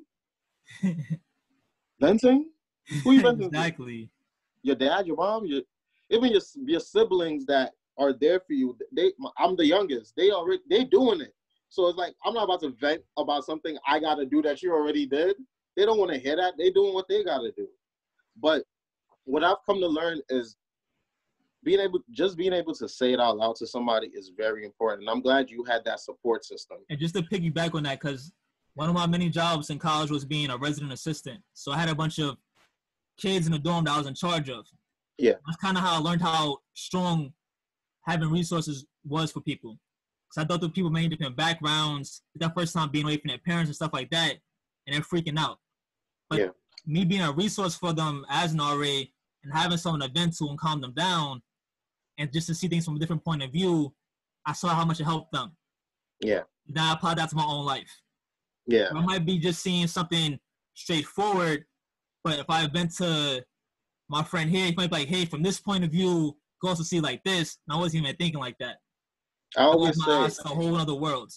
Venting? 2.00 2.50
Who 3.04 3.12
you 3.12 3.26
exactly. 3.28 4.08
Your 4.62 4.76
dad, 4.76 5.06
your 5.06 5.16
mom, 5.16 5.46
your 5.46 5.62
even 6.10 6.30
your 6.32 6.42
your 6.66 6.80
siblings 6.80 7.46
that 7.46 7.72
are 7.98 8.12
there 8.12 8.40
for 8.40 8.52
you. 8.52 8.76
They, 8.92 9.12
I'm 9.38 9.56
the 9.56 9.66
youngest. 9.66 10.14
They 10.16 10.30
already 10.30 10.62
they 10.68 10.84
doing 10.84 11.20
it. 11.20 11.34
So 11.68 11.88
it's 11.88 11.98
like 11.98 12.14
I'm 12.24 12.34
not 12.34 12.44
about 12.44 12.60
to 12.60 12.70
vent 12.70 13.02
about 13.16 13.44
something 13.44 13.76
I 13.86 13.98
got 13.98 14.16
to 14.16 14.26
do 14.26 14.42
that 14.42 14.62
you 14.62 14.72
already 14.72 15.06
did. 15.06 15.36
They 15.76 15.86
don't 15.86 15.98
want 15.98 16.12
to 16.12 16.18
hear 16.18 16.36
that. 16.36 16.54
They 16.58 16.70
doing 16.70 16.92
what 16.94 17.08
they 17.08 17.24
got 17.24 17.40
to 17.40 17.52
do. 17.52 17.66
But 18.40 18.64
what 19.24 19.42
I've 19.42 19.64
come 19.66 19.80
to 19.80 19.86
learn 19.86 20.20
is 20.28 20.56
being 21.64 21.80
able 21.80 22.00
just 22.10 22.36
being 22.36 22.52
able 22.52 22.74
to 22.74 22.88
say 22.88 23.12
it 23.12 23.20
out 23.20 23.36
loud 23.36 23.56
to 23.56 23.66
somebody 23.66 24.08
is 24.08 24.32
very 24.36 24.64
important. 24.64 25.02
And 25.02 25.10
I'm 25.10 25.22
glad 25.22 25.50
you 25.50 25.64
had 25.64 25.84
that 25.84 26.00
support 26.00 26.44
system. 26.44 26.78
And 26.90 26.98
just 26.98 27.14
to 27.14 27.22
piggyback 27.22 27.74
on 27.74 27.84
that, 27.84 28.00
because 28.00 28.32
one 28.74 28.88
of 28.88 28.94
my 28.94 29.06
many 29.06 29.28
jobs 29.28 29.70
in 29.70 29.78
college 29.78 30.10
was 30.10 30.24
being 30.24 30.50
a 30.50 30.56
resident 30.56 30.92
assistant. 30.92 31.40
So 31.54 31.72
I 31.72 31.78
had 31.78 31.88
a 31.88 31.94
bunch 31.94 32.18
of 32.18 32.36
kids 33.22 33.46
in 33.46 33.52
the 33.52 33.58
dorm 33.58 33.84
that 33.84 33.92
I 33.92 33.98
was 33.98 34.06
in 34.06 34.14
charge 34.14 34.50
of. 34.50 34.66
Yeah. 35.16 35.34
That's 35.46 35.58
kind 35.58 35.76
of 35.76 35.84
how 35.84 35.94
I 35.94 35.98
learned 35.98 36.22
how 36.22 36.58
strong 36.74 37.32
having 38.06 38.30
resources 38.30 38.84
was 39.04 39.30
for 39.30 39.40
people. 39.40 39.78
Because 40.28 40.44
I 40.44 40.46
thought 40.46 40.60
through 40.60 40.70
people 40.70 40.90
many 40.90 41.08
different 41.08 41.36
backgrounds, 41.36 42.22
that 42.34 42.54
first 42.54 42.74
time 42.74 42.90
being 42.90 43.04
away 43.04 43.18
from 43.18 43.28
their 43.28 43.38
parents 43.38 43.68
and 43.68 43.76
stuff 43.76 43.92
like 43.92 44.10
that, 44.10 44.34
and 44.86 44.94
they're 44.94 45.02
freaking 45.02 45.38
out. 45.38 45.58
But 46.28 46.40
yeah. 46.40 46.48
me 46.86 47.04
being 47.04 47.22
a 47.22 47.32
resource 47.32 47.76
for 47.76 47.92
them 47.92 48.24
as 48.28 48.52
an 48.52 48.58
RA 48.58 49.02
and 49.44 49.52
having 49.52 49.78
someone 49.78 50.00
to 50.00 50.08
vent 50.08 50.36
to 50.38 50.48
and 50.48 50.58
calm 50.58 50.80
them 50.80 50.94
down, 50.94 51.42
and 52.18 52.32
just 52.32 52.46
to 52.48 52.54
see 52.54 52.68
things 52.68 52.84
from 52.84 52.96
a 52.96 52.98
different 52.98 53.24
point 53.24 53.42
of 53.42 53.52
view, 53.52 53.94
I 54.46 54.52
saw 54.52 54.68
how 54.68 54.84
much 54.84 55.00
it 55.00 55.04
helped 55.04 55.32
them. 55.32 55.52
Yeah. 56.20 56.42
Now 56.66 56.90
I 56.90 56.94
apply 56.94 57.14
that 57.14 57.30
to 57.30 57.36
my 57.36 57.44
own 57.44 57.64
life. 57.64 57.90
Yeah. 58.66 58.88
I 58.94 59.00
might 59.00 59.24
be 59.24 59.38
just 59.38 59.62
seeing 59.62 59.86
something 59.86 60.38
straightforward 60.74 61.64
but 62.24 62.38
if 62.38 62.48
I've 62.48 62.72
been 62.72 62.88
to 62.98 63.44
my 64.08 64.22
friend 64.22 64.50
here, 64.50 64.66
he 64.66 64.74
might 64.74 64.90
be 64.90 64.96
like, 64.96 65.08
hey, 65.08 65.24
from 65.24 65.42
this 65.42 65.60
point 65.60 65.84
of 65.84 65.90
view, 65.90 66.36
go 66.60 66.68
also 66.68 66.82
see 66.82 67.00
like 67.00 67.22
this. 67.24 67.58
And 67.66 67.76
I 67.76 67.80
wasn't 67.80 68.04
even 68.04 68.16
thinking 68.16 68.40
like 68.40 68.58
that. 68.58 68.76
I 69.56 69.64
always 69.64 69.98
I 70.06 70.28
say 70.28 70.42
a 70.44 70.48
whole 70.48 70.76
other 70.76 70.94
world. 70.94 71.32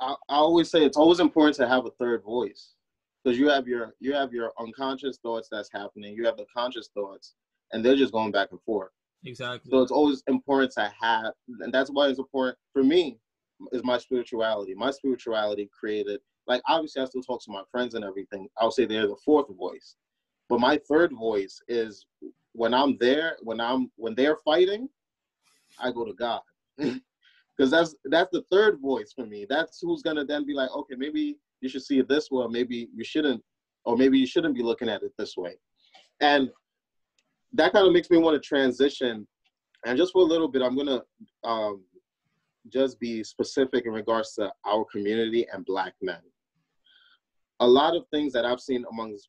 I, 0.00 0.14
I 0.28 0.36
always 0.36 0.70
say 0.70 0.84
it's 0.84 0.96
always 0.96 1.20
important 1.20 1.56
to 1.56 1.68
have 1.68 1.86
a 1.86 1.90
third 1.98 2.22
voice 2.22 2.74
because 3.22 3.38
you 3.38 3.48
have 3.48 3.66
your 3.66 3.94
you 4.00 4.12
have 4.14 4.32
your 4.32 4.52
unconscious 4.58 5.18
thoughts 5.22 5.48
that's 5.50 5.70
happening. 5.72 6.14
You 6.14 6.26
have 6.26 6.36
the 6.36 6.46
conscious 6.54 6.88
thoughts, 6.94 7.34
and 7.72 7.84
they're 7.84 7.96
just 7.96 8.12
going 8.12 8.32
back 8.32 8.48
and 8.50 8.60
forth. 8.62 8.90
Exactly. 9.24 9.70
So 9.70 9.82
it's 9.82 9.92
always 9.92 10.22
important 10.26 10.72
to 10.72 10.92
have, 11.00 11.32
and 11.60 11.72
that's 11.72 11.90
why 11.90 12.08
it's 12.08 12.18
important 12.18 12.58
for 12.72 12.82
me. 12.82 13.18
Is 13.72 13.84
my 13.84 13.98
spirituality. 13.98 14.74
My 14.74 14.90
spirituality 14.90 15.68
created 15.78 16.20
like 16.46 16.62
obviously 16.68 17.02
I 17.02 17.06
still 17.06 17.22
talk 17.22 17.42
to 17.44 17.52
my 17.52 17.62
friends 17.70 17.94
and 17.94 18.04
everything. 18.04 18.48
I'll 18.58 18.70
say 18.70 18.86
they're 18.86 19.06
the 19.06 19.16
fourth 19.24 19.46
voice. 19.56 19.96
But 20.48 20.60
my 20.60 20.80
third 20.88 21.12
voice 21.12 21.60
is 21.68 22.06
when 22.52 22.74
I'm 22.74 22.96
there, 22.98 23.36
when 23.42 23.60
I'm 23.60 23.90
when 23.96 24.14
they're 24.14 24.36
fighting, 24.44 24.88
I 25.78 25.92
go 25.92 26.04
to 26.04 26.14
God. 26.14 26.40
Because 27.56 27.72
that's 27.72 27.94
that's 28.06 28.30
the 28.32 28.42
third 28.50 28.80
voice 28.80 29.12
for 29.14 29.26
me. 29.26 29.44
That's 29.46 29.80
who's 29.82 30.00
gonna 30.00 30.24
then 30.24 30.46
be 30.46 30.54
like, 30.54 30.70
okay, 30.70 30.94
maybe 30.96 31.36
you 31.60 31.68
should 31.68 31.82
see 31.82 31.98
it 31.98 32.08
this 32.08 32.30
way, 32.30 32.46
maybe 32.48 32.88
you 32.94 33.04
shouldn't, 33.04 33.42
or 33.84 33.98
maybe 33.98 34.18
you 34.18 34.26
shouldn't 34.26 34.54
be 34.54 34.62
looking 34.62 34.88
at 34.88 35.02
it 35.02 35.12
this 35.18 35.36
way. 35.36 35.58
And 36.22 36.48
that 37.52 37.74
kind 37.74 37.86
of 37.86 37.92
makes 37.92 38.08
me 38.08 38.16
want 38.16 38.40
to 38.40 38.48
transition. 38.48 39.26
And 39.84 39.98
just 39.98 40.12
for 40.12 40.22
a 40.22 40.24
little 40.24 40.48
bit, 40.48 40.62
I'm 40.62 40.74
gonna 40.74 41.02
um, 41.44 41.84
just 42.70 42.98
be 43.00 43.22
specific 43.24 43.86
in 43.86 43.92
regards 43.92 44.34
to 44.34 44.52
our 44.66 44.84
community 44.92 45.46
and 45.52 45.64
black 45.64 45.94
men 46.00 46.20
a 47.60 47.66
lot 47.66 47.94
of 47.94 48.06
things 48.08 48.32
that 48.32 48.44
I've 48.44 48.60
seen 48.60 48.84
amongst 48.90 49.28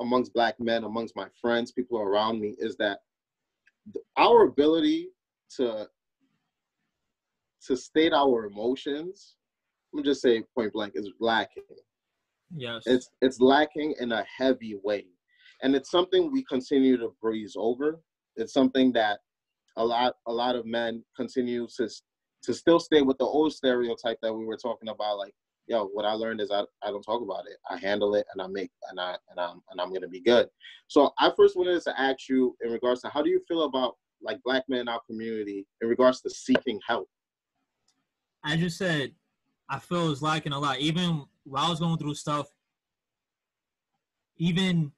amongst 0.00 0.32
black 0.32 0.58
men, 0.58 0.84
amongst 0.84 1.16
my 1.16 1.28
friends, 1.40 1.72
people 1.72 1.98
around 2.00 2.40
me, 2.40 2.54
is 2.58 2.76
that 2.76 3.00
our 4.16 4.44
ability 4.44 5.08
to 5.56 5.88
to 7.66 7.76
state 7.76 8.12
our 8.12 8.46
emotions, 8.46 9.36
let 9.92 10.04
me 10.04 10.10
just 10.10 10.22
say 10.22 10.42
point 10.54 10.72
blank, 10.72 10.92
is 10.96 11.10
lacking. 11.20 11.62
Yes. 12.54 12.82
It's 12.86 13.10
it's 13.20 13.40
lacking 13.40 13.94
in 14.00 14.12
a 14.12 14.24
heavy 14.36 14.78
way. 14.82 15.06
And 15.62 15.76
it's 15.76 15.90
something 15.90 16.30
we 16.30 16.44
continue 16.44 16.96
to 16.96 17.14
breeze 17.20 17.54
over. 17.56 18.00
It's 18.36 18.52
something 18.52 18.92
that 18.92 19.20
a 19.76 19.84
lot 19.84 20.16
a 20.26 20.32
lot 20.32 20.56
of 20.56 20.66
men 20.66 21.02
continue 21.16 21.66
to 21.76 21.88
to 22.44 22.54
still 22.54 22.80
stay 22.80 23.02
with 23.02 23.18
the 23.18 23.24
old 23.24 23.52
stereotype 23.52 24.18
that 24.22 24.32
we 24.32 24.44
were 24.44 24.56
talking 24.56 24.88
about, 24.88 25.18
like 25.18 25.34
yo, 25.66 25.86
what 25.86 26.04
I 26.04 26.12
learned 26.12 26.40
is 26.40 26.50
I, 26.50 26.62
I 26.82 26.90
don't 26.90 27.02
talk 27.02 27.22
about 27.22 27.46
it. 27.46 27.56
I 27.70 27.78
handle 27.78 28.14
it 28.14 28.26
and 28.32 28.42
I 28.42 28.46
make 28.46 28.70
and 28.90 29.00
I 29.00 29.16
and 29.30 29.38
I'm 29.38 29.62
and 29.70 29.80
I'm 29.80 29.92
gonna 29.92 30.08
be 30.08 30.20
good. 30.20 30.48
So 30.88 31.12
I 31.18 31.32
first 31.36 31.56
wanted 31.56 31.80
to 31.82 32.00
ask 32.00 32.28
you 32.28 32.56
in 32.62 32.72
regards 32.72 33.02
to 33.02 33.08
how 33.08 33.22
do 33.22 33.30
you 33.30 33.40
feel 33.46 33.64
about 33.64 33.96
like 34.20 34.42
black 34.44 34.64
men 34.68 34.80
in 34.80 34.88
our 34.88 35.00
community 35.06 35.66
in 35.80 35.88
regards 35.88 36.20
to 36.22 36.30
seeking 36.30 36.80
help? 36.86 37.08
I 38.44 38.56
just 38.56 38.78
said 38.78 39.12
I 39.68 39.78
feel 39.78 40.10
it's 40.10 40.22
lacking 40.22 40.52
a 40.52 40.58
lot. 40.58 40.80
Even 40.80 41.24
while 41.44 41.66
I 41.66 41.70
was 41.70 41.80
going 41.80 41.98
through 41.98 42.14
stuff, 42.14 42.48
even 44.36 44.92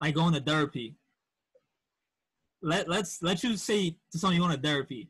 like 0.00 0.14
going 0.14 0.34
to 0.34 0.40
therapy. 0.40 0.96
Let 2.62 2.88
let's 2.88 3.22
let 3.22 3.42
you 3.42 3.56
say 3.56 3.96
to 4.12 4.18
someone 4.18 4.36
you 4.36 4.42
want 4.42 4.54
to 4.54 4.60
therapy. 4.60 5.08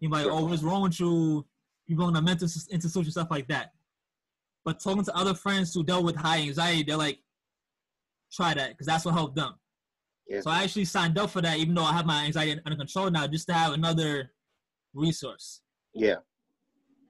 You're 0.00 0.10
like, 0.10 0.26
oh, 0.26 0.46
what's 0.46 0.62
wrong 0.62 0.82
with 0.82 0.98
you? 0.98 1.46
You 1.86 1.96
going 1.96 2.14
to 2.14 2.22
mental 2.22 2.48
institution 2.70 3.10
stuff 3.10 3.30
like 3.30 3.48
that. 3.48 3.72
But 4.64 4.80
talking 4.80 5.04
to 5.04 5.16
other 5.16 5.34
friends 5.34 5.74
who 5.74 5.82
dealt 5.82 6.04
with 6.04 6.16
high 6.16 6.38
anxiety, 6.38 6.82
they're 6.82 6.96
like, 6.96 7.18
try 8.32 8.54
that 8.54 8.70
because 8.70 8.86
that's 8.86 9.04
what 9.04 9.14
helped 9.14 9.36
them. 9.36 9.54
Yeah. 10.28 10.40
So 10.40 10.50
I 10.50 10.62
actually 10.62 10.84
signed 10.84 11.18
up 11.18 11.30
for 11.30 11.42
that, 11.42 11.58
even 11.58 11.74
though 11.74 11.84
I 11.84 11.92
have 11.92 12.06
my 12.06 12.24
anxiety 12.24 12.60
under 12.64 12.76
control 12.76 13.10
now, 13.10 13.26
just 13.26 13.48
to 13.48 13.54
have 13.54 13.72
another 13.72 14.30
resource. 14.94 15.60
Yeah. 15.92 16.16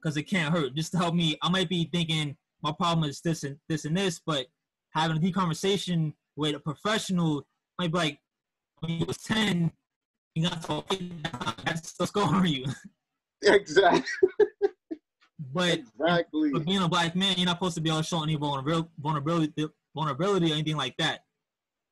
Because 0.03 0.17
it 0.17 0.25
can't 0.25 0.55
hurt. 0.55 0.75
Just 0.75 0.93
to 0.93 0.99
help 0.99 1.15
me. 1.15 1.37
I 1.43 1.51
might 1.51 1.69
be 1.69 1.89
thinking 1.93 2.37
my 2.63 2.73
problem 2.73 3.09
is 3.09 3.21
this 3.21 3.45
and 3.45 3.57
this 3.69 3.85
and 3.85 3.97
this, 3.97 4.21
but 4.25 4.47
having 4.95 5.17
a 5.17 5.21
deep 5.21 5.35
conversation 5.35 6.15
with 6.37 6.55
a 6.55 6.61
professional 6.61 7.47
might 7.79 7.93
be 7.93 7.99
like, 7.99 8.19
when 8.81 8.93
you 8.93 9.05
was 9.05 9.19
10, 9.19 9.71
you 10.35 10.49
got 10.49 10.63
to 10.63 10.85
that's 11.65 11.95
what's 11.97 12.13
going 12.13 12.35
on 12.35 12.47
you. 12.47 12.65
Exactly. 13.43 14.03
but 15.53 15.79
exactly. 15.79 16.51
But 16.53 16.67
being 16.67 16.83
a 16.83 16.89
black 16.89 17.17
man, 17.17 17.35
you're 17.37 17.47
not 17.47 17.57
supposed 17.57 17.75
to 17.77 17.81
be 17.81 17.89
able 17.89 18.01
to 18.01 18.05
show 18.05 18.23
any 18.23 18.37
vulnerability, 18.37 19.67
vulnerability 19.95 20.51
or 20.51 20.55
anything 20.55 20.77
like 20.77 20.95
that. 20.99 21.21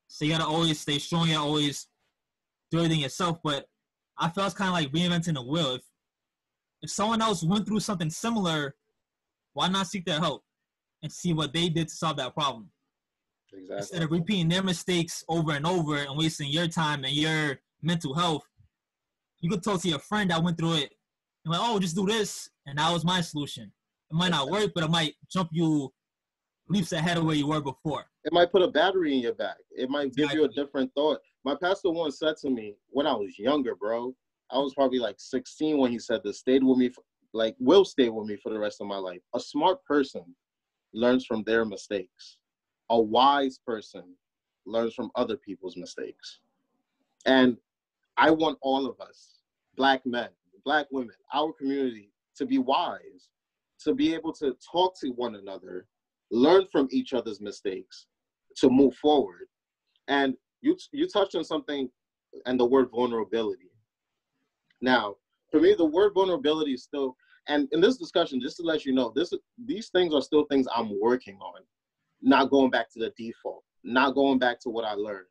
So 0.08 0.24
you 0.24 0.32
gotta 0.32 0.46
always 0.46 0.78
stay 0.80 0.98
strong. 0.98 1.26
You 1.26 1.34
gotta 1.34 1.46
always 1.46 1.88
do 2.70 2.78
everything 2.78 3.00
yourself. 3.00 3.38
But 3.42 3.66
I 4.18 4.28
felt 4.28 4.48
it's 4.48 4.56
kind 4.56 4.68
of 4.68 4.74
like 4.74 4.92
reinventing 4.92 5.34
the 5.34 5.42
wheel. 5.42 5.76
If 5.76 5.82
if 6.82 6.90
someone 6.90 7.22
else 7.22 7.42
went 7.42 7.66
through 7.66 7.80
something 7.80 8.10
similar, 8.10 8.76
why 9.54 9.68
not 9.68 9.86
seek 9.86 10.04
their 10.04 10.20
help 10.20 10.44
and 11.02 11.10
see 11.10 11.32
what 11.32 11.52
they 11.52 11.68
did 11.68 11.88
to 11.88 11.94
solve 11.94 12.16
that 12.18 12.34
problem? 12.34 12.70
Exactly. 13.52 13.76
Instead 13.78 14.02
of 14.02 14.10
repeating 14.10 14.48
their 14.48 14.62
mistakes 14.62 15.24
over 15.28 15.52
and 15.52 15.66
over 15.66 15.96
and 15.96 16.16
wasting 16.16 16.50
your 16.50 16.68
time 16.68 17.04
and 17.04 17.14
your 17.14 17.58
mental 17.82 18.14
health, 18.14 18.44
you 19.40 19.50
could 19.50 19.62
talk 19.62 19.80
to 19.82 19.88
your 19.88 19.98
friend 19.98 20.30
that 20.30 20.42
went 20.42 20.58
through 20.58 20.74
it 20.74 20.92
and 21.44 21.52
like, 21.52 21.60
oh, 21.62 21.78
just 21.78 21.96
do 21.96 22.06
this, 22.06 22.50
and 22.66 22.78
that 22.78 22.92
was 22.92 23.04
my 23.04 23.20
solution. 23.20 23.72
It 24.10 24.14
might 24.14 24.30
not 24.30 24.50
work, 24.50 24.72
but 24.74 24.84
it 24.84 24.90
might 24.90 25.14
jump 25.30 25.50
you 25.52 25.92
leaps 26.68 26.92
ahead 26.92 27.16
of 27.16 27.24
where 27.24 27.34
you 27.34 27.46
were 27.46 27.60
before. 27.60 28.04
It 28.24 28.32
might 28.32 28.52
put 28.52 28.62
a 28.62 28.68
battery 28.68 29.14
in 29.14 29.20
your 29.20 29.34
back. 29.34 29.56
It 29.70 29.88
might 29.88 30.14
give 30.14 30.24
exactly. 30.24 30.40
you 30.40 30.44
a 30.44 30.48
different 30.48 30.92
thought. 30.94 31.20
My 31.44 31.54
pastor 31.54 31.90
once 31.90 32.18
said 32.18 32.36
to 32.42 32.50
me 32.50 32.74
when 32.90 33.06
I 33.06 33.14
was 33.14 33.38
younger, 33.38 33.74
bro. 33.74 34.14
I 34.50 34.58
was 34.58 34.74
probably 34.74 34.98
like 34.98 35.16
16 35.18 35.78
when 35.78 35.90
he 35.90 35.98
said 35.98 36.20
this. 36.24 36.38
Stayed 36.38 36.64
with 36.64 36.78
me, 36.78 36.88
for, 36.88 37.02
like 37.32 37.54
will 37.58 37.84
stay 37.84 38.08
with 38.08 38.26
me 38.26 38.36
for 38.36 38.52
the 38.52 38.58
rest 38.58 38.80
of 38.80 38.86
my 38.86 38.96
life. 38.96 39.20
A 39.34 39.40
smart 39.40 39.84
person 39.84 40.24
learns 40.92 41.26
from 41.26 41.42
their 41.44 41.64
mistakes. 41.64 42.38
A 42.90 43.00
wise 43.00 43.58
person 43.64 44.14
learns 44.66 44.94
from 44.94 45.10
other 45.14 45.36
people's 45.36 45.76
mistakes. 45.76 46.40
And 47.26 47.56
I 48.18 48.30
want 48.30 48.58
all 48.60 48.86
of 48.86 49.00
us, 49.00 49.38
black 49.76 50.04
men, 50.04 50.28
black 50.64 50.86
women, 50.90 51.14
our 51.32 51.52
community, 51.52 52.10
to 52.36 52.44
be 52.46 52.58
wise, 52.58 53.30
to 53.84 53.94
be 53.94 54.14
able 54.14 54.32
to 54.34 54.56
talk 54.70 54.98
to 55.00 55.08
one 55.10 55.36
another 55.36 55.86
learn 56.30 56.66
from 56.70 56.88
each 56.90 57.14
other's 57.14 57.40
mistakes 57.40 58.06
to 58.56 58.68
move 58.68 58.94
forward. 58.96 59.48
And 60.08 60.34
you 60.60 60.76
you 60.92 61.08
touched 61.08 61.34
on 61.34 61.44
something 61.44 61.88
and 62.46 62.58
the 62.58 62.64
word 62.64 62.90
vulnerability. 62.90 63.70
Now, 64.80 65.16
for 65.50 65.60
me, 65.60 65.74
the 65.74 65.84
word 65.84 66.12
vulnerability 66.14 66.74
is 66.74 66.82
still 66.82 67.16
and 67.48 67.66
in 67.72 67.80
this 67.80 67.96
discussion, 67.96 68.40
just 68.40 68.58
to 68.58 68.62
let 68.62 68.84
you 68.84 68.92
know, 68.92 69.12
this 69.14 69.32
these 69.64 69.88
things 69.88 70.14
are 70.14 70.22
still 70.22 70.44
things 70.44 70.66
I'm 70.74 71.00
working 71.00 71.38
on. 71.40 71.62
Not 72.20 72.50
going 72.50 72.70
back 72.70 72.90
to 72.92 72.98
the 72.98 73.12
default, 73.16 73.64
not 73.84 74.14
going 74.14 74.38
back 74.38 74.60
to 74.60 74.70
what 74.70 74.84
I 74.84 74.94
learned. 74.94 75.26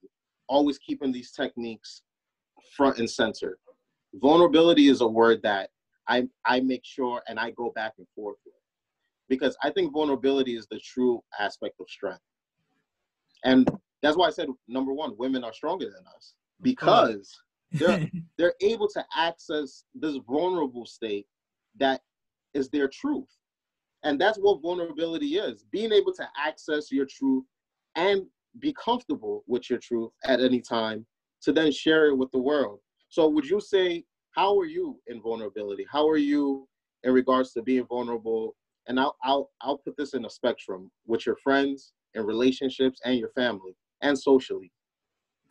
Always 0.48 0.78
keeping 0.78 1.12
these 1.12 1.32
techniques 1.32 2.02
front 2.76 3.00
and 3.00 3.10
center. 3.10 3.58
Vulnerability 4.16 4.88
is 4.88 5.02
a 5.02 5.08
word 5.08 5.42
that 5.44 5.70
I 6.08 6.28
I 6.46 6.60
make 6.62 6.84
sure 6.84 7.22
and 7.28 7.40
I 7.40 7.52
go 7.52 7.72
back 7.76 7.94
and 7.98 8.08
forth 8.16 8.38
with 8.46 8.54
because 9.30 9.58
I 9.62 9.70
think 9.72 9.94
vulnerability 9.94 10.56
is 10.56 10.68
the 10.70 10.80
true 10.80 11.22
aspect 11.40 11.76
of 11.80 11.90
strength. 11.90 12.22
And 13.44 13.70
that's 14.02 14.18
why 14.18 14.28
I 14.28 14.32
said 14.32 14.48
number 14.68 14.94
one, 14.94 15.16
women 15.18 15.44
are 15.44 15.54
stronger 15.54 15.86
than 15.86 16.06
us 16.16 16.34
because 16.62 17.38
they're 17.74 18.10
they're 18.38 18.56
able 18.62 18.88
to 18.90 19.06
access 19.16 19.84
this 19.94 20.18
vulnerable 20.28 20.86
state 20.86 21.28
that 21.78 22.02
is 22.54 22.70
their 22.70 22.88
truth. 22.88 23.28
And 24.04 24.22
that's 24.22 24.38
what 24.38 24.62
vulnerability 24.62 25.38
is 25.38 25.66
being 25.72 25.92
able 25.92 26.14
to 26.14 26.28
access 26.38 26.92
your 26.92 27.06
truth 27.06 27.44
and 27.96 28.24
be 28.60 28.74
comfortable 28.74 29.44
with 29.48 29.70
your 29.70 29.80
truth 29.80 30.12
at 30.26 30.40
any 30.40 30.62
time 30.62 31.06
to 31.42 31.52
then 31.52 31.72
share 31.72 32.08
it 32.08 32.16
with 32.18 32.32
the 32.32 32.40
world. 32.40 32.80
So, 33.10 33.28
would 33.28 33.46
you 33.46 33.60
say, 33.60 34.04
how 34.32 34.58
are 34.60 34.66
you 34.66 35.00
in 35.08 35.22
vulnerability? 35.22 35.86
How 35.92 36.08
are 36.08 36.18
you 36.18 36.68
in 37.04 37.14
regards 37.14 37.54
to 37.54 37.62
being 37.62 37.86
vulnerable 37.86 38.56
and 38.88 39.00
I'll 39.00 39.16
I'll 39.24 39.52
I'll 39.62 39.78
put 39.78 39.96
this 39.98 40.14
in 40.14 40.26
a 40.26 40.30
spectrum 40.30 40.90
with 41.06 41.26
your 41.26 41.36
friends 41.38 41.94
and 42.16 42.26
relationships 42.26 43.00
and 43.06 43.18
your 43.18 43.30
family 43.30 43.76
and 44.02 44.18
socially. 44.18 44.72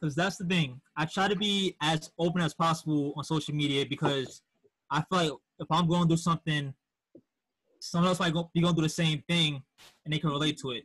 Because 0.00 0.14
that's 0.14 0.36
the 0.36 0.44
thing. 0.44 0.80
I 0.96 1.06
try 1.06 1.28
to 1.28 1.36
be 1.36 1.76
as 1.80 2.10
open 2.18 2.42
as 2.42 2.54
possible 2.54 3.14
on 3.16 3.24
social 3.24 3.54
media 3.54 3.86
because 3.86 4.42
I 4.90 5.02
feel 5.08 5.18
like 5.18 5.32
if 5.58 5.66
I'm 5.70 5.88
going 5.88 6.06
through 6.06 6.18
something, 6.18 6.74
someone 7.80 8.08
else 8.08 8.20
might 8.20 8.32
go, 8.32 8.50
be 8.52 8.60
going 8.60 8.74
through 8.74 8.82
the 8.82 8.88
same 8.90 9.22
thing 9.26 9.62
and 10.04 10.12
they 10.12 10.18
can 10.18 10.30
relate 10.30 10.58
to 10.58 10.72
it. 10.72 10.84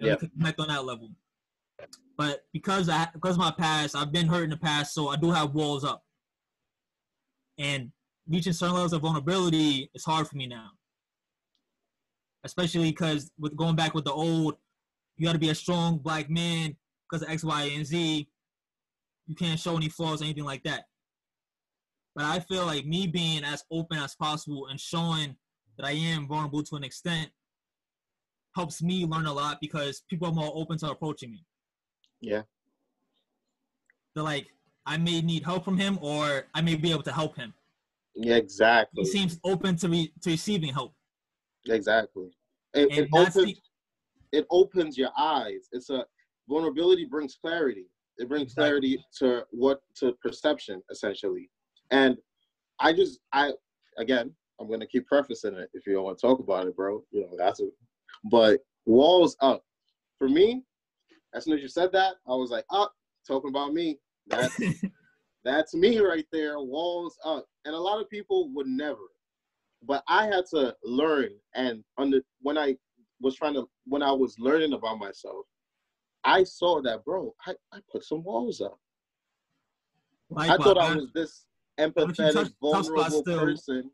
Yeah. 0.00 0.16
connect 0.16 0.58
on 0.58 0.68
that 0.68 0.84
level. 0.84 1.10
But 2.16 2.44
because 2.52 2.88
I 2.88 3.08
because 3.12 3.38
my 3.38 3.50
past, 3.50 3.96
I've 3.96 4.12
been 4.12 4.26
hurt 4.26 4.44
in 4.44 4.50
the 4.50 4.56
past, 4.56 4.94
so 4.94 5.08
I 5.08 5.16
do 5.16 5.30
have 5.30 5.54
walls 5.54 5.84
up. 5.84 6.02
And 7.58 7.92
reaching 8.28 8.52
certain 8.52 8.74
levels 8.74 8.92
of 8.92 9.02
vulnerability 9.02 9.90
is 9.94 10.04
hard 10.04 10.28
for 10.28 10.36
me 10.36 10.46
now 10.46 10.70
especially 12.44 12.90
because 12.90 13.30
with 13.38 13.56
going 13.56 13.76
back 13.76 13.94
with 13.94 14.04
the 14.04 14.12
old, 14.12 14.56
you 15.16 15.26
got 15.26 15.32
to 15.32 15.38
be 15.38 15.50
a 15.50 15.54
strong 15.54 15.98
black 15.98 16.30
man 16.30 16.76
because 17.08 17.22
of 17.22 17.30
X, 17.30 17.44
Y, 17.44 17.70
and 17.74 17.86
Z. 17.86 18.28
You 19.26 19.34
can't 19.34 19.60
show 19.60 19.76
any 19.76 19.88
flaws 19.88 20.22
or 20.22 20.24
anything 20.24 20.44
like 20.44 20.62
that. 20.64 20.84
But 22.14 22.24
I 22.24 22.40
feel 22.40 22.66
like 22.66 22.86
me 22.86 23.06
being 23.06 23.44
as 23.44 23.64
open 23.70 23.98
as 23.98 24.16
possible 24.16 24.66
and 24.68 24.80
showing 24.80 25.36
that 25.78 25.86
I 25.86 25.92
am 25.92 26.26
vulnerable 26.26 26.62
to 26.64 26.76
an 26.76 26.84
extent 26.84 27.30
helps 28.56 28.82
me 28.82 29.06
learn 29.06 29.26
a 29.26 29.32
lot 29.32 29.58
because 29.60 30.02
people 30.10 30.28
are 30.28 30.34
more 30.34 30.50
open 30.54 30.76
to 30.78 30.90
approaching 30.90 31.30
me. 31.30 31.44
Yeah. 32.20 32.42
They're 34.14 34.24
like, 34.24 34.46
I 34.86 34.96
may 34.96 35.20
need 35.20 35.44
help 35.44 35.64
from 35.64 35.76
him 35.76 35.98
or 36.00 36.46
I 36.54 36.60
may 36.60 36.74
be 36.74 36.90
able 36.90 37.02
to 37.04 37.12
help 37.12 37.36
him. 37.36 37.54
Yeah, 38.14 38.36
exactly. 38.36 39.04
He 39.04 39.08
seems 39.10 39.38
open 39.44 39.76
to 39.76 39.88
re- 39.88 40.12
to 40.22 40.30
receiving 40.30 40.72
help. 40.72 40.94
Exactly. 41.68 42.30
It, 42.74 42.90
it 42.98 43.08
opens 43.14 43.34
the- 43.34 43.56
it 44.32 44.46
opens 44.50 44.96
your 44.96 45.10
eyes. 45.16 45.68
It's 45.72 45.90
a 45.90 46.04
vulnerability 46.48 47.04
brings 47.04 47.34
clarity. 47.36 47.86
It 48.18 48.28
brings 48.28 48.54
clarity 48.54 49.02
to 49.18 49.44
what 49.50 49.80
to 49.96 50.12
perception 50.22 50.82
essentially. 50.90 51.50
And 51.90 52.16
I 52.80 52.92
just 52.92 53.20
I 53.32 53.52
again 53.98 54.34
I'm 54.60 54.68
gonna 54.70 54.86
keep 54.86 55.06
prefacing 55.06 55.54
it 55.54 55.70
if 55.72 55.86
you 55.86 55.94
don't 55.94 56.04
want 56.04 56.18
to 56.18 56.26
talk 56.26 56.40
about 56.40 56.66
it, 56.66 56.76
bro. 56.76 57.02
You 57.10 57.22
know 57.22 57.36
that's 57.38 57.60
it. 57.60 57.72
But 58.30 58.60
walls 58.86 59.36
up 59.40 59.64
for 60.18 60.28
me. 60.28 60.64
As 61.34 61.44
soon 61.44 61.54
as 61.54 61.62
you 61.62 61.68
said 61.68 61.92
that, 61.92 62.14
I 62.26 62.34
was 62.34 62.50
like, 62.50 62.64
up, 62.70 62.92
oh, 62.92 63.34
talking 63.34 63.50
about 63.50 63.72
me. 63.72 63.98
That's 64.26 64.58
that's 65.44 65.74
me 65.74 65.98
right 65.98 66.26
there. 66.32 66.58
Walls 66.58 67.16
up, 67.24 67.46
and 67.64 67.74
a 67.74 67.78
lot 67.78 68.00
of 68.00 68.08
people 68.10 68.50
would 68.54 68.66
never 68.66 68.98
but 69.82 70.02
I 70.08 70.26
had 70.26 70.44
to 70.50 70.74
learn 70.84 71.30
and 71.54 71.82
under 71.98 72.20
when 72.42 72.58
I 72.58 72.76
was 73.20 73.36
trying 73.36 73.54
to 73.54 73.68
when 73.86 74.02
I 74.02 74.12
was 74.12 74.38
learning 74.38 74.72
about 74.72 74.98
myself, 74.98 75.46
I 76.24 76.44
saw 76.44 76.80
that 76.82 77.04
bro, 77.04 77.34
I, 77.46 77.54
I 77.72 77.78
put 77.90 78.04
some 78.04 78.22
walls 78.22 78.60
up. 78.60 78.78
I 80.36 80.56
thought 80.56 80.78
I 80.78 80.94
was 80.94 81.10
this 81.12 81.44
empathetic, 81.78 82.34
touch, 82.34 82.52
vulnerable 82.60 83.24
person. 83.24 83.90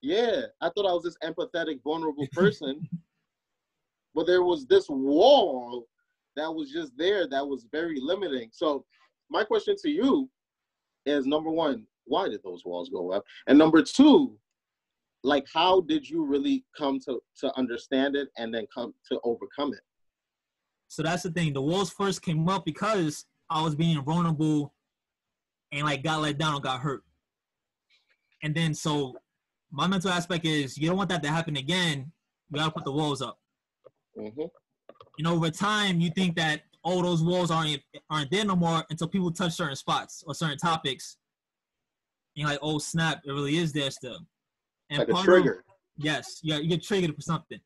Yeah, 0.00 0.42
I 0.60 0.70
thought 0.70 0.88
I 0.88 0.92
was 0.92 1.04
this 1.04 1.16
empathetic, 1.22 1.82
vulnerable 1.82 2.26
person. 2.32 2.88
but 4.14 4.26
there 4.26 4.42
was 4.42 4.66
this 4.66 4.88
wall 4.88 5.86
that 6.38 6.52
was 6.52 6.70
just 6.70 6.92
there 6.96 7.28
that 7.28 7.46
was 7.46 7.66
very 7.70 7.98
limiting. 8.00 8.50
So 8.52 8.84
my 9.30 9.44
question 9.44 9.76
to 9.82 9.90
you 9.90 10.30
is 11.06 11.26
number 11.26 11.50
one, 11.50 11.84
why 12.06 12.28
did 12.28 12.42
those 12.42 12.64
walls 12.64 12.88
go 12.88 13.12
up? 13.12 13.24
And 13.46 13.58
number 13.58 13.82
two, 13.82 14.38
like 15.24 15.46
how 15.52 15.80
did 15.82 16.08
you 16.08 16.24
really 16.24 16.64
come 16.76 17.00
to 17.00 17.20
to 17.40 17.56
understand 17.58 18.16
it 18.16 18.28
and 18.38 18.54
then 18.54 18.66
come 18.72 18.94
to 19.10 19.20
overcome 19.24 19.72
it? 19.72 19.80
So 20.86 21.02
that's 21.02 21.24
the 21.24 21.30
thing. 21.30 21.52
The 21.52 21.60
walls 21.60 21.90
first 21.90 22.22
came 22.22 22.48
up 22.48 22.64
because 22.64 23.26
I 23.50 23.62
was 23.62 23.74
being 23.74 24.02
vulnerable 24.02 24.72
and 25.72 25.84
like 25.84 26.02
got 26.02 26.22
let 26.22 26.38
down 26.38 26.54
or 26.54 26.60
got 26.60 26.80
hurt. 26.80 27.02
And 28.42 28.54
then 28.54 28.74
so 28.74 29.14
my 29.70 29.86
mental 29.86 30.10
aspect 30.10 30.46
is 30.46 30.78
you 30.78 30.88
don't 30.88 30.96
want 30.96 31.10
that 31.10 31.22
to 31.24 31.30
happen 31.30 31.56
again. 31.56 32.10
You 32.50 32.58
gotta 32.58 32.70
put 32.70 32.84
the 32.84 32.92
walls 32.92 33.20
up. 33.20 33.38
Mm-hmm. 34.16 34.44
And 35.18 35.26
over 35.26 35.50
time, 35.50 36.00
you 36.00 36.10
think 36.10 36.36
that 36.36 36.62
oh 36.84 37.02
those 37.02 37.22
walls 37.22 37.50
aren't 37.50 37.80
aren't 38.08 38.30
there 38.30 38.44
no 38.44 38.56
more 38.56 38.84
until 38.88 39.08
people 39.08 39.30
touch 39.32 39.52
certain 39.52 39.76
spots 39.76 40.22
or 40.26 40.34
certain 40.34 40.58
topics. 40.58 41.16
And 42.36 42.42
you're 42.42 42.50
like, 42.50 42.60
oh 42.62 42.78
snap, 42.78 43.22
it 43.26 43.32
really 43.32 43.56
is 43.56 43.72
there 43.72 43.90
still. 43.90 44.20
And 44.90 45.00
like 45.00 45.08
a 45.08 45.22
trigger. 45.22 45.64
Of, 45.68 45.74
yes, 45.96 46.40
yeah, 46.42 46.58
you 46.58 46.68
get 46.68 46.84
triggered 46.84 47.14
for 47.14 47.20
something. 47.20 47.58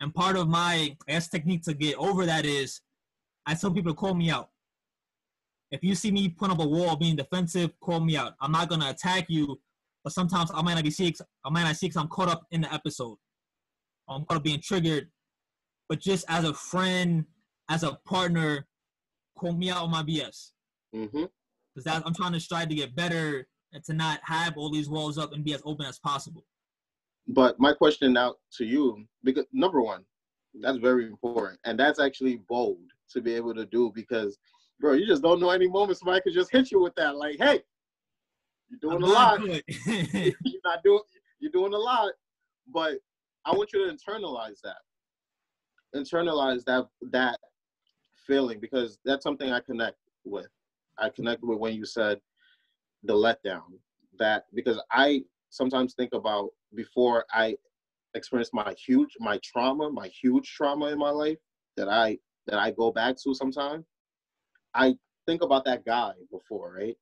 And 0.00 0.14
part 0.14 0.36
of 0.36 0.48
my 0.48 0.96
I 1.08 1.12
guess 1.12 1.28
technique 1.28 1.64
to 1.64 1.74
get 1.74 1.96
over 1.96 2.24
that 2.24 2.46
is 2.46 2.80
I 3.46 3.54
tell 3.54 3.72
people 3.72 3.92
to 3.92 3.96
call 3.96 4.14
me 4.14 4.30
out. 4.30 4.50
If 5.72 5.82
you 5.82 5.96
see 5.96 6.12
me 6.12 6.28
put 6.28 6.52
up 6.52 6.60
a 6.60 6.66
wall 6.66 6.94
being 6.94 7.16
defensive, 7.16 7.72
call 7.80 7.98
me 7.98 8.16
out. 8.16 8.34
I'm 8.40 8.52
not 8.52 8.68
gonna 8.68 8.90
attack 8.90 9.26
you, 9.28 9.60
but 10.04 10.12
sometimes 10.12 10.52
I 10.54 10.62
might 10.62 10.74
not 10.74 10.84
be 10.84 10.90
sick. 10.90 11.16
I 11.44 11.50
might 11.50 11.64
not 11.64 11.76
see 11.76 11.86
because 11.86 12.00
I'm 12.00 12.08
caught 12.08 12.28
up 12.28 12.46
in 12.52 12.60
the 12.60 12.72
episode. 12.72 13.16
I'm 14.08 14.24
caught 14.26 14.36
up 14.36 14.44
being 14.44 14.60
triggered. 14.60 15.10
But 15.88 16.00
just 16.00 16.24
as 16.28 16.44
a 16.44 16.54
friend, 16.54 17.24
as 17.68 17.82
a 17.82 17.98
partner, 18.06 18.66
call 19.36 19.52
me 19.52 19.70
out 19.70 19.82
on 19.82 19.90
my 19.90 20.02
BS. 20.02 20.50
Mm-hmm. 20.94 21.24
Because 21.74 22.02
I'm 22.04 22.14
trying 22.14 22.32
to 22.32 22.40
strive 22.40 22.68
to 22.68 22.74
get 22.74 22.94
better 22.94 23.46
and 23.72 23.84
to 23.84 23.92
not 23.92 24.20
have 24.22 24.56
all 24.56 24.70
these 24.70 24.88
walls 24.88 25.18
up 25.18 25.32
and 25.32 25.44
be 25.44 25.54
as 25.54 25.62
open 25.64 25.86
as 25.86 25.98
possible. 25.98 26.44
But 27.26 27.58
my 27.58 27.72
question 27.72 28.12
now 28.12 28.36
to 28.56 28.64
you, 28.64 29.04
because 29.24 29.46
number 29.52 29.80
one, 29.80 30.04
that's 30.60 30.78
very 30.78 31.06
important, 31.06 31.58
and 31.64 31.78
that's 31.78 31.98
actually 31.98 32.36
bold 32.48 32.78
to 33.10 33.20
be 33.20 33.34
able 33.34 33.54
to 33.54 33.66
do 33.66 33.90
because, 33.94 34.38
bro, 34.78 34.92
you 34.92 35.06
just 35.06 35.22
don't 35.22 35.40
know 35.40 35.50
any 35.50 35.68
moment 35.68 35.98
somebody 35.98 36.20
could 36.20 36.34
just 36.34 36.52
hit 36.52 36.70
you 36.70 36.80
with 36.80 36.94
that, 36.94 37.16
like, 37.16 37.36
hey, 37.38 37.60
you're 38.68 38.78
doing 38.80 38.96
I'm 38.96 39.02
a 39.02 39.06
lot. 39.06 39.40
you're 39.86 40.60
not 40.64 40.82
doing. 40.84 41.00
You're 41.40 41.52
doing 41.52 41.74
a 41.74 41.78
lot, 41.78 42.12
but 42.72 42.98
I 43.44 43.52
want 43.52 43.72
you 43.72 43.86
to 43.86 43.92
internalize 43.92 44.60
that. 44.62 44.76
Internalize 45.94 46.64
that 46.64 46.86
that 47.10 47.38
feeling 48.26 48.60
because 48.60 48.98
that's 49.04 49.22
something 49.22 49.52
I 49.52 49.60
connect 49.60 49.96
with. 50.24 50.48
I 50.98 51.08
connect 51.10 51.42
with 51.42 51.58
when 51.58 51.74
you 51.74 51.84
said 51.84 52.20
the 53.02 53.14
letdown. 53.14 53.78
That 54.18 54.44
because 54.54 54.80
I 54.90 55.22
sometimes 55.50 55.94
think 55.94 56.12
about 56.12 56.50
before 56.74 57.24
I 57.32 57.56
experienced 58.14 58.54
my 58.54 58.74
huge 58.86 59.10
my 59.20 59.38
trauma, 59.42 59.90
my 59.90 60.08
huge 60.08 60.48
trauma 60.48 60.86
in 60.86 60.98
my 60.98 61.10
life 61.10 61.38
that 61.76 61.88
I 61.88 62.18
that 62.46 62.58
I 62.58 62.70
go 62.70 62.90
back 62.90 63.16
to 63.24 63.34
sometimes. 63.34 63.84
I 64.74 64.96
think 65.26 65.42
about 65.42 65.64
that 65.64 65.84
guy 65.84 66.12
before, 66.30 66.74
right? 66.78 66.96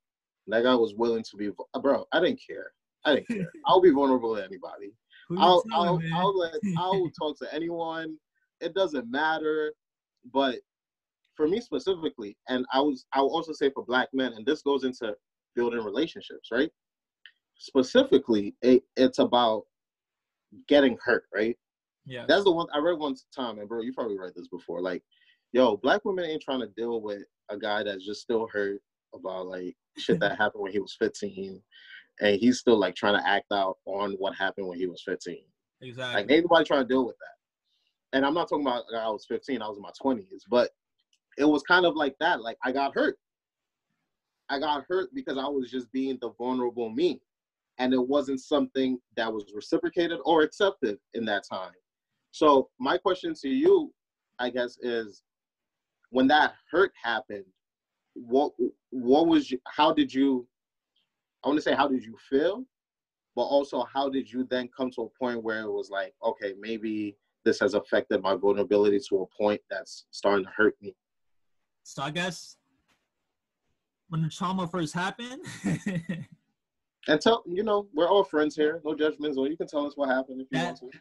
That 0.47 0.63
guy 0.63 0.75
was 0.75 0.93
willing 0.95 1.23
to 1.23 1.37
be, 1.37 1.49
uh, 1.73 1.79
bro. 1.79 2.05
I 2.11 2.19
didn't 2.19 2.41
care. 2.45 2.71
I 3.05 3.15
didn't 3.15 3.27
care. 3.27 3.51
I'll 3.65 3.81
be 3.81 3.89
vulnerable 3.89 4.35
to 4.35 4.43
anybody. 4.43 4.93
I'll, 5.37 5.63
I'll, 5.73 6.01
I'll 6.13 6.37
let, 6.37 6.55
I'll 6.77 7.09
talk 7.19 7.37
to 7.39 7.53
anyone. 7.53 8.17
It 8.61 8.73
doesn't 8.73 9.09
matter. 9.09 9.73
But 10.33 10.59
for 11.35 11.47
me 11.47 11.59
specifically, 11.59 12.37
and 12.49 12.65
I 12.71 12.79
was, 12.79 13.05
I 13.13 13.21
will 13.21 13.35
also 13.35 13.53
say 13.53 13.69
for 13.69 13.83
black 13.83 14.09
men, 14.13 14.33
and 14.33 14.45
this 14.45 14.61
goes 14.61 14.83
into 14.83 15.15
building 15.55 15.83
relationships, 15.83 16.49
right? 16.51 16.71
Specifically, 17.57 18.55
it, 18.61 18.83
it's 18.95 19.19
about 19.19 19.63
getting 20.67 20.97
hurt, 21.03 21.25
right? 21.33 21.57
Yeah. 22.05 22.25
That's 22.27 22.43
the 22.43 22.51
one 22.51 22.67
I 22.73 22.79
read 22.79 22.99
one 22.99 23.15
time, 23.35 23.59
and 23.59 23.67
bro, 23.67 23.81
you 23.81 23.93
probably 23.93 24.17
read 24.17 24.33
this 24.35 24.47
before. 24.47 24.81
Like, 24.81 25.03
yo, 25.51 25.77
black 25.77 26.03
women 26.05 26.25
ain't 26.25 26.41
trying 26.41 26.59
to 26.59 26.67
deal 26.67 27.01
with 27.01 27.23
a 27.49 27.57
guy 27.57 27.83
that's 27.83 28.05
just 28.05 28.21
still 28.21 28.47
hurt 28.51 28.81
about 29.13 29.47
like 29.47 29.75
shit 29.97 30.19
that 30.19 30.37
happened 30.37 30.63
when 30.63 30.71
he 30.71 30.79
was 30.79 30.95
15 30.99 31.61
and 32.21 32.39
he's 32.39 32.59
still 32.59 32.77
like 32.77 32.95
trying 32.95 33.19
to 33.19 33.27
act 33.27 33.51
out 33.51 33.77
on 33.85 34.13
what 34.13 34.35
happened 34.35 34.67
when 34.67 34.77
he 34.77 34.87
was 34.87 35.03
15 35.05 35.37
exactly 35.81 36.21
like 36.21 36.31
anybody 36.31 36.65
trying 36.65 36.81
to 36.81 36.87
deal 36.87 37.05
with 37.05 37.15
that 37.17 37.35
and 38.13 38.25
i'm 38.25 38.33
not 38.33 38.47
talking 38.47 38.65
about 38.65 38.83
i 38.97 39.09
was 39.09 39.25
15 39.25 39.61
i 39.61 39.67
was 39.67 39.77
in 39.77 39.83
my 39.83 39.91
20s 40.03 40.43
but 40.49 40.69
it 41.37 41.45
was 41.45 41.63
kind 41.63 41.85
of 41.85 41.95
like 41.95 42.15
that 42.19 42.41
like 42.41 42.57
i 42.63 42.71
got 42.71 42.93
hurt. 42.93 43.17
I 44.49 44.59
got 44.59 44.85
hurt 44.87 45.09
because 45.13 45.37
i 45.37 45.47
was 45.47 45.69
just 45.71 45.91
being 45.91 46.17
the 46.21 46.31
vulnerable 46.37 46.89
me 46.89 47.19
and 47.79 47.93
it 47.93 48.07
wasn't 48.07 48.39
something 48.39 48.99
that 49.17 49.31
was 49.31 49.45
reciprocated 49.53 50.19
or 50.25 50.43
accepted 50.43 50.99
in 51.15 51.25
that 51.25 51.43
time. 51.49 51.71
So 52.31 52.69
my 52.79 52.97
question 52.97 53.33
to 53.41 53.49
you 53.49 53.91
i 54.39 54.49
guess 54.49 54.77
is 54.81 55.23
when 56.11 56.27
that 56.27 56.53
hurt 56.71 56.91
happened 57.01 57.45
what 58.13 58.51
what 58.91 59.27
was 59.27 59.49
you, 59.49 59.59
how 59.65 59.91
did 59.91 60.13
you 60.13 60.47
I 61.43 61.49
want 61.49 61.57
to 61.57 61.63
say 61.63 61.75
how 61.75 61.87
did 61.87 62.03
you 62.03 62.15
feel, 62.29 62.63
but 63.35 63.43
also 63.43 63.83
how 63.91 64.09
did 64.09 64.31
you 64.31 64.45
then 64.49 64.69
come 64.75 64.89
to 64.91 65.01
a 65.03 65.09
point 65.19 65.43
where 65.43 65.61
it 65.61 65.71
was 65.71 65.89
like, 65.89 66.13
okay, 66.23 66.53
maybe 66.57 67.17
this 67.45 67.59
has 67.59 67.73
affected 67.73 68.21
my 68.21 68.35
vulnerability 68.35 68.99
to 69.09 69.21
a 69.21 69.41
point 69.41 69.61
that's 69.69 70.05
starting 70.11 70.45
to 70.45 70.51
hurt 70.55 70.75
me. 70.81 70.95
So 71.83 72.03
I 72.03 72.11
guess 72.11 72.57
when 74.09 74.21
the 74.21 74.29
trauma 74.29 74.67
first 74.67 74.93
happened. 74.93 75.41
and 77.07 77.19
tell 77.19 77.43
you 77.45 77.63
know 77.63 77.87
we're 77.93 78.07
all 78.07 78.23
friends 78.23 78.55
here, 78.55 78.81
no 78.85 78.95
judgments. 78.95 79.37
Or 79.37 79.47
you 79.47 79.57
can 79.57 79.67
tell 79.67 79.85
us 79.85 79.93
what 79.95 80.09
happened 80.09 80.41
if 80.41 80.47
you 80.51 80.57
that, 80.57 80.79
want 80.81 80.93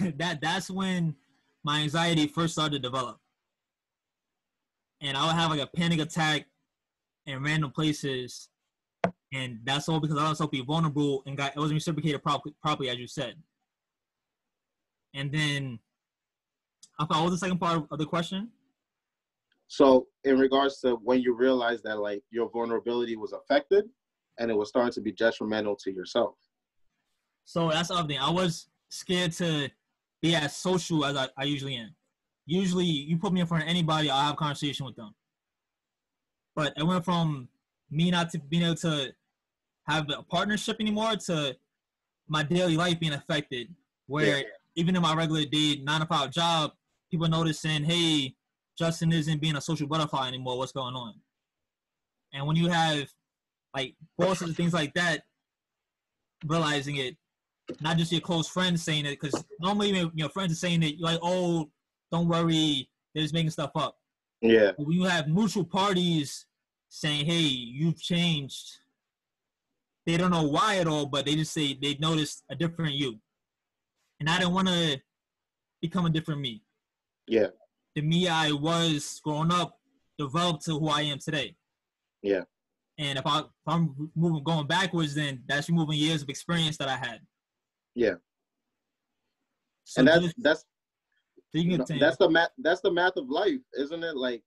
to. 0.00 0.12
that 0.16 0.40
that's 0.40 0.70
when 0.70 1.14
my 1.64 1.80
anxiety 1.80 2.26
first 2.26 2.52
started 2.54 2.82
to 2.82 2.88
develop 2.88 3.18
and 5.00 5.16
I 5.16 5.26
would 5.26 5.34
have 5.34 5.50
like 5.50 5.60
a 5.60 5.66
panic 5.66 6.00
attack 6.00 6.46
in 7.26 7.42
random 7.42 7.70
places, 7.70 8.48
and 9.32 9.58
that's 9.64 9.88
all 9.88 10.00
because 10.00 10.18
I 10.18 10.28
was 10.28 10.38
so 10.38 10.46
be 10.46 10.62
vulnerable 10.62 11.22
and 11.26 11.36
got 11.36 11.56
it 11.56 11.58
wasn't 11.58 11.76
reciprocated 11.76 12.22
properly, 12.22 12.54
properly 12.62 12.88
as 12.88 12.98
you 12.98 13.06
said. 13.06 13.34
And 15.16 15.32
then, 15.32 15.78
I 16.98 17.04
thought, 17.04 17.22
what 17.22 17.30
was 17.30 17.40
the 17.40 17.46
second 17.46 17.58
part 17.58 17.86
of 17.90 17.98
the 17.98 18.06
question? 18.06 18.50
So, 19.68 20.06
in 20.24 20.38
regards 20.38 20.80
to 20.80 20.96
when 21.02 21.20
you 21.20 21.34
realized 21.34 21.82
that 21.84 21.98
like 21.98 22.22
your 22.30 22.48
vulnerability 22.50 23.16
was 23.16 23.32
affected, 23.32 23.86
and 24.38 24.50
it 24.50 24.54
was 24.54 24.68
starting 24.68 24.92
to 24.92 25.00
be 25.00 25.12
detrimental 25.12 25.74
to 25.76 25.90
yourself. 25.90 26.34
So 27.44 27.70
that's 27.70 27.88
the 27.88 27.94
other 27.94 28.08
thing. 28.08 28.18
I 28.18 28.30
was 28.30 28.68
scared 28.90 29.32
to 29.32 29.70
be 30.20 30.34
as 30.34 30.54
social 30.54 31.04
as 31.04 31.16
I, 31.16 31.28
I 31.38 31.44
usually 31.44 31.76
am 31.76 31.94
usually 32.46 32.84
you 32.84 33.18
put 33.18 33.32
me 33.32 33.40
in 33.40 33.46
front 33.46 33.64
of 33.64 33.68
anybody, 33.68 34.08
I'll 34.08 34.22
have 34.22 34.34
a 34.34 34.36
conversation 34.36 34.86
with 34.86 34.96
them. 34.96 35.14
But 36.54 36.72
it 36.76 36.86
went 36.86 37.04
from 37.04 37.48
me 37.90 38.10
not 38.10 38.30
to 38.30 38.38
being 38.38 38.62
able 38.62 38.76
to 38.76 39.12
have 39.86 40.06
a 40.10 40.22
partnership 40.22 40.76
anymore 40.80 41.16
to 41.26 41.56
my 42.28 42.42
daily 42.42 42.76
life 42.76 42.98
being 42.98 43.12
affected. 43.12 43.74
Where 44.06 44.38
yeah. 44.38 44.44
Even 44.76 44.94
in 44.94 45.02
my 45.02 45.14
regular 45.14 45.44
day 45.44 45.80
nine 45.82 46.00
to 46.00 46.06
five 46.06 46.30
job, 46.30 46.72
people 47.10 47.28
noticing, 47.28 47.82
hey, 47.82 48.34
Justin 48.78 49.12
isn't 49.12 49.40
being 49.40 49.56
a 49.56 49.60
social 49.60 49.86
butterfly 49.86 50.28
anymore. 50.28 50.58
What's 50.58 50.72
going 50.72 50.94
on? 50.94 51.14
And 52.32 52.46
when 52.46 52.56
you 52.56 52.68
have 52.68 53.08
like 53.74 53.94
bosses 54.18 54.48
and 54.48 54.56
things 54.56 54.74
like 54.74 54.92
that, 54.94 55.22
realizing 56.46 56.96
it, 56.96 57.16
not 57.80 57.96
just 57.96 58.12
your 58.12 58.20
close 58.20 58.48
friends 58.48 58.82
saying 58.82 59.06
it, 59.06 59.18
because 59.20 59.44
normally 59.60 60.10
your 60.14 60.28
friends 60.28 60.52
are 60.52 60.56
saying 60.56 60.82
it, 60.82 60.96
you're 60.96 61.08
like, 61.08 61.20
oh, 61.22 61.70
don't 62.12 62.28
worry, 62.28 62.88
they're 63.14 63.24
just 63.24 63.34
making 63.34 63.50
stuff 63.50 63.70
up. 63.74 63.96
Yeah. 64.42 64.72
When 64.76 64.92
you 64.92 65.04
have 65.04 65.28
mutual 65.28 65.64
parties 65.64 66.46
saying, 66.90 67.24
hey, 67.26 67.40
you've 67.40 68.00
changed, 68.00 68.78
they 70.04 70.16
don't 70.16 70.30
know 70.30 70.46
why 70.46 70.76
at 70.76 70.86
all, 70.86 71.06
but 71.06 71.24
they 71.24 71.34
just 71.34 71.52
say 71.52 71.76
they 71.80 71.96
noticed 71.98 72.44
a 72.50 72.54
different 72.54 72.94
you. 72.94 73.18
And 74.20 74.28
I 74.28 74.38
didn't 74.38 74.54
want 74.54 74.68
to 74.68 75.00
become 75.82 76.06
a 76.06 76.10
different 76.10 76.40
me. 76.40 76.62
Yeah. 77.26 77.48
The 77.94 78.02
me 78.02 78.28
I 78.28 78.52
was 78.52 79.20
growing 79.22 79.52
up 79.52 79.78
developed 80.18 80.64
to 80.66 80.78
who 80.78 80.88
I 80.88 81.02
am 81.02 81.18
today. 81.18 81.56
Yeah. 82.22 82.42
And 82.98 83.18
if, 83.18 83.26
I, 83.26 83.40
if 83.40 83.46
I'm 83.66 84.10
moving 84.14 84.42
going 84.42 84.66
backwards, 84.66 85.14
then 85.14 85.42
that's 85.46 85.68
removing 85.68 85.98
years 85.98 86.22
of 86.22 86.28
experience 86.28 86.78
that 86.78 86.88
I 86.88 86.96
had. 86.96 87.20
Yeah. 87.94 88.14
So 89.84 90.00
and 90.00 90.08
that's 90.08 90.22
just, 90.22 90.34
that's 90.38 90.64
that's 91.52 92.16
the 92.16 92.28
math. 92.28 92.50
That's 92.58 92.80
the 92.80 92.90
math 92.90 93.16
of 93.16 93.30
life, 93.30 93.60
isn't 93.78 94.02
it? 94.02 94.16
Like 94.16 94.42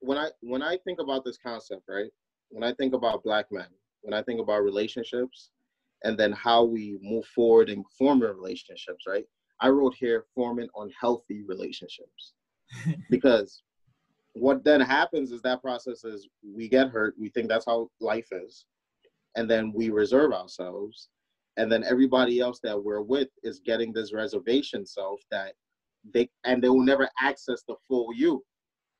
when 0.00 0.16
I 0.16 0.30
when 0.40 0.62
I 0.62 0.78
think 0.78 1.00
about 1.00 1.24
this 1.24 1.36
concept, 1.36 1.82
right? 1.88 2.10
When 2.50 2.62
I 2.62 2.72
think 2.74 2.94
about 2.94 3.24
black 3.24 3.46
men, 3.50 3.66
when 4.02 4.14
I 4.14 4.22
think 4.22 4.40
about 4.40 4.62
relationships, 4.62 5.50
and 6.04 6.18
then 6.18 6.32
how 6.32 6.64
we 6.64 6.98
move 7.02 7.24
forward 7.26 7.68
in 7.68 7.84
forming 7.98 8.28
relationships, 8.28 9.04
right? 9.06 9.24
I 9.60 9.68
wrote 9.68 9.94
here 9.94 10.24
forming 10.34 10.68
unhealthy 10.76 11.42
relationships 11.42 12.34
because 13.10 13.62
what 14.34 14.64
then 14.64 14.80
happens 14.80 15.32
is 15.32 15.42
that 15.42 15.62
process 15.62 16.04
is 16.04 16.28
we 16.44 16.68
get 16.68 16.88
hurt, 16.88 17.14
we 17.18 17.28
think 17.30 17.48
that's 17.48 17.66
how 17.66 17.88
life 18.00 18.28
is, 18.32 18.66
and 19.36 19.50
then 19.50 19.72
we 19.72 19.90
reserve 19.90 20.32
ourselves, 20.32 21.08
and 21.56 21.70
then 21.70 21.84
everybody 21.84 22.40
else 22.40 22.60
that 22.62 22.82
we're 22.82 23.00
with 23.00 23.28
is 23.42 23.60
getting 23.64 23.92
this 23.92 24.12
reservation 24.12 24.84
self 24.84 25.20
that 25.30 25.54
they 26.12 26.28
and 26.44 26.62
they 26.62 26.68
will 26.68 26.82
never 26.82 27.08
access 27.20 27.62
the 27.66 27.76
full 27.88 28.12
you 28.14 28.44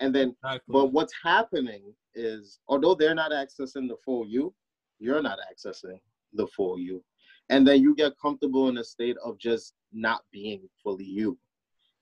and 0.00 0.14
then 0.14 0.30
exactly. 0.42 0.72
but 0.72 0.92
what's 0.92 1.12
happening 1.22 1.92
is 2.14 2.60
although 2.68 2.94
they're 2.94 3.14
not 3.14 3.30
accessing 3.30 3.88
the 3.88 3.96
full 4.04 4.26
you 4.26 4.54
you're 4.98 5.22
not 5.22 5.38
accessing 5.52 5.98
the 6.34 6.46
full 6.48 6.78
you. 6.78 7.02
And 7.50 7.66
then 7.66 7.82
you 7.82 7.94
get 7.94 8.18
comfortable 8.20 8.68
in 8.68 8.78
a 8.78 8.84
state 8.84 9.16
of 9.24 9.38
just 9.38 9.74
not 9.92 10.22
being 10.32 10.68
fully 10.82 11.04
you. 11.04 11.38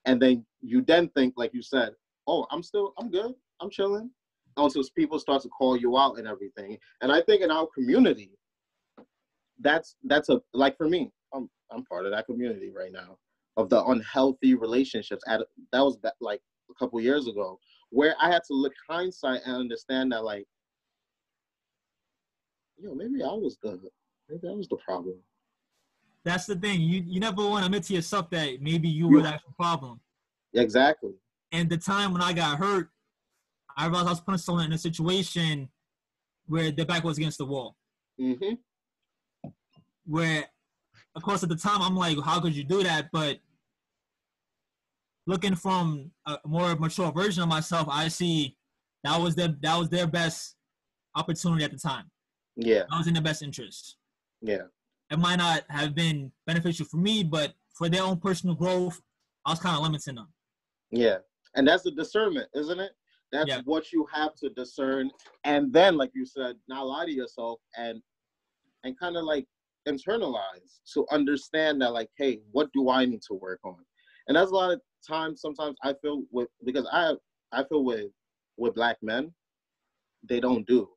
And 0.05 0.21
then 0.21 0.45
you 0.61 0.83
then 0.83 1.09
think 1.11 1.35
like 1.37 1.53
you 1.55 1.63
said 1.63 1.95
oh 2.27 2.47
i'm 2.51 2.63
still 2.63 2.95
i'm 2.99 3.11
good. 3.11 3.35
I'm 3.61 3.71
chilling. 3.71 4.11
Until 4.57 4.83
people 4.95 5.19
start 5.19 5.43
to 5.43 5.49
call 5.49 5.77
you 5.77 5.97
out 5.97 6.19
and 6.19 6.27
everything. 6.29 6.79
And 7.01 7.13
i 7.13 7.21
think 7.23 7.43
in 7.43 7.51
our 7.51 7.67
community 7.75 8.33
that's 9.61 9.97
that's 10.05 10.29
a 10.29 10.41
like 10.53 10.77
for 10.77 10.89
me 10.89 11.13
i'm 11.33 11.49
i'm 11.71 11.85
part 11.85 12.07
of 12.07 12.13
that 12.13 12.27
community 12.27 12.71
right 12.71 12.93
now. 12.93 13.17
Of 13.59 13.69
the 13.69 13.85
unhealthy 13.85 14.55
relationships. 14.55 15.23
At 15.29 15.43
that 15.73 15.81
was 15.81 15.99
like 16.21 16.41
a 16.71 16.75
couple 16.75 16.99
years 17.01 17.29
ago. 17.29 17.59
Where 17.91 18.15
i 18.21 18.31
had 18.31 18.43
to 18.49 18.55
look 18.55 18.73
hindsight 18.89 19.43
and 19.45 19.57
understand 19.57 20.13
that 20.13 20.25
like 20.25 20.47
you 22.79 22.89
know 22.89 22.95
maybe 22.95 23.23
i 23.23 23.29
was 23.29 23.59
the 23.63 23.79
maybe 24.33 24.49
that 24.49 24.57
was 24.57 24.69
the 24.69 24.77
problem 24.77 25.15
that's 26.25 26.47
the 26.47 26.57
thing 26.57 26.81
you 26.81 27.03
you 27.07 27.21
never 27.21 27.47
want 27.47 27.63
to 27.63 27.67
admit 27.67 27.83
to 27.85 27.95
yourself 27.95 28.31
that 28.31 28.61
maybe 28.61 28.89
you 28.89 29.09
were 29.09 29.23
that 29.23 29.41
problem 29.57 30.01
exactly 30.55 31.13
and 31.53 31.69
the 31.69 31.77
time 31.77 32.13
when 32.13 32.23
i 32.23 32.33
got 32.33 32.59
hurt 32.59 32.89
i 33.77 33.87
realized 33.87 34.07
i 34.07 34.11
was 34.11 34.21
putting 34.21 34.39
someone 34.39 34.65
in 34.65 34.73
a 34.73 34.79
situation 34.79 35.69
where 36.47 36.71
their 36.71 36.87
back 36.87 37.05
was 37.05 37.19
against 37.19 37.39
the 37.39 37.45
wall 37.45 37.77
mm-hmm 38.21 38.55
where 40.07 40.47
of 41.15 41.23
course 41.23 41.43
at 41.43 41.49
the 41.49 41.57
time 41.57 41.83
I'm 41.83 41.97
like, 41.97 42.19
how 42.25 42.41
could 42.41 42.55
you 42.55 42.65
do 42.65 42.83
that? 42.83 43.09
But 43.13 43.39
looking 45.27 45.55
from 45.55 46.11
a 46.27 46.39
more 46.47 46.75
mature 46.77 47.13
version 47.13 47.43
of 47.43 47.49
myself, 47.49 47.89
I 47.91 48.09
see 48.09 48.57
that 49.05 49.21
was 49.21 49.35
their 49.35 49.55
that 49.63 49.77
was 49.77 49.89
their 49.89 50.07
best 50.07 50.57
opportunity 51.15 51.65
at 51.65 51.71
the 51.71 51.79
time. 51.79 52.11
Yeah. 52.57 52.83
I 52.91 52.99
was 52.99 53.07
in 53.07 53.15
their 53.15 53.23
best 53.23 53.43
interest. 53.43 53.97
Yeah. 54.43 54.63
It 55.11 55.19
might 55.19 55.37
not 55.37 55.63
have 55.71 55.95
been 55.95 56.33
beneficial 56.47 56.87
for 56.87 56.97
me, 56.97 57.23
but 57.23 57.53
for 57.75 57.89
their 57.89 58.03
own 58.03 58.19
personal 58.19 58.55
growth, 58.55 59.01
I 59.47 59.51
was 59.51 59.61
kind 59.61 59.77
of 59.77 59.83
limiting 59.83 60.17
them. 60.17 60.29
Yeah. 60.91 61.19
And 61.55 61.67
that's 61.67 61.83
the 61.83 61.91
discernment, 61.91 62.49
isn't 62.55 62.81
it? 62.81 62.93
That's 63.31 63.49
yeah. 63.49 63.61
what 63.65 63.93
you 63.93 64.07
have 64.13 64.35
to 64.37 64.51
discern. 64.51 65.11
And 65.45 65.73
then, 65.73 65.97
like 65.97 66.11
you 66.15 66.27
said, 66.27 66.57
not 66.69 66.87
lie 66.87 67.07
to 67.07 67.13
yourself 67.13 67.61
and 67.77 68.03
and 68.85 68.99
kind 68.99 69.17
of 69.17 69.25
like 69.25 69.47
internalize 69.89 70.81
to 70.95 71.07
understand 71.11 71.81
that 71.81 71.93
like 71.93 72.09
hey 72.17 72.41
what 72.53 72.69
do 72.73 72.89
i 72.89 73.05
need 73.05 73.21
to 73.21 73.35
work 73.35 73.59
on 73.65 73.77
and 74.29 74.37
that's 74.37 74.51
a 74.51 74.55
lot 74.55 74.71
of 74.71 74.81
times 75.07 75.41
sometimes 75.41 75.77
i 75.83 75.93
feel 76.01 76.23
with 76.31 76.49
because 76.65 76.89
i 76.93 77.13
i 77.53 77.65
feel 77.65 77.85
with 77.85 78.11
with 78.57 78.75
black 78.75 78.97
men 79.03 79.33
they 80.29 80.39
don't 80.39 80.67
do 80.69 80.89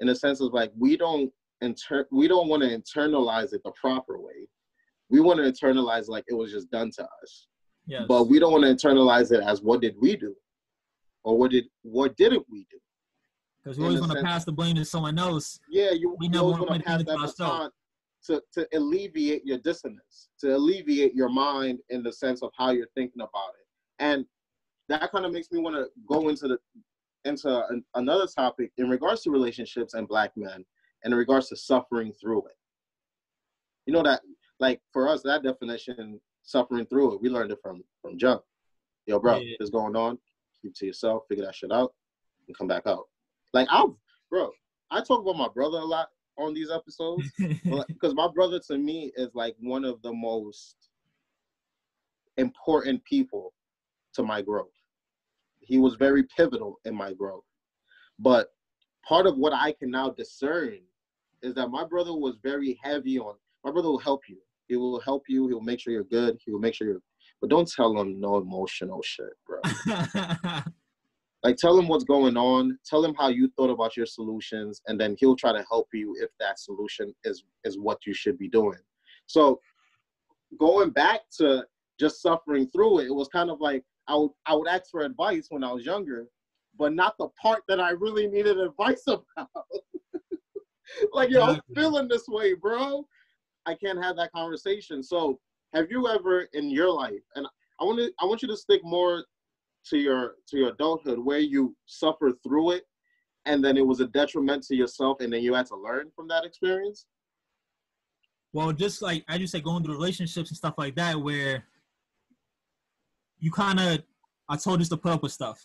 in 0.00 0.08
the 0.08 0.14
sense 0.14 0.40
of 0.40 0.52
like 0.52 0.72
we 0.76 0.96
don't 0.96 1.30
inter 1.60 2.06
we 2.10 2.28
don't 2.28 2.48
want 2.48 2.62
to 2.62 2.68
internalize 2.68 3.52
it 3.52 3.62
the 3.64 3.72
proper 3.72 4.20
way. 4.20 4.48
We 5.08 5.20
want 5.20 5.38
to 5.38 5.44
internalize 5.44 6.08
like 6.08 6.24
it 6.28 6.34
was 6.34 6.52
just 6.52 6.70
done 6.70 6.90
to 6.96 7.04
us. 7.22 7.48
Yes. 7.88 8.02
but 8.08 8.24
we 8.28 8.40
don't 8.40 8.50
want 8.50 8.64
to 8.64 8.88
internalize 8.88 9.30
it 9.30 9.40
as 9.44 9.62
what 9.62 9.80
did 9.80 9.94
we 10.00 10.16
do? 10.16 10.34
Or 11.22 11.38
what 11.38 11.52
did 11.52 11.66
what 11.82 12.16
didn't 12.16 12.44
we 12.50 12.66
do? 12.70 12.78
Because 13.62 13.78
we 13.78 13.84
always 13.84 14.00
want 14.00 14.12
to 14.12 14.22
pass 14.22 14.44
the 14.44 14.52
blame 14.52 14.76
to 14.76 14.84
someone 14.84 15.18
else. 15.18 15.60
Yeah 15.70 15.92
you, 15.92 16.16
we 16.18 16.28
never 16.28 16.46
want 16.46 16.72
to 16.72 16.80
pass 16.80 17.04
that 17.04 17.16
baton 17.16 17.70
to, 18.26 18.42
to 18.54 18.68
alleviate 18.74 19.44
your 19.44 19.58
dissonance, 19.58 20.28
to 20.40 20.54
alleviate 20.54 21.14
your 21.14 21.28
mind 21.28 21.78
in 21.90 22.02
the 22.02 22.12
sense 22.12 22.42
of 22.42 22.50
how 22.56 22.70
you're 22.70 22.88
thinking 22.94 23.20
about 23.20 23.50
it. 23.60 23.66
And 23.98 24.24
that 24.88 25.10
kind 25.12 25.24
of 25.24 25.32
makes 25.32 25.50
me 25.50 25.60
want 25.60 25.76
to 25.76 25.86
go 26.08 26.28
into 26.28 26.48
the 26.48 26.58
into 27.24 27.66
an, 27.68 27.84
another 27.94 28.26
topic 28.26 28.70
in 28.78 28.88
regards 28.88 29.22
to 29.22 29.30
relationships 29.30 29.94
and 29.94 30.06
black 30.06 30.30
men 30.36 30.64
in 31.06 31.14
regards 31.14 31.48
to 31.48 31.56
suffering 31.56 32.12
through 32.12 32.44
it. 32.46 32.56
You 33.86 33.94
know 33.94 34.02
that 34.02 34.20
like 34.58 34.80
for 34.92 35.08
us 35.08 35.22
that 35.22 35.44
definition 35.44 36.20
suffering 36.42 36.84
through 36.86 37.14
it, 37.14 37.22
we 37.22 37.30
learned 37.30 37.52
it 37.52 37.58
from 37.62 37.82
from 38.02 38.18
jump. 38.18 38.42
Yo, 39.06 39.20
bro, 39.20 39.36
yeah. 39.38 39.54
what's 39.58 39.70
going 39.70 39.94
on? 39.94 40.18
Keep 40.60 40.74
to 40.74 40.86
yourself, 40.86 41.22
figure 41.28 41.44
that 41.44 41.54
shit 41.54 41.70
out, 41.72 41.94
and 42.46 42.58
come 42.58 42.66
back 42.66 42.82
out. 42.86 43.04
Like 43.54 43.68
I'm 43.70 43.96
bro, 44.30 44.50
I 44.90 45.00
talk 45.00 45.22
about 45.22 45.36
my 45.36 45.48
brother 45.48 45.78
a 45.78 45.84
lot 45.84 46.08
on 46.36 46.52
these 46.52 46.70
episodes 46.70 47.30
because 47.88 48.14
my 48.14 48.28
brother 48.34 48.60
to 48.66 48.76
me 48.76 49.12
is 49.16 49.30
like 49.34 49.54
one 49.60 49.84
of 49.84 50.02
the 50.02 50.12
most 50.12 50.76
important 52.36 53.02
people 53.04 53.54
to 54.14 54.24
my 54.24 54.42
growth. 54.42 54.66
He 55.60 55.78
was 55.78 55.94
very 55.94 56.24
pivotal 56.36 56.78
in 56.84 56.94
my 56.94 57.12
growth. 57.12 57.44
But 58.18 58.48
part 59.06 59.26
of 59.26 59.36
what 59.36 59.52
I 59.52 59.72
can 59.72 59.90
now 59.90 60.10
discern 60.10 60.78
is 61.46 61.54
that 61.54 61.68
my 61.68 61.84
brother 61.84 62.12
was 62.12 62.36
very 62.42 62.78
heavy 62.82 63.18
on 63.18 63.34
my 63.64 63.72
brother 63.72 63.88
will 63.88 63.98
help 63.98 64.22
you. 64.28 64.38
He 64.68 64.76
will 64.76 65.00
help 65.00 65.24
you. 65.28 65.48
He'll 65.48 65.60
make 65.60 65.80
sure 65.80 65.92
you're 65.92 66.04
good. 66.04 66.38
He 66.44 66.52
will 66.52 66.60
make 66.60 66.74
sure 66.74 66.86
you're 66.86 67.00
but 67.40 67.50
don't 67.50 67.70
tell 67.70 67.98
him 68.00 68.20
no 68.20 68.38
emotional 68.38 69.02
shit, 69.02 69.32
bro. 69.46 69.60
like 71.42 71.56
tell 71.56 71.78
him 71.78 71.86
what's 71.86 72.04
going 72.04 72.36
on 72.36 72.78
tell 72.84 73.04
him 73.04 73.14
how 73.14 73.28
you 73.28 73.48
thought 73.56 73.70
about 73.70 73.96
your 73.96 74.06
solutions 74.06 74.80
and 74.86 74.98
then 74.98 75.14
he'll 75.18 75.36
try 75.36 75.52
to 75.52 75.64
help 75.68 75.86
you 75.92 76.16
if 76.18 76.30
that 76.40 76.58
solution 76.58 77.14
is 77.24 77.44
is 77.64 77.78
what 77.78 77.98
you 78.06 78.14
should 78.14 78.38
be 78.38 78.48
doing 78.48 78.78
so 79.26 79.60
going 80.58 80.90
back 80.90 81.20
to 81.30 81.64
just 82.00 82.22
suffering 82.22 82.66
through 82.70 83.00
it 83.00 83.06
it 83.06 83.14
was 83.14 83.28
kind 83.28 83.50
of 83.50 83.60
like 83.60 83.84
i 84.08 84.14
would 84.16 84.30
i 84.46 84.54
would 84.54 84.66
ask 84.66 84.90
for 84.90 85.02
advice 85.02 85.46
when 85.50 85.62
i 85.62 85.70
was 85.70 85.84
younger 85.84 86.26
but 86.78 86.94
not 86.94 87.16
the 87.18 87.28
part 87.40 87.62
that 87.68 87.80
i 87.80 87.90
really 87.90 88.26
needed 88.26 88.58
advice 88.58 89.04
about 89.06 89.48
like 91.12 91.30
yo 91.30 91.42
i'm 91.42 91.60
feeling 91.74 92.08
this 92.08 92.28
way 92.28 92.54
bro. 92.54 93.06
I 93.68 93.74
can't 93.74 94.00
have 94.00 94.14
that 94.14 94.30
conversation. 94.30 95.02
So 95.02 95.40
have 95.74 95.90
you 95.90 96.08
ever 96.08 96.48
in 96.52 96.70
your 96.70 96.90
life 96.90 97.22
and 97.34 97.46
i 97.80 97.84
want 97.84 97.98
to 97.98 98.10
i 98.20 98.24
want 98.24 98.42
you 98.42 98.48
to 98.48 98.56
stick 98.56 98.80
more 98.84 99.24
to 99.88 99.98
your 99.98 100.34
to 100.48 100.56
your 100.56 100.70
adulthood 100.70 101.18
where 101.18 101.38
you 101.38 101.76
suffered 101.86 102.34
through 102.42 102.72
it 102.72 102.84
and 103.44 103.64
then 103.64 103.76
it 103.76 103.86
was 103.86 104.00
a 104.00 104.06
detriment 104.06 104.62
to 104.64 104.74
yourself 104.74 105.18
and 105.20 105.32
then 105.32 105.42
you 105.42 105.54
had 105.54 105.66
to 105.66 105.76
learn 105.76 106.10
from 106.16 106.26
that 106.26 106.44
experience? 106.44 107.06
Well 108.52 108.72
just 108.72 109.02
like 109.02 109.24
i 109.28 109.38
just 109.38 109.52
said 109.52 109.64
going 109.64 109.84
through 109.84 109.94
relationships 109.94 110.50
and 110.50 110.56
stuff 110.56 110.74
like 110.78 110.94
that 110.96 111.20
where 111.20 111.64
you 113.38 113.50
kind 113.50 113.78
of 113.78 114.02
i 114.48 114.56
told 114.56 114.80
you 114.80 114.86
to 114.86 114.96
put 114.96 115.12
up 115.12 115.22
with 115.22 115.32
stuff. 115.32 115.64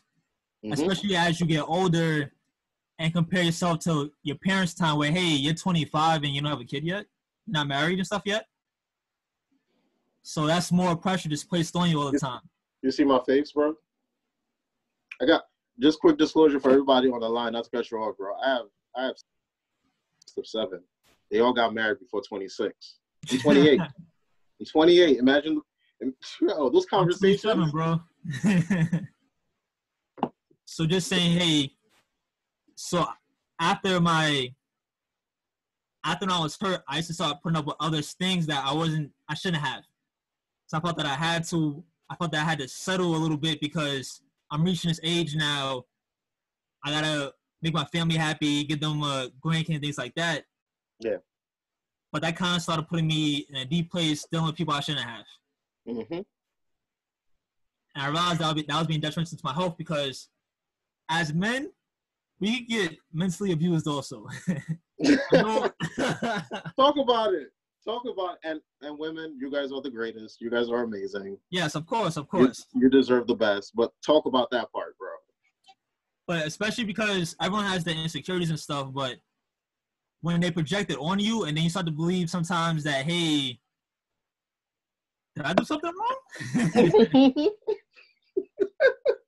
Mm-hmm. 0.63 0.74
especially 0.74 1.15
as 1.15 1.39
you 1.39 1.47
get 1.47 1.61
older 1.61 2.32
and 3.02 3.14
compare 3.14 3.43
yourself 3.43 3.80
to 3.80 4.12
your 4.24 4.38
parents 4.38 4.74
time 4.74 4.97
where 4.97 5.12
hey 5.12 5.36
you're 5.36 5.54
25 5.54 6.24
and 6.24 6.34
you 6.34 6.41
don't 6.41 6.49
have 6.49 6.62
a 6.62 6.66
kid 6.66 6.84
yet 6.84 7.06
you're 7.45 7.54
not 7.54 7.68
married 7.68 7.97
and 7.97 8.06
stuff 8.06 8.24
yet 8.26 8.45
so 10.24 10.45
that's 10.45 10.72
more 10.72 10.95
pressure 10.95 11.30
that's 11.30 11.43
placed 11.43 11.76
on 11.76 11.89
you 11.89 11.99
all 11.99 12.12
the 12.12 12.20
time 12.20 12.41
you 12.82 12.91
see 12.91 13.04
my 13.04 13.20
face 13.26 13.52
bro 13.52 13.74
I 15.22 15.26
got 15.26 15.43
just 15.80 15.99
quick 15.99 16.18
disclosure 16.18 16.60
for 16.60 16.72
everybody 16.72 17.10
on 17.10 17.20
the 17.20 17.30
line, 17.30 17.54
not 17.54 17.66
to 17.66 17.70
cut 17.70 17.89
you 17.91 17.97
off, 17.99 18.18
bro. 18.18 18.34
I 18.43 18.49
have 18.49 18.66
I 18.95 19.04
have 19.04 19.16
seven. 20.43 20.82
They 21.30 21.39
all 21.39 21.54
got 21.54 21.74
married 21.74 21.99
before 21.99 22.22
26. 22.28 22.74
I'm 23.32 23.39
28. 23.41 23.80
I'm 23.80 24.66
28. 24.72 25.18
Imagine 25.18 25.62
oh, 26.49 26.70
those 26.70 26.86
conversations, 26.88 27.72
bro. 27.72 28.02
so 30.66 30.86
just 30.86 31.08
saying, 31.08 31.38
hey, 31.38 31.72
so 32.82 33.05
after 33.59 34.01
my 34.01 34.51
after 36.03 36.25
I 36.29 36.39
was 36.39 36.57
hurt, 36.59 36.82
I 36.88 36.97
used 36.97 37.09
to 37.09 37.13
start 37.13 37.38
putting 37.43 37.55
up 37.55 37.65
with 37.65 37.75
other 37.79 38.01
things 38.01 38.47
that 38.47 38.65
I 38.65 38.73
wasn't 38.73 39.11
I 39.29 39.36
shouldn't 39.36 39.63
have. 39.63 39.84
So 40.65 40.77
I 40.77 40.82
felt 40.82 40.97
that 40.97 41.05
I 41.05 41.13
had 41.13 41.47
to 41.49 41.84
I 42.09 42.15
felt 42.15 42.32
that 42.32 42.41
I 42.41 42.49
had 42.49 42.59
to 42.59 42.67
settle 42.67 43.15
a 43.15 43.17
little 43.17 43.38
bit 43.38 43.61
because 43.61 44.21
I'm 44.49 44.63
reaching 44.63 44.89
this 44.89 44.99
age 45.03 45.36
now. 45.36 45.86
I 46.84 46.89
gotta 46.89 47.34
make 47.61 47.75
my 47.75 47.86
family 47.86 48.17
happy, 48.17 48.63
get 48.63 48.82
them 48.82 49.03
a 49.03 49.29
grandkid, 49.45 49.79
things 49.79 49.99
like 49.99 50.15
that. 50.15 50.45
Yeah. 50.99 51.17
But 52.11 52.23
that 52.23 52.36
kind 52.36 52.55
of 52.55 52.63
started 52.63 52.88
putting 52.88 53.07
me 53.07 53.45
in 53.47 53.57
a 53.57 53.65
deep 53.65 53.91
place 53.91 54.25
dealing 54.29 54.47
with 54.47 54.55
people 54.55 54.73
I 54.73 54.79
shouldn't 54.79 55.05
have. 55.05 55.25
Mm-hmm. 55.88 56.13
And 56.13 56.25
I 57.95 58.07
realized 58.07 58.39
that, 58.39 58.55
be, 58.55 58.63
that 58.63 58.77
was 58.77 58.88
being 58.88 58.99
detrimental 58.99 59.38
to 59.38 59.45
my 59.45 59.53
health 59.53 59.77
because 59.77 60.29
as 61.09 61.32
men, 61.32 61.71
we 62.41 62.65
get 62.65 62.97
mentally 63.13 63.53
abused 63.53 63.87
also. 63.87 64.27
Talk 65.33 65.73
about 66.97 67.33
it. 67.33 67.47
Talk 67.85 68.03
about 68.05 68.37
and 68.43 68.59
and 68.81 68.99
women 68.99 69.37
you 69.39 69.49
guys 69.49 69.71
are 69.71 69.81
the 69.81 69.89
greatest. 69.89 70.41
You 70.41 70.49
guys 70.49 70.69
are 70.69 70.83
amazing. 70.83 71.37
Yes 71.49 71.75
of 71.75 71.85
course 71.85 72.17
of 72.17 72.27
course. 72.27 72.65
you, 72.73 72.81
you, 72.81 72.89
deserve 72.89 73.25
the 73.27 73.35
best 73.35 73.71
but 73.75 73.91
talk 74.05 74.25
about 74.25 74.51
that 74.51 74.71
part 74.71 74.97
bro. 74.97 75.09
But 76.27 76.45
especially 76.45 76.83
because 76.83 77.35
everyone 77.41 77.65
has 77.65 77.83
their 77.83 77.95
insecurities 77.95 78.49
and 78.49 78.59
stuff 78.59 78.91
but 78.93 79.15
when 80.21 80.39
they 80.39 80.51
project 80.51 80.91
it 80.91 80.97
on 80.99 81.19
you, 81.19 81.43
and 81.43 81.57
then 81.57 81.63
you 81.63 81.69
start 81.69 81.87
to 81.87 81.91
believe 81.91 82.29
sometimes 82.29 82.83
that 82.83 83.05
hey, 83.05 83.59
did 85.35 85.45
I 85.45 85.53
do 85.53 85.65
something 85.65 85.91
wrong? 85.91 87.49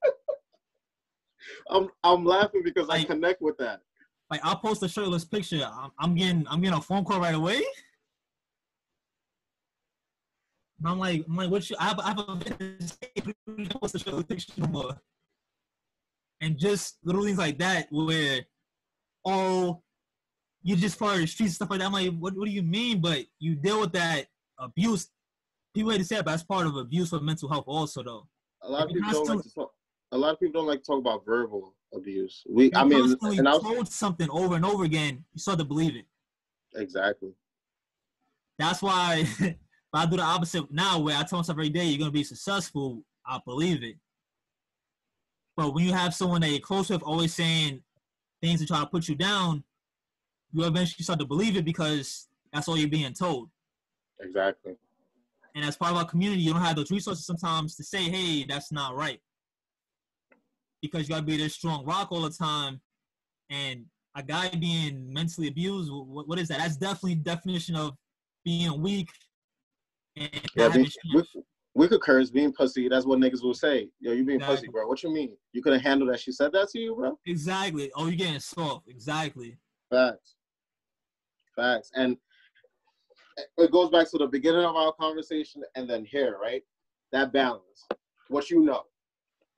I'm 1.70 1.90
I'm 2.04 2.26
laughing 2.26 2.62
because 2.64 2.88
Like- 2.88 3.02
I 3.02 3.06
connect 3.06 3.42
with 3.42 3.58
that. 3.58 3.82
like 4.30 4.42
I'll 4.44 4.56
post 4.58 4.84
a 4.84 4.88
shirtless 4.90 5.26
picture. 5.26 5.70
I'm, 5.72 5.92
I'm 6.00 6.16
getting 6.16 6.46
I'm 6.50 6.62
getting 6.62 6.78
a 6.78 6.82
phone 6.82 7.04
call 7.06 7.20
right 7.20 7.36
away. 7.36 7.62
And 10.80 10.88
I'm 10.92 11.00
like, 11.00 11.24
I'm 11.30 11.36
like, 11.36 11.50
what 11.50 11.70
you? 11.70 11.76
I 11.80 11.86
have, 11.86 12.00
I 12.00 12.08
have 12.10 12.20
a. 12.20 13.70
Post 13.80 13.96
a 13.96 14.00
shirtless 14.00 14.26
picture 14.26 14.52
no 14.58 14.68
more. 14.68 15.02
And 16.42 16.58
just 16.58 16.98
little 17.04 17.24
things 17.24 17.38
like 17.38 17.58
that, 17.60 17.88
where, 17.90 18.42
oh, 19.24 19.82
you 20.62 20.76
just 20.76 21.00
part 21.00 21.16
of 21.16 21.22
the 21.22 21.28
streets 21.28 21.52
and 21.52 21.56
stuff 21.56 21.70
like 21.70 21.80
that. 21.80 21.86
I'm 21.86 21.94
like, 21.94 22.12
what? 22.20 22.36
What 22.36 22.46
do 22.46 22.52
you 22.52 22.64
mean? 22.64 23.00
But 23.00 23.26
you 23.40 23.56
deal 23.56 23.80
with 23.80 23.94
that 23.94 24.28
abuse. 24.60 25.08
People 25.74 25.92
hate 25.92 26.00
to 26.00 26.04
say 26.06 26.18
it, 26.18 26.26
but 26.26 26.32
that's 26.32 26.44
part 26.44 26.68
of 26.68 26.76
abuse 26.76 27.10
for 27.12 27.20
mental 27.22 27.50
health, 27.50 27.64
also, 27.68 28.04
though. 28.04 28.28
A 28.64 28.70
lot 28.70 28.84
of 28.84 28.90
people 28.90 29.12
don't 29.12 29.28
like 29.28 29.44
to 29.44 29.54
talk. 29.54 29.73
A 30.14 30.18
lot 30.18 30.34
of 30.34 30.40
people 30.40 30.62
don't 30.62 30.68
like 30.68 30.82
to 30.82 30.86
talk 30.86 31.00
about 31.00 31.26
verbal 31.26 31.74
abuse. 31.92 32.44
We, 32.48 32.66
You're 32.66 32.78
I 32.78 32.84
mean, 32.84 33.18
and 33.24 33.48
I 33.48 33.54
was, 33.54 33.64
told 33.64 33.92
something 33.92 34.30
over 34.30 34.56
and 34.56 34.64
over 34.64 34.84
again, 34.84 35.26
you 35.34 35.40
start 35.40 35.58
to 35.58 35.66
believe 35.66 35.96
it. 35.96 36.06
exactly. 36.76 37.32
That's 38.60 38.84
why 38.84 39.26
if 39.40 39.56
I 39.92 40.06
do 40.06 40.18
the 40.18 40.22
opposite 40.24 40.72
now, 40.72 41.00
where 41.00 41.18
I 41.18 41.24
tell 41.24 41.40
myself 41.40 41.56
every 41.56 41.70
day 41.70 41.86
you're 41.86 41.98
gonna 41.98 42.12
be 42.12 42.24
successful, 42.24 43.04
I 43.26 43.40
believe 43.44 43.84
it. 43.84 43.96
But 45.58 45.74
when 45.74 45.84
you 45.84 45.94
have 45.94 46.14
someone 46.14 46.42
that 46.42 46.52
you're 46.52 46.60
close 46.60 46.92
with 46.92 47.02
always 47.02 47.34
saying 47.34 47.82
things 48.40 48.60
to 48.60 48.68
try 48.68 48.82
to 48.82 48.86
put 48.86 49.08
you 49.08 49.16
down, 49.16 49.64
you 50.52 50.64
eventually 50.64 51.04
start 51.04 51.20
to 51.20 51.26
believe 51.26 51.58
it 51.58 51.66
because 51.66 52.28
that's 52.52 52.68
all 52.68 52.78
you're 52.78 52.88
being 52.88 53.14
told. 53.14 53.50
Exactly. 54.20 54.76
And 55.56 55.66
as 55.66 55.76
part 55.76 55.92
of 55.92 55.98
our 55.98 56.06
community, 56.06 56.44
you 56.44 56.54
don't 56.54 56.62
have 56.62 56.76
those 56.76 56.92
resources 56.92 57.26
sometimes 57.26 57.76
to 57.78 57.84
say, 57.84 58.04
hey, 58.04 58.46
that's 58.48 58.72
not 58.72 58.96
right. 58.96 59.20
Because 60.84 61.08
you 61.08 61.16
gotta 61.16 61.26
be 61.26 61.38
this 61.38 61.54
strong 61.54 61.86
rock 61.86 62.12
all 62.12 62.22
the 62.22 62.30
time. 62.30 62.82
And 63.50 63.86
a 64.16 64.22
guy 64.22 64.50
being 64.50 65.12
mentally 65.12 65.48
abused, 65.48 65.90
what, 65.90 66.28
what 66.28 66.38
is 66.38 66.50
that? 66.50 66.58
That's 66.58 66.76
definitely 66.76 67.16
definition 67.16 67.76
of 67.78 67.94
being 68.44 68.82
weak 68.82 69.08
and 70.18 70.30
Yeah, 70.56 70.64
not 70.64 70.72
having 70.72 70.84
we, 70.84 70.90
strength. 70.90 71.28
we, 71.34 71.44
we 71.76 71.88
could 71.88 72.02
curse 72.02 72.30
being 72.30 72.52
pussy. 72.52 72.90
That's 72.90 73.06
what 73.06 73.20
niggas 73.20 73.42
will 73.42 73.54
say. 73.54 73.90
Yo, 74.02 74.12
you 74.12 74.26
being 74.26 74.40
Exactly. 74.40 74.56
pussy, 74.58 74.68
bro. 74.68 74.88
What 74.88 75.02
you 75.04 75.12
mean? 75.14 75.38
You 75.54 75.62
couldn't 75.62 75.80
handle 75.80 76.06
that 76.08 76.20
she 76.20 76.34
said 76.34 76.52
that 76.52 76.70
to 76.72 76.80
you, 76.80 76.96
bro? 76.96 77.18
Exactly. 77.26 77.90
Oh, 77.96 78.08
you're 78.08 78.18
getting 78.18 78.42
soft. 78.42 78.90
Exactly. 78.90 79.58
Facts. 79.90 80.36
Facts. 81.56 81.92
And 81.96 82.18
it 83.58 83.72
goes 83.72 83.90
back 83.90 84.12
to 84.12 84.18
the 84.18 84.28
beginning 84.28 84.66
of 84.66 84.76
our 84.76 84.92
conversation 84.94 85.64
and 85.76 85.90
then 85.90 86.04
here, 86.04 86.38
right? 86.42 86.62
That 87.14 87.32
balance. 87.32 87.88
What 88.28 88.50
you 88.50 88.62
know, 88.64 88.84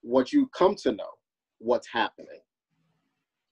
what 0.05 0.31
you 0.31 0.47
come 0.55 0.75
to 0.75 0.91
know, 0.91 1.09
what's 1.57 1.87
happening. 1.87 2.39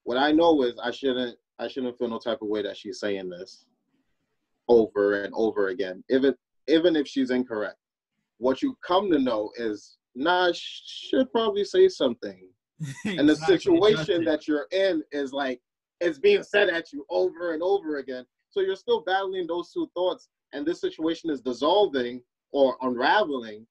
What 0.03 0.17
I 0.17 0.31
know 0.31 0.61
is 0.63 0.75
I 0.81 0.91
shouldn't 0.91 1.35
I 1.59 1.67
shouldn't 1.67 1.97
feel 1.97 2.09
no 2.09 2.19
type 2.19 2.41
of 2.41 2.47
way 2.47 2.61
that 2.61 2.77
she's 2.77 2.99
saying 2.99 3.29
this 3.29 3.65
over 4.69 5.23
and 5.23 5.33
over 5.35 5.69
again. 5.69 6.03
Even 6.09 6.35
even 6.67 6.95
if 6.95 7.07
she's 7.07 7.31
incorrect. 7.31 7.77
What 8.37 8.61
you 8.61 8.77
come 8.85 9.09
to 9.11 9.19
know 9.19 9.51
is 9.55 9.97
nah, 10.15 10.51
she 10.53 11.09
should 11.09 11.31
probably 11.31 11.65
say 11.65 11.87
something 11.87 12.47
and 13.05 13.27
the 13.27 13.35
situation 13.35 14.23
that 14.25 14.47
you're 14.47 14.67
in 14.71 15.03
is 15.11 15.33
like 15.33 15.59
it's 16.01 16.19
being 16.19 16.43
said 16.43 16.69
at 16.69 16.91
you 16.91 17.05
over 17.09 17.53
and 17.53 17.63
over 17.63 17.97
again 17.97 18.25
so 18.49 18.59
you're 18.59 18.75
still 18.75 19.01
battling 19.01 19.47
those 19.47 19.71
two 19.71 19.89
thoughts 19.93 20.27
and 20.53 20.65
this 20.65 20.81
situation 20.81 21.29
is 21.29 21.39
dissolving 21.39 22.21
or 22.51 22.75
unraveling 22.81 23.65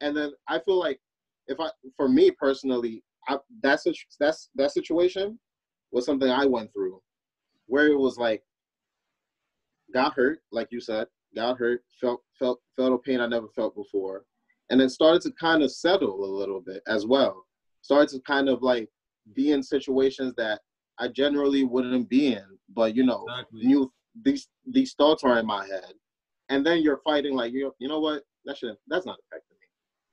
and 0.00 0.16
then 0.16 0.32
i 0.48 0.58
feel 0.58 0.78
like 0.78 1.00
if 1.48 1.58
i 1.60 1.68
for 1.96 2.08
me 2.08 2.30
personally 2.30 3.02
I, 3.28 3.38
that's 3.62 3.86
a, 3.86 3.94
that's 4.20 4.50
that 4.54 4.72
situation 4.72 5.38
was 5.92 6.06
something 6.06 6.30
i 6.30 6.44
went 6.46 6.72
through 6.72 7.00
where 7.66 7.86
it 7.86 7.98
was 7.98 8.16
like 8.18 8.42
got 9.92 10.14
hurt 10.14 10.40
like 10.52 10.68
you 10.70 10.80
said 10.80 11.06
got 11.34 11.58
hurt 11.58 11.82
felt 12.00 12.22
felt 12.38 12.60
felt 12.76 12.92
a 12.92 12.98
pain 12.98 13.20
i 13.20 13.26
never 13.26 13.48
felt 13.48 13.74
before 13.74 14.24
and 14.70 14.80
then 14.80 14.88
started 14.88 15.22
to 15.22 15.30
kind 15.32 15.62
of 15.62 15.70
settle 15.70 16.24
a 16.24 16.36
little 16.38 16.60
bit 16.60 16.82
as 16.86 17.06
well 17.06 17.44
started 17.82 18.08
to 18.08 18.20
kind 18.20 18.48
of 18.48 18.62
like 18.62 18.88
be 19.34 19.52
in 19.52 19.62
situations 19.62 20.34
that 20.36 20.60
I 20.98 21.08
generally 21.08 21.64
wouldn't 21.64 22.08
be 22.08 22.34
in, 22.34 22.44
but 22.74 22.94
you 22.94 23.04
know, 23.04 23.24
Exactly. 23.28 23.66
new 23.66 23.92
these 24.22 24.48
these 24.66 24.94
thoughts 24.94 25.24
are 25.24 25.38
in 25.38 25.46
my 25.46 25.66
head, 25.66 25.92
and 26.48 26.64
then 26.64 26.82
you're 26.82 27.00
fighting 27.04 27.34
like 27.34 27.52
you 27.52 27.72
you 27.78 27.88
know 27.88 28.00
what 28.00 28.22
that 28.44 28.56
should 28.56 28.76
that's 28.86 29.06
not 29.06 29.18
affecting 29.26 29.53
me. 29.53 29.53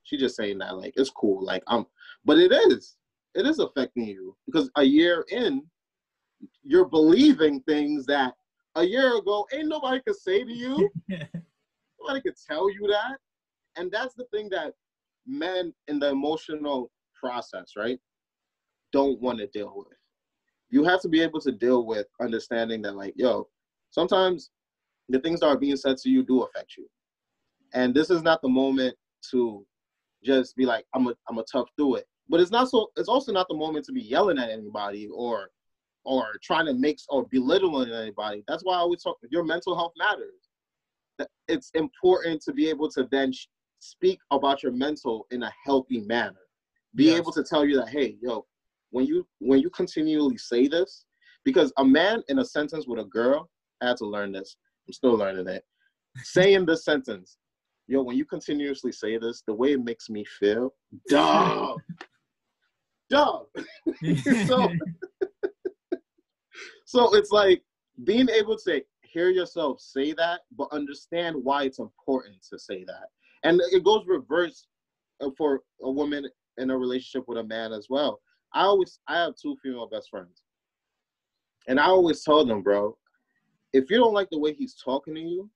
She 0.04 0.18
just 0.18 0.36
saying 0.36 0.58
that 0.60 0.78
like 0.78 0.93
it's 0.97 1.10
cool, 1.10 1.43
like 1.43 1.64
I'm, 1.68 1.86
but 2.26 2.38
it 2.38 2.52
is 2.52 2.97
it 3.36 3.45
is 3.45 3.60
affecting 3.60 4.06
you 4.06 4.36
because 4.45 4.70
a 4.76 4.84
year 4.84 5.26
in, 5.30 5.64
you're 6.64 6.89
believing 6.89 7.62
things 7.62 8.06
that 8.08 8.34
a 8.76 8.84
year 8.84 9.18
ago 9.18 9.47
ain't 9.54 9.68
nobody 9.68 10.02
could 10.06 10.16
say 10.16 10.43
to 10.43 10.52
you. 10.52 10.89
Nobody 11.99 12.22
could 12.22 12.36
tell 12.49 12.70
you 12.72 12.88
that. 12.88 13.18
And 13.76 13.91
that's 13.91 14.16
the 14.16 14.26
thing 14.34 14.49
that 14.49 14.74
men 15.28 15.74
in 15.88 15.99
the 15.99 16.10
emotional 16.10 16.91
process, 17.14 17.74
right, 17.78 17.99
don't 18.91 19.22
want 19.22 19.38
to 19.39 19.47
deal 19.47 19.72
with. 19.76 19.97
You 20.70 20.84
have 20.86 21.02
to 21.02 21.10
be 21.10 21.22
able 21.22 21.39
to 21.41 21.52
deal 21.52 21.86
with 21.86 22.08
understanding 22.20 22.82
that, 22.84 22.95
like, 22.95 23.14
yo, 23.16 23.47
sometimes 23.91 24.49
the 25.10 25.20
things 25.20 25.41
that 25.41 25.47
are 25.47 25.58
being 25.58 25.76
said 25.76 25.97
to 25.97 26.10
you 26.10 26.24
do 26.24 26.41
affect 26.41 26.76
you. 26.78 26.88
And 27.74 27.93
this 27.93 28.10
is 28.10 28.24
not 28.24 28.41
the 28.41 28.49
moment 28.49 28.95
to 29.32 29.66
just 30.24 30.55
be 30.55 30.65
like, 30.65 30.86
I'm 30.93 31.07
a 31.07 31.13
I'm 31.30 31.38
a 31.39 31.45
tough 31.51 31.69
through 31.78 31.95
it. 31.95 32.07
But 32.30 32.39
it's 32.39 32.51
not 32.51 32.69
so 32.69 32.91
it's 32.95 33.09
also 33.09 33.32
not 33.32 33.47
the 33.49 33.55
moment 33.55 33.86
to 33.86 33.91
be 33.91 34.01
yelling 34.01 34.39
at 34.39 34.49
anybody 34.49 35.07
or 35.13 35.49
or 36.03 36.28
trying 36.41 36.65
to 36.65 36.74
make 36.74 36.99
or 37.09 37.28
belittling 37.32 37.91
anybody. 37.93 38.43
That's 38.47 38.63
why 38.63 38.76
I 38.76 38.80
always 38.80 39.03
talk 39.03 39.17
your 39.30 39.43
mental 39.43 39.76
health 39.76 39.93
matters. 39.97 40.49
It's 41.47 41.69
important 41.76 42.41
to 42.43 42.53
be 42.53 42.69
able 42.69 42.89
to 42.91 43.07
then 43.11 43.32
sh- 43.32 43.47
speak 43.80 44.19
about 44.32 44.63
your 44.63 44.72
mental 44.72 45.28
in 45.32 45.43
a 45.43 45.51
healthy 45.65 45.99
manner. 46.01 46.39
Be 46.95 47.05
Yes. 47.05 47.17
able 47.17 47.32
to 47.34 47.43
tell 47.43 47.65
you 47.65 47.78
that, 47.78 47.89
hey, 47.89 48.17
yo, 48.22 48.45
when 48.89 49.05
you 49.05 49.28
when 49.39 49.59
you 49.59 49.69
continually 49.69 50.38
say 50.38 50.67
this, 50.67 51.05
because 51.43 51.72
a 51.78 51.86
man 51.86 52.24
in 52.30 52.39
a 52.39 52.45
sentence 52.45 52.88
with 52.88 52.99
a 52.99 53.05
girl, 53.05 53.49
I 53.82 53.88
had 53.89 53.97
to 53.97 54.05
learn 54.05 54.32
this. 54.32 54.55
I'm 54.88 54.93
still 54.93 55.13
learning 55.13 55.47
it. 55.47 55.63
Saying 56.24 56.65
this 56.65 56.84
sentence, 56.84 57.38
yo, 57.92 58.02
when 58.02 58.16
you 58.16 58.24
continuously 58.24 58.92
say 58.92 59.18
this, 59.18 59.44
the 59.46 59.54
way 59.54 59.74
it 59.74 59.84
makes 59.84 60.10
me 60.10 60.24
feel, 60.39 60.74
dog, 61.10 61.82
dog. 63.10 63.48
so, 64.48 64.70
so 66.86 67.16
it's 67.16 67.32
like 67.32 67.62
being 68.06 68.30
able 68.30 68.58
to 68.58 68.82
hear 69.02 69.30
yourself 69.30 69.82
say 69.82 70.14
that, 70.14 70.39
but 70.58 70.72
understand 70.72 71.36
why 71.36 71.64
it's 71.64 71.80
important 71.80 72.38
to 72.50 72.58
say 72.58 72.86
that. 72.86 73.08
And 73.44 73.60
it 73.74 73.84
goes 73.84 74.06
reverse 74.08 74.68
uh, 75.20 75.32
for 75.38 75.60
a 75.82 75.92
woman 75.92 76.26
in 76.58 76.70
a 76.70 76.78
relationship 76.78 77.28
with 77.28 77.39
a 77.39 77.44
man 77.44 77.74
as 77.74 77.88
well. 77.89 78.22
I 78.54 78.62
always, 78.64 79.00
I 79.10 79.18
have 79.18 79.34
two 79.36 79.58
female 79.62 79.89
best 79.89 80.10
friends. 80.10 80.44
And 81.68 81.78
I 81.78 81.88
always 81.88 82.24
tell 82.24 82.46
them, 82.46 82.62
bro, 82.62 82.98
if 83.74 83.92
you 83.92 83.98
don't 83.98 84.14
like 84.14 84.30
the 84.30 84.39
way 84.39 84.54
he's 84.54 84.76
talking 84.76 85.14
to 85.16 85.22
you, 85.22 85.50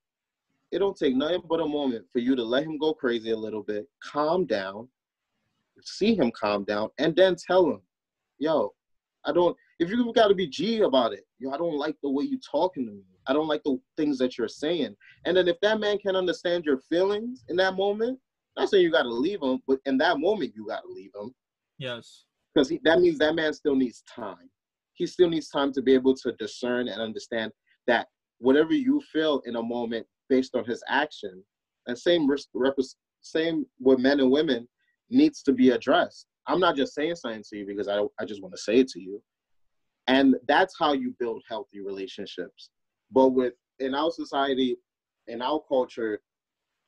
it 0.71 0.79
don't 0.79 0.97
take 0.97 1.15
nothing 1.15 1.41
but 1.49 1.59
a 1.59 1.65
moment 1.65 2.05
for 2.11 2.19
you 2.19 2.35
to 2.35 2.43
let 2.43 2.63
him 2.63 2.77
go 2.77 2.93
crazy 2.93 3.31
a 3.31 3.37
little 3.37 3.63
bit, 3.63 3.87
calm 4.03 4.45
down, 4.45 4.87
see 5.81 6.15
him 6.15 6.31
calm 6.31 6.63
down, 6.63 6.89
and 6.97 7.15
then 7.15 7.35
tell 7.35 7.65
him, 7.65 7.81
yo, 8.39 8.73
I 9.25 9.31
don't, 9.31 9.55
if 9.79 9.89
you 9.89 10.11
got 10.13 10.27
to 10.27 10.35
be 10.35 10.47
G 10.47 10.81
about 10.81 11.13
it, 11.13 11.25
yo, 11.39 11.51
I 11.51 11.57
don't 11.57 11.77
like 11.77 11.95
the 12.01 12.09
way 12.09 12.23
you 12.25 12.39
talking 12.39 12.85
to 12.85 12.91
me. 12.91 13.03
I 13.27 13.33
don't 13.33 13.47
like 13.47 13.63
the 13.63 13.79
things 13.97 14.17
that 14.19 14.37
you're 14.37 14.47
saying. 14.47 14.95
And 15.25 15.35
then 15.35 15.47
if 15.47 15.59
that 15.61 15.79
man 15.79 15.97
can 15.97 16.15
understand 16.15 16.63
your 16.65 16.77
feelings 16.77 17.43
in 17.49 17.55
that 17.57 17.75
moment, 17.75 18.19
not 18.57 18.69
saying 18.69 18.83
you 18.83 18.91
got 18.91 19.03
to 19.03 19.09
leave 19.09 19.41
him, 19.41 19.59
but 19.67 19.79
in 19.85 19.97
that 19.97 20.19
moment, 20.19 20.53
you 20.55 20.67
got 20.67 20.81
to 20.81 20.91
leave 20.91 21.11
him 21.15 21.33
yes. 21.77 22.23
because 22.53 22.71
that 22.83 22.99
means 22.99 23.17
that 23.17 23.35
man 23.35 23.53
still 23.53 23.75
needs 23.75 24.03
time. 24.13 24.49
He 24.93 25.05
still 25.05 25.29
needs 25.29 25.49
time 25.49 25.73
to 25.73 25.81
be 25.81 25.93
able 25.93 26.15
to 26.15 26.31
discern 26.33 26.87
and 26.87 27.01
understand 27.01 27.51
that 27.87 28.07
whatever 28.39 28.73
you 28.73 29.01
feel 29.11 29.41
in 29.45 29.57
a 29.57 29.61
moment 29.61 30.05
based 30.29 30.55
on 30.55 30.65
his 30.65 30.83
action, 30.87 31.43
and 31.87 31.97
same 31.97 32.27
rep- 32.27 32.75
same 33.21 33.65
with 33.79 33.99
men 33.99 34.19
and 34.19 34.31
women, 34.31 34.67
needs 35.09 35.41
to 35.43 35.53
be 35.53 35.69
addressed. 35.71 36.27
I'm 36.47 36.59
not 36.59 36.75
just 36.75 36.93
saying 36.93 37.15
something 37.15 37.43
to 37.49 37.57
you 37.57 37.65
because 37.65 37.87
I 37.87 38.01
I 38.19 38.25
just 38.25 38.41
want 38.41 38.55
to 38.55 38.61
say 38.61 38.77
it 38.77 38.87
to 38.89 38.99
you, 38.99 39.21
and 40.07 40.35
that's 40.47 40.75
how 40.79 40.93
you 40.93 41.15
build 41.19 41.43
healthy 41.47 41.81
relationships. 41.81 42.69
But 43.11 43.29
with 43.29 43.53
in 43.79 43.93
our 43.93 44.11
society, 44.11 44.77
in 45.27 45.41
our 45.41 45.61
culture, 45.67 46.21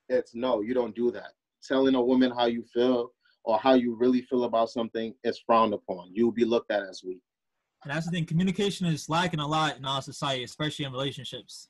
it's 0.09 0.35
no, 0.35 0.61
you 0.61 0.73
don't 0.73 0.95
do 0.95 1.11
that. 1.11 1.31
Telling 1.67 1.95
a 1.95 2.01
woman 2.01 2.31
how 2.31 2.45
you 2.45 2.63
feel 2.73 3.11
or 3.43 3.57
how 3.59 3.73
you 3.73 3.95
really 3.95 4.21
feel 4.23 4.43
about 4.43 4.69
something 4.69 5.13
is 5.23 5.39
frowned 5.45 5.73
upon. 5.73 6.09
You'll 6.13 6.31
be 6.31 6.45
looked 6.45 6.71
at 6.71 6.83
as 6.83 7.01
weak. 7.03 7.21
And 7.83 7.93
that's 7.93 8.05
the 8.05 8.11
thing. 8.11 8.25
Communication 8.25 8.87
is 8.87 9.07
lacking 9.07 9.39
a 9.39 9.47
lot 9.47 9.77
in 9.77 9.85
our 9.85 10.01
society, 10.01 10.43
especially 10.43 10.85
in 10.85 10.91
relationships. 10.91 11.69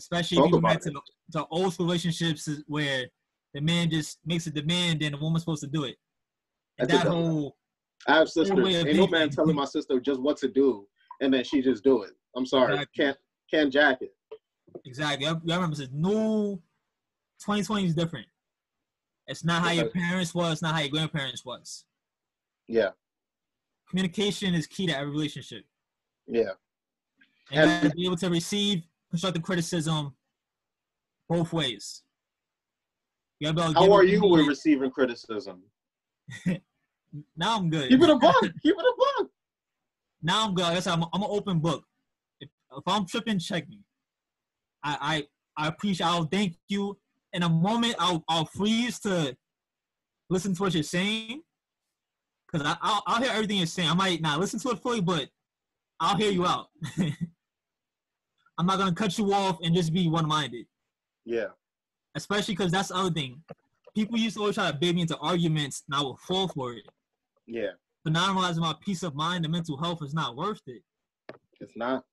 Especially 0.00 0.36
Talk 0.38 0.46
if 0.46 0.52
you 0.52 0.56
go 0.56 0.66
back 0.68 0.80
to, 0.80 0.90
the- 0.90 1.00
to 1.32 1.46
old 1.50 1.74
school 1.74 1.84
relationships 1.86 2.48
where 2.66 3.04
the 3.52 3.60
man 3.60 3.90
just 3.90 4.18
makes 4.24 4.46
a 4.46 4.50
demand 4.50 5.02
and 5.02 5.14
the 5.14 5.18
woman's 5.18 5.42
supposed 5.42 5.60
to 5.62 5.66
do 5.68 5.84
it. 5.84 5.96
And 6.78 6.88
That's 6.88 7.04
that 7.04 7.10
whole 7.10 7.56
I 8.08 8.14
have 8.16 8.28
sisters. 8.30 8.58
Ain't 8.58 8.96
no 8.96 9.06
man 9.06 9.28
telling 9.36 9.54
my 9.54 9.66
sister 9.66 10.00
just 10.00 10.20
what 10.20 10.38
to 10.38 10.48
do, 10.48 10.86
and 11.20 11.32
then 11.34 11.44
she 11.44 11.60
just 11.60 11.84
do 11.84 12.02
it. 12.02 12.12
I'm 12.34 12.46
sorry, 12.46 12.72
Exactly. 12.74 13.04
can't 13.04 13.16
can't 13.50 13.72
jack 13.72 13.98
it. 14.00 14.12
exactly. 14.86 15.26
I, 15.26 15.32
I 15.32 15.34
remember 15.56 15.76
this 15.76 15.90
new 15.92 16.54
2020 17.42 17.86
is 17.88 17.94
different. 17.94 18.26
It's 19.26 19.44
not 19.44 19.62
how 19.62 19.72
your 19.72 19.90
parents 19.90 20.34
was, 20.34 20.52
it's 20.54 20.62
not 20.62 20.72
how 20.74 20.80
your 20.80 20.88
grandparents 20.88 21.44
was. 21.44 21.84
Yeah, 22.68 22.90
Communication 23.90 24.54
is 24.54 24.66
key 24.66 24.86
to 24.86 24.96
every 24.96 25.10
relationship. 25.12 25.64
yeah. 26.26 26.52
And 27.52 27.68
you 27.68 27.76
And- 27.88 27.94
be 27.96 28.06
able 28.06 28.16
to 28.18 28.30
receive 28.30 28.84
constructive 29.10 29.42
criticism 29.42 30.14
both 31.28 31.52
ways. 31.52 32.02
You 33.38 33.46
gotta 33.46 33.56
be 33.56 33.62
able 33.62 33.74
to 33.74 33.80
How 33.80 33.96
are 33.96 34.04
you 34.04 34.20
with 34.26 34.46
receiving 34.46 34.90
criticism? 34.90 35.62
Now 37.36 37.56
I'm 37.56 37.70
good. 37.70 37.88
Keep 37.88 38.02
it 38.02 38.10
a 38.10 38.16
book. 38.16 38.40
Keep 38.62 38.76
it 38.78 38.78
a 38.78 38.94
buck. 39.18 39.28
now 40.22 40.46
I'm 40.46 40.54
good. 40.54 40.62
Like 40.62 40.76
I 40.76 40.80
said, 40.80 40.92
I'm, 40.92 41.04
I'm 41.12 41.22
an 41.22 41.28
open 41.28 41.58
book. 41.58 41.84
If, 42.40 42.48
if 42.76 42.82
I'm 42.86 43.06
tripping, 43.06 43.38
check 43.38 43.68
me. 43.68 43.80
I, 44.84 45.26
I 45.56 45.64
I 45.64 45.68
appreciate. 45.68 46.06
I'll 46.06 46.24
thank 46.24 46.56
you. 46.68 46.96
In 47.32 47.42
a 47.42 47.48
moment, 47.48 47.96
I'll 47.98 48.24
I'll 48.28 48.44
freeze 48.44 48.98
to 49.00 49.36
listen 50.28 50.54
to 50.54 50.62
what 50.62 50.74
you're 50.74 50.82
saying, 50.82 51.42
cause 52.50 52.62
I 52.64 52.76
I'll, 52.80 53.02
I'll 53.06 53.22
hear 53.22 53.32
everything 53.32 53.58
you're 53.58 53.66
saying. 53.66 53.88
I 53.88 53.94
might 53.94 54.20
not 54.20 54.40
listen 54.40 54.60
to 54.60 54.70
it 54.70 54.78
fully, 54.78 55.00
but 55.00 55.28
I'll 55.98 56.16
hear 56.16 56.30
you 56.30 56.46
out. 56.46 56.68
I'm 58.60 58.66
not 58.66 58.78
gonna 58.78 58.92
cut 58.94 59.16
you 59.16 59.32
off 59.32 59.56
and 59.62 59.74
just 59.74 59.90
be 59.90 60.06
one-minded, 60.06 60.66
Yeah, 61.24 61.46
especially 62.14 62.52
because 62.54 62.70
that's 62.70 62.88
the 62.88 62.96
other 62.96 63.10
thing. 63.10 63.42
People 63.96 64.18
used 64.18 64.36
to 64.36 64.40
always 64.40 64.54
try 64.56 64.70
to 64.70 64.76
bait 64.76 64.94
me 64.94 65.00
into 65.00 65.16
arguments, 65.16 65.82
and 65.88 65.98
I 65.98 66.02
would 66.04 66.18
fall 66.18 66.46
for 66.46 66.74
it. 66.74 66.82
yeah. 67.46 67.70
But 68.04 68.12
now 68.12 68.28
I'm 68.28 68.36
realizing 68.36 68.62
my 68.62 68.74
peace 68.84 69.02
of 69.02 69.14
mind 69.14 69.46
and 69.46 69.52
mental 69.52 69.78
health 69.78 70.02
is 70.02 70.12
not 70.12 70.36
worth 70.36 70.60
it. 70.66 70.82
It's 71.60 71.72
not. 71.74 72.04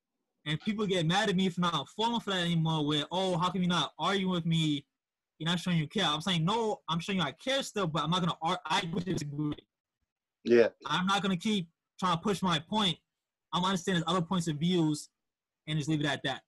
And 0.45 0.58
people 0.62 0.86
get 0.86 1.06
mad 1.06 1.30
at 1.30 1.36
me 1.36 1.50
for 1.50 1.60
not 1.62 1.88
falling 1.98 2.22
for 2.22 2.32
that 2.32 2.45
anymore. 2.45 2.86
Where 2.88 3.04
oh, 3.12 3.38
how 3.38 3.50
come 3.50 3.62
you 3.62 3.68
not 3.68 3.91
arguing 4.00 4.32
with 4.32 4.45
me? 4.45 4.86
You're 5.39 5.50
not 5.50 5.60
showing 5.60 5.78
you 5.78 5.88
care. 5.88 6.06
I'm 6.06 6.22
saying 6.22 6.45
no. 6.45 6.80
I'm 6.89 7.00
showing 7.02 7.20
you 7.20 7.26
I 7.26 7.34
care 7.34 7.62
still, 7.62 7.88
but 7.88 8.04
I'm 8.04 8.10
not 8.10 8.22
gonna 8.22 8.38
argue. 8.41 8.62
I 8.66 8.82
disagree. 9.04 9.54
Yeah, 10.45 10.70
I'm 10.86 11.06
not 11.08 11.22
gonna 11.22 11.36
keep 11.38 11.68
trying 12.00 12.18
to 12.18 12.22
push 12.24 12.41
my 12.41 12.60
point. 12.70 12.98
I'm 13.54 13.64
understanding 13.66 14.04
other 14.08 14.22
points 14.22 14.48
of 14.48 14.56
views, 14.58 15.10
and 15.68 15.78
just 15.78 15.89
leave 15.89 15.99
it 15.99 16.05
at 16.05 16.22
that. 16.24 16.41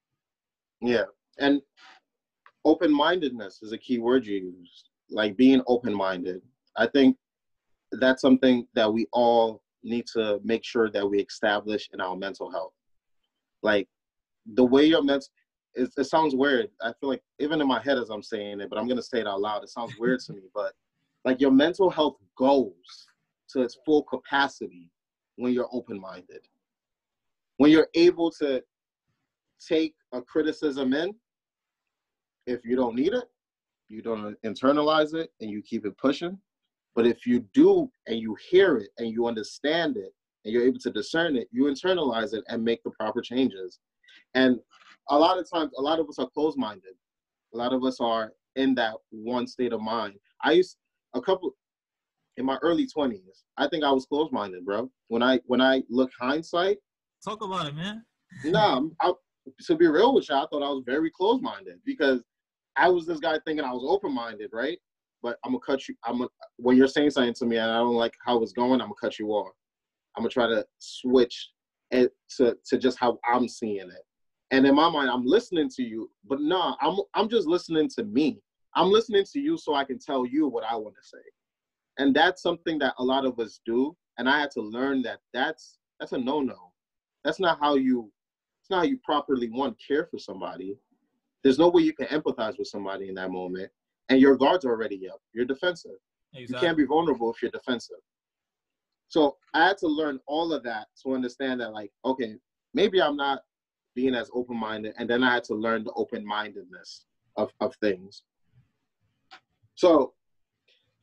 yeah. 0.82 1.05
And 1.38 1.61
open-mindedness 2.65 3.61
is 3.61 3.72
a 3.72 3.78
key 3.78 3.99
word 3.99 4.26
you 4.26 4.38
used. 4.38 4.89
Like 5.09 5.38
being 5.38 5.61
open-minded. 5.67 6.41
I 6.78 6.88
think 6.88 7.17
that's 7.93 8.22
something 8.22 8.67
that 8.76 8.91
we 8.91 9.07
all 9.11 9.61
need 9.84 10.05
to 10.13 10.39
make 10.43 10.63
sure 10.63 10.89
that 10.91 11.09
we 11.09 11.20
establish 11.20 11.89
in 11.93 12.01
our 12.01 12.15
mental 12.15 12.51
health. 12.51 12.74
Like 13.63 13.88
the 14.53 14.63
way 14.63 14.86
your 14.86 15.03
mental, 15.03 15.28
it, 15.74 15.89
it 15.97 16.03
sounds 16.05 16.36
weird. 16.36 16.70
I 16.82 16.93
feel 16.99 17.09
like 17.09 17.24
even 17.39 17.61
in 17.61 17.67
my 17.67 17.82
head 17.82 17.97
as 17.97 18.09
I'm 18.09 18.24
saying 18.24 18.61
it, 18.61 18.70
but 18.70 18.78
I'm 18.78 18.88
gonna 18.88 19.01
say 19.01 19.20
it 19.22 19.28
out 19.28 19.41
loud. 19.41 19.63
It 19.63 19.70
sounds 19.70 19.95
weird 19.99 20.20
to 20.22 20.34
me, 20.34 20.41
but 20.53 20.74
like 21.26 21.41
your 21.41 21.51
mental 21.51 21.89
health 21.89 22.17
goes 22.38 23.07
to 23.49 23.61
its 23.61 23.78
full 23.86 24.03
capacity 24.03 24.89
when 25.38 25.53
you're 25.53 25.70
open-minded. 25.72 26.41
When 27.57 27.72
you're 27.72 27.89
able 27.93 28.32
to 28.39 28.61
take 29.68 29.93
a 30.14 30.22
criticism 30.22 30.93
in, 30.93 31.14
if 32.47 32.66
you 32.66 32.76
don't 32.76 32.95
need 32.95 33.14
it, 33.14 33.26
you 33.88 34.01
don't 34.01 34.36
internalize 34.45 35.14
it 35.14 35.32
and 35.41 35.49
you 35.49 35.62
keep 35.62 35.86
it 35.86 35.97
pushing. 35.97 36.38
But 36.95 37.05
if 37.07 37.26
you 37.26 37.45
do 37.53 37.89
and 38.07 38.20
you 38.20 38.36
hear 38.49 38.78
it 38.78 38.89
and 38.97 39.12
you 39.12 39.28
understand 39.28 39.97
it 39.97 40.14
and 40.43 40.53
you're 40.53 40.66
able 40.66 40.80
to 40.80 40.91
discern 40.91 41.36
it, 41.36 41.47
you 41.51 41.64
internalize 41.66 42.34
it 42.34 42.43
and 42.47 42.64
make 42.64 42.84
the 42.84 42.91
proper 42.91 43.22
changes. 43.22 43.80
And 44.34 44.60
a 45.10 45.18
lot 45.18 45.38
of 45.38 45.49
times, 45.49 45.72
a 45.78 45.82
lot 45.82 45.99
of 45.99 46.07
us 46.07 46.20
are 46.20 46.30
closed 46.30 46.57
minded. 46.57 46.93
A 47.53 47.57
lot 47.57 47.74
of 47.74 47.84
us 47.84 47.99
are 47.99 48.34
in 48.55 48.76
that 48.76 48.95
one 49.12 49.47
state 49.47 49.74
of 49.74 49.82
mind. 49.82 50.16
I 50.43 50.53
used 50.53 50.78
a 51.16 51.22
couple 51.22 51.51
in 52.38 52.45
my 52.45 52.57
early 52.62 52.88
20s. 52.88 53.43
I 53.57 53.68
think 53.68 53.84
I 53.84 53.91
was 53.91 54.05
closed 54.05 54.32
minded, 54.32 54.66
bro. 54.66 54.89
When 55.07 55.24
I 55.24 55.39
when 55.45 55.62
I 55.62 55.84
look 55.89 56.12
hindsight, 56.20 56.78
Talk 57.24 57.43
about 57.43 57.68
it, 57.68 57.76
man. 57.76 58.05
no, 58.45 58.91
I, 59.01 59.12
to 59.65 59.75
be 59.75 59.87
real 59.87 60.13
with 60.13 60.29
you, 60.29 60.35
I 60.35 60.45
thought 60.49 60.63
I 60.63 60.69
was 60.69 60.83
very 60.85 61.11
close 61.11 61.41
minded 61.41 61.79
because 61.85 62.23
I 62.75 62.89
was 62.89 63.05
this 63.05 63.19
guy 63.19 63.37
thinking 63.45 63.65
I 63.65 63.73
was 63.73 63.85
open 63.87 64.13
minded, 64.13 64.51
right? 64.53 64.77
But 65.21 65.37
I'm 65.43 65.51
gonna 65.51 65.61
cut 65.65 65.87
you. 65.87 65.95
I'm 66.03 66.19
gonna, 66.19 66.29
when 66.57 66.77
you're 66.77 66.87
saying 66.87 67.11
something 67.11 67.33
to 67.35 67.45
me 67.45 67.57
and 67.57 67.71
I 67.71 67.77
don't 67.77 67.95
like 67.95 68.13
how 68.25 68.41
it's 68.41 68.53
going, 68.53 68.81
I'm 68.81 68.87
gonna 68.87 68.93
cut 69.01 69.19
you 69.19 69.29
off. 69.29 69.53
I'm 70.15 70.23
gonna 70.23 70.29
try 70.29 70.47
to 70.47 70.65
switch 70.79 71.51
it 71.91 72.11
to 72.37 72.55
to 72.67 72.77
just 72.77 72.99
how 72.99 73.19
I'm 73.27 73.47
seeing 73.47 73.89
it. 73.89 74.05
And 74.51 74.65
in 74.65 74.75
my 74.75 74.89
mind, 74.89 75.09
I'm 75.09 75.25
listening 75.25 75.69
to 75.75 75.83
you, 75.83 76.09
but 76.27 76.41
nah, 76.41 76.75
I'm 76.81 76.99
I'm 77.13 77.29
just 77.29 77.47
listening 77.47 77.89
to 77.97 78.03
me. 78.03 78.41
I'm 78.75 78.91
listening 78.91 79.25
to 79.33 79.39
you 79.39 79.57
so 79.57 79.73
I 79.73 79.83
can 79.83 79.99
tell 79.99 80.25
you 80.25 80.47
what 80.47 80.63
I 80.63 80.75
want 80.75 80.95
to 80.95 81.07
say. 81.07 81.23
And 81.97 82.15
that's 82.15 82.41
something 82.41 82.79
that 82.79 82.93
a 82.97 83.03
lot 83.03 83.25
of 83.25 83.39
us 83.39 83.59
do. 83.65 83.95
And 84.17 84.29
I 84.29 84.39
had 84.39 84.51
to 84.51 84.61
learn 84.61 85.01
that 85.03 85.19
that's 85.33 85.79
that's 85.99 86.13
a 86.13 86.17
no-no. 86.17 86.71
That's 87.23 87.39
not 87.39 87.59
how 87.59 87.75
you 87.75 88.11
it's 88.70 88.76
not 88.76 88.86
how 88.86 88.89
you 88.91 88.99
properly 89.03 89.49
one 89.49 89.76
care 89.86 90.05
for 90.05 90.20
somebody. 90.20 90.78
There's 91.43 91.57
no 91.57 91.70
way 91.70 91.82
you 91.82 91.93
can 91.93 92.05
empathize 92.07 92.59
with 92.59 92.67
somebody 92.67 93.09
in 93.09 93.15
that 93.15 93.32
moment. 93.32 93.72
And 94.09 94.22
your 94.22 94.38
guards 94.38 94.63
are 94.63 94.70
already 94.70 95.09
up. 95.09 95.20
You're 95.34 95.45
defensive. 95.45 95.97
You 96.34 96.45
can't 96.61 96.78
be 96.78 96.86
vulnerable 96.86 97.34
if 97.34 97.41
you're 97.41 97.49
defensive. 97.49 97.97
So 99.07 99.38
I 99.55 99.65
had 99.65 99.80
to 99.80 99.88
learn 99.88 100.20
all 100.28 100.53
of 100.53 100.61
that 100.63 100.86
to 101.01 101.15
understand 101.15 101.61
that, 101.61 101.74
like, 101.74 101.91
okay, 102.05 102.36
maybe 102.76 103.01
I'm 103.01 103.15
not 103.15 103.39
being 103.95 104.13
as 104.13 104.30
open 104.36 104.55
minded. 104.55 104.93
And 104.99 105.09
then 105.09 105.24
I 105.24 105.34
had 105.34 105.43
to 105.45 105.55
learn 105.55 105.84
the 105.84 105.93
open 105.93 106.24
mindedness 106.24 107.05
of, 107.38 107.49
of 107.61 107.74
things. 107.78 108.22
So 109.74 110.13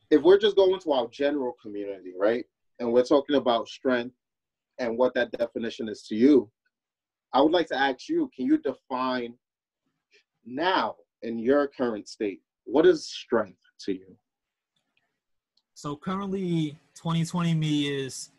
if 0.09 0.21
we're 0.21 0.37
just 0.37 0.55
going 0.55 0.79
to 0.79 0.91
our 0.93 1.07
general 1.07 1.57
community, 1.61 2.13
right? 2.17 2.45
And 2.79 2.93
we're 2.93 3.03
talking 3.03 3.35
about 3.35 3.67
strength 3.67 4.15
and 4.79 4.97
what 4.97 5.13
that 5.15 5.31
definition 5.31 5.89
is 5.89 6.03
to 6.03 6.15
you, 6.15 6.49
I 7.33 7.41
would 7.41 7.51
like 7.51 7.67
to 7.67 7.77
ask 7.77 8.09
you 8.09 8.29
can 8.35 8.45
you 8.45 8.57
define 8.57 9.33
now 10.45 10.95
in 11.21 11.39
your 11.39 11.67
current 11.67 12.07
state, 12.07 12.41
what 12.65 12.85
is 12.85 13.07
strength 13.07 13.59
to 13.85 13.93
you? 13.93 14.15
So 15.73 15.95
currently, 15.95 16.77
2020 16.95 17.53
me 17.53 17.87
is 17.87 18.31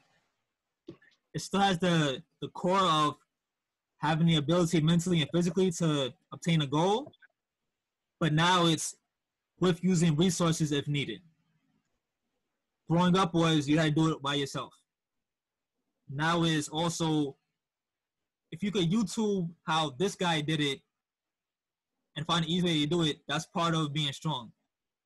it 1.34 1.41
still 1.41 1.61
has 1.61 1.78
the 1.78 2.22
the 2.41 2.49
core 2.49 2.78
of 2.78 3.16
having 3.99 4.26
the 4.26 4.36
ability 4.36 4.80
mentally 4.80 5.20
and 5.20 5.30
physically 5.32 5.70
to 5.72 6.12
obtain 6.32 6.62
a 6.62 6.66
goal, 6.66 7.12
but 8.20 8.32
now 8.32 8.66
it's 8.66 8.97
with 9.61 9.82
using 9.82 10.16
resources 10.16 10.72
if 10.72 10.86
needed. 10.86 11.20
Growing 12.89 13.16
up 13.16 13.34
was 13.34 13.68
you 13.68 13.78
had 13.78 13.95
to 13.95 14.03
do 14.03 14.12
it 14.12 14.22
by 14.22 14.34
yourself. 14.34 14.72
Now 16.09 16.45
is 16.45 16.68
also 16.68 17.36
if 18.51 18.62
you 18.62 18.70
could 18.70 18.90
YouTube 18.90 19.51
how 19.66 19.94
this 19.99 20.14
guy 20.14 20.40
did 20.40 20.61
it 20.61 20.80
and 22.16 22.26
find 22.26 22.44
an 22.44 22.51
easy 22.51 22.66
way 22.66 22.80
to 22.80 22.86
do 22.86 23.03
it, 23.03 23.18
that's 23.28 23.46
part 23.46 23.74
of 23.74 23.92
being 23.92 24.12
strong. 24.12 24.53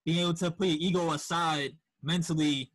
Being 0.04 0.20
able 0.20 0.34
to 0.34 0.50
put 0.50 0.68
your 0.68 0.78
ego 0.80 1.12
aside 1.12 1.72
mentally 2.02 2.72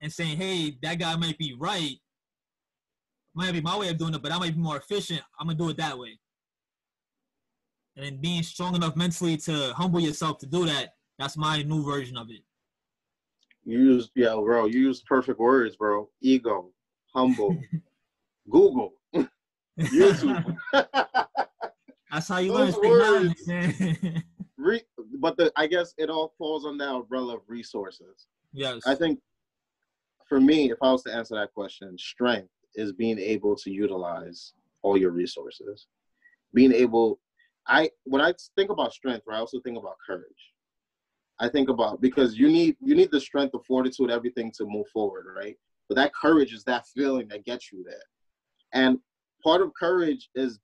and 0.00 0.12
saying, 0.12 0.36
hey, 0.36 0.76
that 0.82 0.98
guy 0.98 1.16
might 1.16 1.38
be 1.38 1.54
right. 1.58 1.96
Might 3.34 3.52
be 3.52 3.60
my 3.60 3.76
way 3.76 3.88
of 3.88 3.98
doing 3.98 4.14
it, 4.14 4.22
but 4.22 4.32
I 4.32 4.38
might 4.38 4.54
be 4.54 4.60
more 4.60 4.76
efficient. 4.76 5.20
I'm 5.38 5.46
gonna 5.46 5.58
do 5.58 5.68
it 5.68 5.76
that 5.76 5.98
way. 5.98 6.18
And 7.96 8.06
then 8.06 8.20
being 8.20 8.42
strong 8.42 8.74
enough 8.74 8.96
mentally 8.96 9.36
to 9.38 9.72
humble 9.74 10.00
yourself 10.00 10.38
to 10.38 10.46
do 10.46 10.64
that, 10.66 10.94
that's 11.18 11.36
my 11.36 11.62
new 11.62 11.84
version 11.84 12.16
of 12.16 12.30
it. 12.30 12.42
You 13.64 13.78
use 13.78 14.10
yeah, 14.14 14.34
bro. 14.34 14.66
You 14.66 14.80
use 14.80 15.02
perfect 15.02 15.38
words, 15.38 15.76
bro. 15.76 16.08
Ego, 16.20 16.70
humble, 17.14 17.56
Google, 18.50 18.94
YouTube. 19.78 20.56
that's 22.10 22.28
how 22.28 22.38
you 22.38 22.52
Those 22.52 22.76
learn. 22.76 23.34
Man. 23.46 24.24
Re, 24.58 24.82
but 25.20 25.36
the 25.36 25.52
I 25.56 25.66
guess 25.66 25.94
it 25.98 26.10
all 26.10 26.34
falls 26.36 26.64
on 26.64 26.78
the 26.78 26.88
umbrella 26.88 27.36
of 27.36 27.42
resources. 27.46 28.26
yes. 28.52 28.82
I 28.86 28.94
think 28.94 29.20
for 30.28 30.40
me, 30.40 30.70
if 30.70 30.78
I 30.82 30.90
was 30.90 31.02
to 31.04 31.14
answer 31.14 31.36
that 31.36 31.54
question, 31.54 31.96
strength 31.96 32.50
is 32.74 32.92
being 32.92 33.18
able 33.18 33.56
to 33.56 33.70
utilize 33.70 34.52
all 34.82 34.96
your 34.96 35.10
resources. 35.10 35.86
Being 36.54 36.72
able, 36.72 37.20
I 37.66 37.90
when 38.04 38.20
I 38.20 38.34
think 38.56 38.70
about 38.70 38.92
strength, 38.92 39.24
right, 39.26 39.36
I 39.36 39.40
also 39.40 39.60
think 39.60 39.78
about 39.78 39.96
courage. 40.04 40.52
I 41.40 41.48
think 41.48 41.68
about 41.68 42.00
because 42.00 42.36
you 42.36 42.48
need 42.48 42.76
you 42.80 42.94
need 42.94 43.10
the 43.10 43.20
strength, 43.20 43.52
the 43.52 43.60
fortitude, 43.66 44.10
everything 44.10 44.52
to 44.58 44.66
move 44.66 44.86
forward, 44.88 45.26
right? 45.36 45.56
But 45.88 45.94
that 45.96 46.14
courage 46.14 46.52
is 46.52 46.64
that 46.64 46.86
feeling 46.88 47.28
that 47.28 47.44
gets 47.44 47.72
you 47.72 47.84
there. 47.84 48.02
And 48.72 48.98
part 49.48 49.62
of 49.62 49.72
courage 49.72 50.28
is 50.34 50.58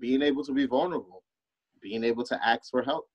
being 0.00 0.22
able 0.22 0.42
to 0.42 0.54
be 0.54 0.64
vulnerable, 0.64 1.22
being 1.82 2.02
able 2.02 2.24
to 2.24 2.46
ask 2.46 2.70
for 2.70 2.82
help, 2.82 3.06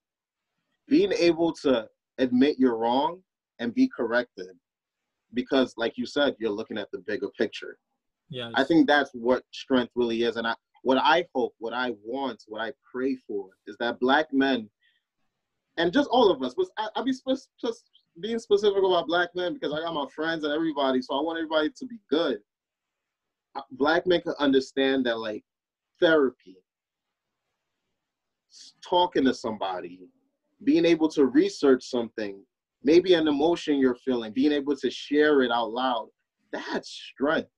being 0.87 1.11
able 1.11 1.51
to 1.51 1.87
admit 2.19 2.57
you're 2.59 2.77
wrong 2.77 3.19
and 3.57 3.73
be 3.73 3.87
corrected. 3.87 4.53
Because, 5.33 5.73
like 5.75 5.97
you 5.97 6.05
said, 6.05 6.35
you're 6.37 6.51
looking 6.51 6.77
at 6.77 6.89
the 6.91 6.99
bigger 6.99 7.29
picture. 7.35 7.79
Yeah. 8.29 8.51
I 8.53 8.63
think 8.63 8.85
that's 8.87 9.09
what 9.13 9.41
strength 9.51 9.91
really 9.95 10.21
is. 10.21 10.35
And 10.35 10.45
I, 10.45 10.53
what 10.83 10.99
I 10.99 11.25
hope, 11.33 11.55
what 11.57 11.73
I 11.73 11.93
want, 12.03 12.43
what 12.47 12.61
I 12.61 12.71
pray 12.91 13.17
for 13.27 13.49
is 13.65 13.75
that 13.79 13.99
black 13.99 14.31
men, 14.31 14.69
and 15.77 15.91
just 15.91 16.09
all 16.11 16.29
of 16.29 16.43
us, 16.43 16.53
but 16.55 16.67
I, 16.77 16.89
will 16.95 17.05
be 17.05 17.13
just 17.59 17.83
being 18.21 18.37
specific 18.37 18.83
about 18.83 19.07
black 19.07 19.29
men 19.35 19.55
because 19.55 19.73
I 19.73 19.79
got 19.79 19.95
my 19.95 20.07
friends 20.15 20.43
and 20.43 20.53
everybody, 20.53 21.01
so 21.01 21.17
I 21.17 21.21
want 21.23 21.39
everybody 21.39 21.71
to 21.75 21.85
be 21.87 21.97
good. 22.07 22.37
Black 23.71 24.05
men 24.07 24.21
can 24.21 24.33
understand 24.39 25.05
that, 25.05 25.19
like, 25.19 25.43
therapy, 25.99 26.57
talking 28.81 29.25
to 29.25 29.33
somebody, 29.33 29.99
being 30.63 30.85
able 30.85 31.09
to 31.09 31.25
research 31.25 31.83
something, 31.83 32.43
maybe 32.83 33.13
an 33.13 33.27
emotion 33.27 33.77
you're 33.77 33.95
feeling, 33.95 34.31
being 34.31 34.51
able 34.51 34.75
to 34.75 34.89
share 34.89 35.41
it 35.43 35.51
out 35.51 35.71
loud, 35.71 36.09
that's 36.51 36.89
strength. 36.89 37.49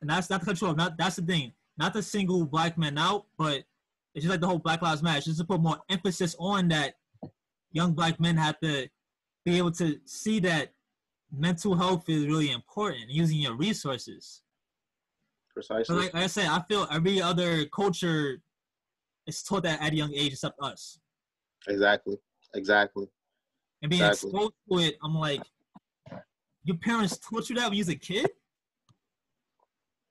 And 0.00 0.10
that's 0.10 0.30
not 0.30 0.40
the 0.40 0.46
control. 0.46 0.74
Not 0.74 0.96
that's 0.96 1.16
the 1.16 1.22
thing. 1.22 1.52
Not 1.76 1.92
to 1.94 2.02
single 2.02 2.44
black 2.44 2.76
men 2.76 2.98
out, 2.98 3.26
but 3.36 3.64
it's 4.14 4.24
just 4.24 4.30
like 4.30 4.40
the 4.40 4.46
whole 4.46 4.58
Black 4.58 4.82
Lives 4.82 5.02
Matter. 5.02 5.20
Just 5.20 5.38
to 5.38 5.44
put 5.44 5.60
more 5.60 5.78
emphasis 5.88 6.34
on 6.38 6.68
that, 6.68 6.94
young 7.72 7.92
black 7.92 8.18
men 8.18 8.36
have 8.36 8.58
to 8.60 8.88
be 9.44 9.58
able 9.58 9.70
to 9.72 9.98
see 10.04 10.40
that 10.40 10.72
mental 11.32 11.76
health 11.76 12.08
is 12.08 12.26
really 12.26 12.50
important. 12.50 13.08
Using 13.08 13.38
your 13.38 13.54
resources. 13.54 14.42
Precisely. 15.58 15.96
Like, 15.96 16.14
like 16.14 16.22
I 16.22 16.26
said, 16.28 16.46
I 16.46 16.62
feel 16.68 16.86
every 16.88 17.20
other 17.20 17.64
culture 17.64 18.40
is 19.26 19.42
taught 19.42 19.64
that 19.64 19.82
at 19.82 19.92
a 19.92 19.96
young 19.96 20.14
age, 20.14 20.30
except 20.34 20.56
us. 20.62 21.00
Exactly. 21.66 22.16
Exactly. 22.54 23.08
And 23.82 23.90
being 23.90 24.04
Exactly. 24.04 24.30
exposed 24.30 24.54
to 24.70 24.78
it, 24.78 24.98
I'm 25.02 25.16
like, 25.16 25.42
your 26.62 26.76
parents 26.76 27.18
taught 27.18 27.50
you 27.50 27.56
that 27.56 27.70
when 27.70 27.72
you 27.72 27.80
was 27.80 27.88
a 27.88 27.96
kid? 27.96 28.30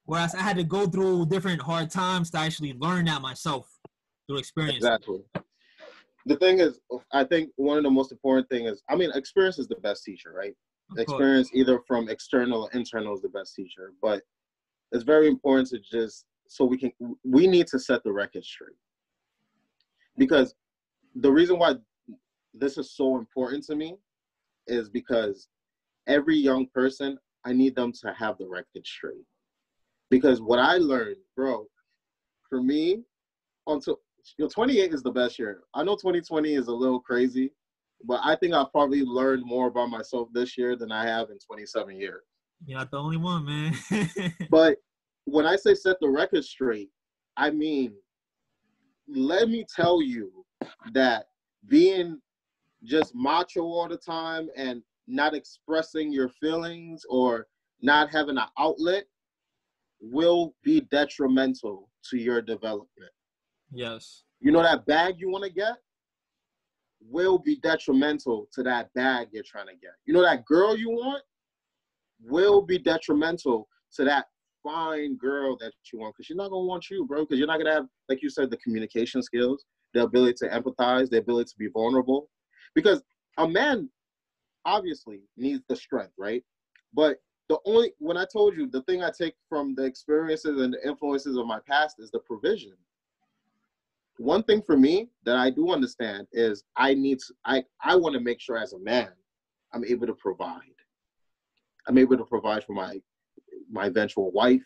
Whereas 0.04 0.36
I 0.36 0.42
had 0.42 0.58
to 0.58 0.66
go 0.66 0.86
through 0.86 1.28
different 1.28 1.62
hard 1.62 1.92
times 1.92 2.30
to 2.32 2.40
actually 2.40 2.74
learn 2.74 3.06
that 3.06 3.22
myself 3.22 3.72
through 4.28 4.40
experience. 4.40 4.76
Exactly. 4.76 5.22
The 6.26 6.36
thing 6.36 6.60
is, 6.60 6.82
I 7.14 7.24
think 7.24 7.52
one 7.56 7.78
of 7.78 7.86
the 7.86 7.90
most 7.90 8.12
important 8.12 8.50
thing 8.50 8.66
is, 8.66 8.84
I 8.90 8.98
mean, 8.98 9.12
experience 9.16 9.60
is 9.60 9.70
the 9.70 9.76
best 9.76 10.04
teacher, 10.04 10.34
right? 10.36 10.54
Of 10.92 11.06
course. 11.06 11.22
Experience 11.22 11.52
either 11.54 11.80
from 11.88 12.10
external 12.10 12.64
or 12.64 12.70
internal 12.74 13.16
is 13.16 13.22
the 13.22 13.30
best 13.30 13.56
teacher, 13.56 13.94
but 14.02 14.24
it's 14.92 15.04
very 15.04 15.28
important 15.28 15.68
to 15.70 15.80
just 15.80 16.26
so 16.48 16.66
we 16.66 16.78
can 16.78 16.92
we 17.24 17.48
need 17.48 17.68
to 17.68 17.80
set 17.80 18.04
the 18.04 18.12
record 18.12 18.44
straight 18.44 18.78
because 20.18 20.56
the 21.16 21.32
reason 21.32 21.60
why 21.60 21.76
this 22.54 22.78
is 22.78 22.96
so 22.96 23.18
important 23.18 23.64
to 23.66 23.76
me 23.76 23.96
is 24.68 24.90
because 24.90 25.48
every 26.08 26.38
young 26.38 26.68
person 26.74 27.18
I 27.46 27.54
need 27.54 27.76
them 27.76 27.92
to 28.02 28.14
have 28.14 28.38
the 28.38 28.48
record 28.48 28.86
straight 28.86 29.26
because 30.10 30.42
what 30.42 30.60
I 30.60 30.78
learned, 30.78 31.18
bro, 31.36 31.66
for 32.50 32.62
me, 32.62 33.04
until 33.68 34.00
you 34.38 34.46
know, 34.46 34.50
28 34.50 34.94
is 34.94 35.04
the 35.04 35.12
best 35.12 35.40
year. 35.40 35.62
I 35.74 35.84
know 35.84 35.96
2020 35.96 36.54
is 36.54 36.68
a 36.68 36.74
little 36.74 37.00
crazy, 37.00 37.52
but 38.04 38.20
I 38.24 38.36
think 38.36 38.54
I've 38.54 38.72
probably 38.72 39.04
learned 39.04 39.44
more 39.46 39.68
about 39.68 39.90
myself 39.90 40.30
this 40.34 40.58
year 40.58 40.76
than 40.76 40.92
I 40.92 41.06
have 41.06 41.30
in 41.30 41.38
27 41.40 41.96
years. 41.96 42.24
You're 42.66 42.80
not 42.80 42.92
the 42.92 42.98
only 42.98 43.18
one, 43.18 43.46
man. 43.46 44.34
But 44.50 44.78
when 45.26 45.46
I 45.46 45.56
say 45.56 45.74
set 45.74 46.00
the 46.00 46.10
record 46.10 46.44
straight, 46.44 46.90
I 47.36 47.52
mean, 47.52 47.94
let 49.08 49.50
me 49.50 49.66
tell 49.74 50.02
you 50.02 50.46
that 50.94 51.28
being 51.68 52.20
just 52.84 53.14
macho 53.16 53.62
all 53.64 53.88
the 53.88 53.98
time 53.98 54.50
and 54.56 54.82
not 55.08 55.34
expressing 55.34 56.12
your 56.12 56.30
feelings 56.30 57.06
or 57.10 57.48
not 57.82 58.10
having 58.10 58.38
an 58.38 58.48
outlet 58.58 59.06
will 60.00 60.54
be 60.64 60.82
detrimental 60.82 61.90
to 62.10 62.18
your 62.18 62.42
development. 62.42 63.12
yes. 63.72 64.24
You 64.40 64.52
know 64.52 64.62
that 64.62 64.86
bag 64.86 65.16
you 65.18 65.30
want 65.32 65.44
to 65.46 65.50
get 65.50 65.78
will 67.02 67.40
be 67.40 67.56
detrimental 67.58 68.48
to 68.54 68.62
that 68.64 68.94
bag 68.94 69.30
you're 69.32 69.44
trying 69.44 69.68
to 69.68 69.74
get. 69.74 69.94
You 70.06 70.14
know 70.14 70.22
that 70.22 70.46
girl 70.46 70.78
you 70.78 70.90
want 70.90 71.24
will 72.22 72.62
be 72.62 72.78
detrimental 72.78 73.68
to 73.96 74.04
that 74.04 74.28
fine 74.64 75.16
girl 75.18 75.56
that 75.58 75.72
you 75.92 76.00
want 76.00 76.14
because 76.16 76.26
she's 76.26 76.38
not 76.38 76.50
gonna 76.50 76.66
want 76.66 76.90
you, 76.90 77.06
bro. 77.06 77.24
Because 77.24 77.38
you're 77.38 77.48
not 77.48 77.58
gonna 77.58 77.74
have, 77.74 77.88
like 78.10 78.22
you 78.22 78.30
said, 78.30 78.50
the 78.50 78.58
communication 78.58 79.22
skills, 79.22 79.66
the 79.94 80.04
ability 80.04 80.34
to 80.40 80.50
empathize, 80.50 81.10
the 81.10 81.18
ability 81.18 81.50
to 81.50 81.58
be 81.58 81.68
vulnerable. 81.68 82.30
Because 82.76 83.04
a 83.38 83.48
man 83.48 83.90
obviously 84.66 85.22
needs 85.38 85.64
the 85.70 85.76
strength, 85.76 86.14
right? 86.18 86.44
But 86.94 87.18
the 87.50 87.60
only 87.66 87.94
when 88.00 88.18
I 88.18 88.26
told 88.32 88.58
you 88.58 88.68
the 88.68 88.82
thing 88.84 89.04
I 89.04 89.12
take 89.18 89.36
from 89.48 89.76
the 89.76 89.86
experiences 89.86 90.60
and 90.60 90.74
the 90.74 90.88
influences 90.88 91.38
of 91.38 91.46
my 91.46 91.60
past 91.68 91.96
is 92.00 92.12
the 92.12 92.20
provision 92.20 92.74
one 94.18 94.44
thing 94.44 94.62
for 94.62 94.76
me 94.76 95.10
that 95.24 95.38
I 95.38 95.50
do 95.50 95.72
understand 95.72 96.28
is 96.32 96.64
I 96.76 96.94
need 96.94 97.20
to, 97.20 97.34
I 97.46 97.64
I 97.84 97.96
want 97.96 98.14
to 98.14 98.20
make 98.20 98.40
sure 98.40 98.58
as 98.58 98.74
a 98.74 98.80
man 98.80 99.10
I'm 99.74 99.86
able 99.86 100.08
to 100.08 100.14
provide. 100.14 100.62
I'm 101.88 101.98
able 101.98 102.18
to 102.18 102.26
provide 102.26 102.64
for 102.64 102.74
my 102.74 103.00
my 103.70 103.86
eventual 103.88 104.32
wife, 104.32 104.64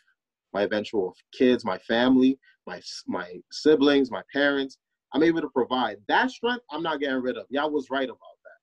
my 0.54 0.64
eventual 0.64 1.16
kids, 1.34 1.64
my 1.66 1.78
family, 1.80 2.38
my 2.68 2.82
my 3.08 3.40
siblings, 3.52 4.12
my 4.12 4.24
parents. 4.34 4.78
I'm 5.14 5.24
able 5.24 5.42
to 5.42 5.50
provide 5.50 5.98
that 6.08 6.32
strength. 6.32 6.64
I'm 6.72 6.84
not 6.84 7.00
getting 7.00 7.22
rid 7.22 7.38
of. 7.38 7.46
Y'all 7.50 7.72
was 7.72 7.90
right 7.90 8.08
about 8.08 8.18
that. 8.18 8.60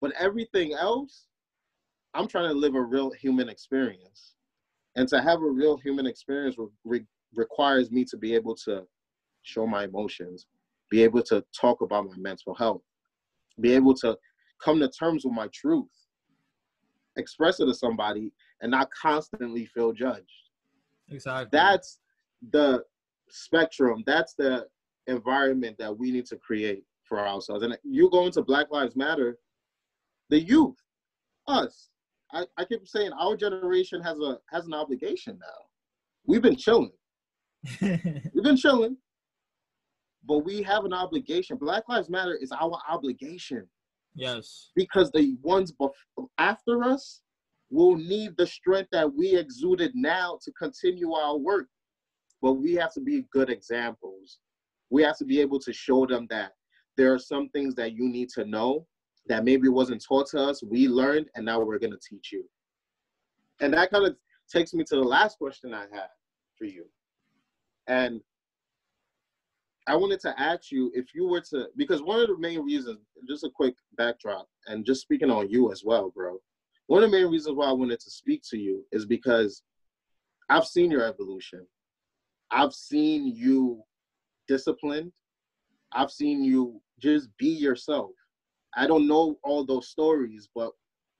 But 0.00 0.12
everything 0.18 0.72
else, 0.72 1.26
I'm 2.14 2.26
trying 2.26 2.48
to 2.48 2.54
live 2.54 2.74
a 2.74 2.82
real 2.82 3.10
human 3.10 3.48
experience, 3.48 4.34
and 4.96 5.06
to 5.08 5.20
have 5.20 5.40
a 5.42 5.50
real 5.50 5.76
human 5.76 6.06
experience 6.06 6.56
re- 6.58 6.66
re- 6.84 7.06
requires 7.34 7.90
me 7.90 8.04
to 8.06 8.16
be 8.16 8.34
able 8.34 8.54
to 8.64 8.84
show 9.42 9.66
my 9.66 9.84
emotions, 9.84 10.46
be 10.90 11.02
able 11.02 11.22
to 11.22 11.44
talk 11.58 11.82
about 11.82 12.06
my 12.06 12.16
mental 12.16 12.54
health, 12.54 12.82
be 13.60 13.72
able 13.72 13.94
to 13.94 14.16
come 14.62 14.80
to 14.80 14.88
terms 14.88 15.24
with 15.24 15.34
my 15.34 15.48
truth, 15.52 15.90
express 17.16 17.60
it 17.60 17.66
to 17.66 17.74
somebody, 17.74 18.32
and 18.60 18.70
not 18.70 18.88
constantly 18.90 19.66
feel 19.66 19.92
judged. 19.92 20.50
Exactly. 21.10 21.48
That's 21.52 21.98
the 22.50 22.82
spectrum, 23.28 24.02
that's 24.06 24.34
the 24.34 24.66
environment 25.06 25.76
that 25.78 25.96
we 25.96 26.10
need 26.10 26.26
to 26.26 26.36
create 26.36 26.84
for 27.04 27.26
ourselves. 27.26 27.62
And 27.62 27.76
you 27.84 28.10
go 28.10 28.26
into 28.26 28.42
Black 28.42 28.70
Lives 28.70 28.96
Matter, 28.96 29.38
the 30.30 30.40
youth, 30.40 30.76
us. 31.46 31.90
I, 32.32 32.44
I 32.56 32.64
keep 32.64 32.86
saying 32.86 33.12
our 33.12 33.36
generation 33.36 34.02
has 34.02 34.18
a 34.18 34.38
has 34.50 34.66
an 34.66 34.74
obligation 34.74 35.38
now. 35.38 35.64
We've 36.26 36.42
been 36.42 36.56
chilling. 36.56 36.90
We've 37.80 38.42
been 38.42 38.56
chilling, 38.56 38.96
but 40.24 40.38
we 40.38 40.62
have 40.62 40.84
an 40.84 40.92
obligation. 40.92 41.56
Black 41.56 41.84
Lives 41.88 42.10
Matter 42.10 42.34
is 42.34 42.50
our 42.50 42.78
obligation 42.88 43.68
yes. 44.16 44.70
because 44.74 45.10
the 45.12 45.36
ones 45.42 45.72
bef- 45.72 45.92
after 46.38 46.82
us 46.82 47.22
will 47.70 47.96
need 47.96 48.36
the 48.36 48.46
strength 48.46 48.88
that 48.92 49.12
we 49.12 49.36
exuded 49.36 49.92
now 49.94 50.38
to 50.42 50.52
continue 50.52 51.12
our 51.12 51.36
work. 51.36 51.68
But 52.42 52.54
we 52.54 52.74
have 52.74 52.92
to 52.94 53.00
be 53.00 53.26
good 53.32 53.50
examples. 53.50 54.38
We 54.90 55.02
have 55.02 55.16
to 55.18 55.24
be 55.24 55.40
able 55.40 55.58
to 55.60 55.72
show 55.72 56.06
them 56.06 56.26
that 56.30 56.52
there 56.96 57.12
are 57.12 57.18
some 57.18 57.48
things 57.50 57.74
that 57.74 57.92
you 57.92 58.08
need 58.08 58.28
to 58.30 58.44
know 58.44 58.86
that 59.26 59.44
maybe 59.44 59.68
wasn't 59.68 60.04
taught 60.06 60.28
to 60.28 60.40
us. 60.40 60.62
We 60.62 60.88
learned, 60.88 61.28
and 61.34 61.44
now 61.44 61.60
we're 61.60 61.78
going 61.78 61.92
to 61.92 61.98
teach 62.08 62.30
you. 62.32 62.44
And 63.60 63.72
that 63.74 63.90
kind 63.90 64.06
of 64.06 64.16
takes 64.48 64.74
me 64.74 64.84
to 64.84 64.96
the 64.96 65.02
last 65.02 65.38
question 65.38 65.74
I 65.74 65.86
had 65.92 66.08
for 66.56 66.66
you. 66.66 66.86
And 67.88 68.20
I 69.88 69.94
wanted 69.94 70.20
to 70.20 70.40
ask 70.40 70.72
you 70.72 70.90
if 70.94 71.14
you 71.14 71.26
were 71.28 71.40
to, 71.52 71.68
because 71.76 72.02
one 72.02 72.20
of 72.20 72.28
the 72.28 72.38
main 72.38 72.64
reasons, 72.64 72.98
just 73.28 73.44
a 73.44 73.50
quick 73.50 73.74
backdrop, 73.96 74.48
and 74.66 74.84
just 74.84 75.00
speaking 75.00 75.30
on 75.30 75.48
you 75.48 75.70
as 75.70 75.82
well, 75.84 76.10
bro. 76.10 76.38
One 76.88 77.04
of 77.04 77.10
the 77.10 77.16
main 77.16 77.30
reasons 77.30 77.56
why 77.56 77.66
I 77.66 77.72
wanted 77.72 78.00
to 78.00 78.10
speak 78.10 78.42
to 78.50 78.58
you 78.58 78.84
is 78.92 79.06
because 79.06 79.62
I've 80.48 80.66
seen 80.66 80.90
your 80.90 81.04
evolution. 81.04 81.66
I've 82.50 82.72
seen 82.72 83.26
you 83.34 83.82
disciplined. 84.48 85.12
I've 85.92 86.10
seen 86.10 86.42
you 86.42 86.80
just 87.00 87.28
be 87.38 87.48
yourself. 87.48 88.10
I 88.76 88.86
don't 88.86 89.08
know 89.08 89.38
all 89.42 89.64
those 89.64 89.88
stories, 89.88 90.48
but 90.54 90.72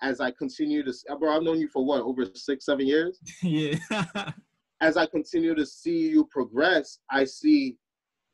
as 0.02 0.20
I 0.20 0.30
continue 0.32 0.82
to, 0.84 0.92
bro, 1.18 1.36
I've 1.36 1.42
known 1.42 1.60
you 1.60 1.68
for 1.68 1.84
what, 1.84 2.02
over 2.02 2.26
six, 2.34 2.66
seven 2.66 2.86
years? 2.86 3.20
yeah. 3.42 3.78
as 4.80 4.96
I 4.96 5.06
continue 5.06 5.54
to 5.54 5.64
see 5.64 6.08
you 6.08 6.28
progress, 6.30 6.98
I 7.10 7.24
see 7.24 7.76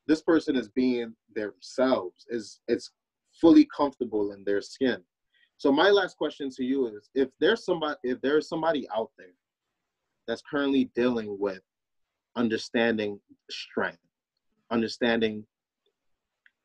this 0.07 0.23
person 0.23 0.57
is 0.57 0.69
being 0.69 1.15
themselves, 1.35 2.27
is 2.29 2.61
it's 2.69 2.91
fully 3.41 3.67
comfortable 3.75 4.33
in 4.33 4.45
their 4.45 4.61
skin. 4.61 5.03
So 5.57 5.71
my 5.71 5.91
last 5.91 6.17
question 6.17 6.51
to 6.57 6.65
you 6.65 6.89
is 6.89 7.09
if 7.15 7.29
there's 7.39 7.65
somebody 7.65 7.97
if 8.03 8.21
there's 8.21 8.49
somebody 8.49 8.89
out 8.95 9.11
there 9.17 9.35
that's 10.27 10.43
currently 10.43 10.91
dealing 10.95 11.37
with 11.39 11.61
understanding 12.37 13.21
strength, 13.51 13.99
understanding 14.71 15.45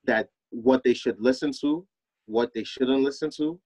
that 0.05 0.29
what 0.49 0.83
they 0.83 0.93
should 0.93 1.19
listen 1.19 1.51
to, 1.61 1.85
what 2.25 2.53
they 2.53 2.63
shouldn't 2.63 3.01
listen 3.01 3.29
to, 3.37 3.59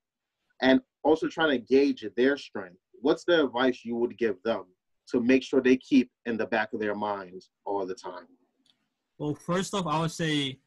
and 0.60 0.80
also 1.02 1.28
trying 1.28 1.50
to 1.50 1.58
gauge 1.58 2.04
their 2.16 2.36
strength. 2.36 2.78
What's 3.00 3.24
the 3.24 3.44
advice 3.44 3.84
you 3.84 3.96
would 3.96 4.16
give 4.18 4.36
them 4.44 4.64
to 5.08 5.20
make 5.20 5.42
sure 5.42 5.60
they 5.60 5.76
keep 5.76 6.10
in 6.26 6.36
the 6.36 6.46
back 6.46 6.72
of 6.72 6.80
their 6.80 6.94
minds 6.94 7.50
all 7.64 7.86
the 7.86 7.94
time? 7.94 8.26
Well, 9.22 9.36
first 9.36 9.72
off, 9.72 9.86
I 9.86 10.00
would 10.00 10.10
say 10.10 10.58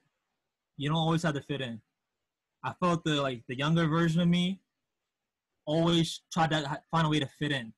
you 0.78 0.88
don't 0.88 0.98
always 0.98 1.24
have 1.24 1.34
to 1.34 1.42
fit 1.42 1.60
in. 1.60 1.82
I 2.64 2.72
felt 2.80 3.04
the 3.04 3.22
like 3.22 3.42
the 3.50 3.58
younger 3.58 3.86
version 3.86 4.22
of 4.22 4.30
me 4.30 4.62
always 5.66 6.22
tried 6.32 6.52
to 6.52 6.80
find 6.90 7.06
a 7.06 7.10
way 7.10 7.20
to 7.20 7.28
fit 7.38 7.52
in, 7.52 7.74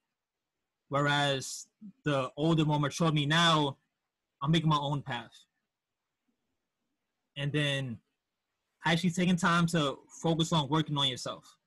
whereas 0.90 1.66
the 2.06 2.30
older, 2.38 2.64
more 2.64 2.80
mature 2.80 3.12
me 3.12 3.26
now, 3.26 3.78
I'm 4.44 4.52
making 4.52 4.70
my 4.70 4.78
own 4.78 5.02
path. 5.02 5.32
And 7.38 7.52
then 7.52 7.98
actually 8.86 9.10
taking 9.10 9.36
time 9.36 9.66
to 9.70 9.98
focus 10.22 10.54
on 10.54 10.70
working 10.70 10.96
on 10.96 11.08
yourself. 11.08 11.58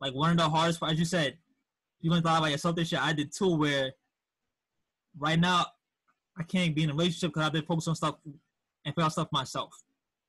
Like 0.00 0.14
one 0.14 0.30
of 0.30 0.38
the 0.38 0.48
hardest, 0.48 0.82
as 0.82 0.98
you 0.98 1.04
said, 1.04 1.36
you 2.00 2.08
gonna 2.08 2.22
thought 2.22 2.38
about 2.38 2.52
yourself 2.52 2.74
this 2.74 2.88
shit. 2.88 3.02
I 3.02 3.12
did 3.12 3.34
too. 3.34 3.54
Where 3.54 3.92
right 5.18 5.38
now 5.38 5.66
I 6.38 6.42
can't 6.42 6.74
be 6.74 6.84
in 6.84 6.88
a 6.88 6.94
relationship 6.94 7.34
because 7.34 7.46
I've 7.46 7.52
been 7.52 7.66
focused 7.66 7.88
on 7.88 7.96
stuff 7.96 8.16
and 8.86 8.94
figure 8.94 9.04
out 9.04 9.12
stuff 9.12 9.28
myself 9.32 9.82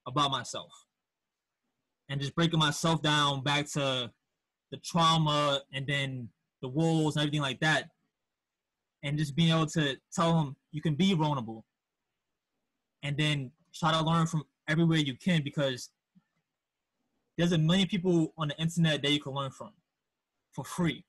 about 0.05 0.31
myself, 0.31 0.71
and 2.09 2.19
just 2.19 2.35
breaking 2.35 2.59
myself 2.59 3.01
down 3.01 3.43
back 3.43 3.69
to 3.71 4.11
the 4.71 4.77
trauma 4.83 5.61
and 5.71 5.87
then 5.87 6.27
the 6.61 6.67
walls 6.67 7.15
and 7.15 7.23
everything 7.23 7.41
like 7.41 7.59
that, 7.59 7.89
and 9.03 9.17
just 9.17 9.35
being 9.35 9.51
able 9.51 9.67
to 9.67 9.95
tell 10.13 10.33
them 10.33 10.55
you 10.71 10.81
can 10.81 10.95
be 10.95 11.13
vulnerable, 11.13 11.63
and 13.03 13.15
then 13.15 13.51
try 13.73 13.91
to 13.91 14.03
learn 14.03 14.25
from 14.25 14.43
everywhere 14.67 14.97
you 14.97 15.15
can 15.15 15.43
because 15.43 15.91
there's 17.37 17.51
a 17.51 17.57
million 17.57 17.87
people 17.87 18.33
on 18.37 18.47
the 18.47 18.57
internet 18.57 19.03
that 19.03 19.11
you 19.11 19.19
can 19.21 19.33
learn 19.33 19.51
from 19.51 19.71
for 20.51 20.65
free. 20.65 21.05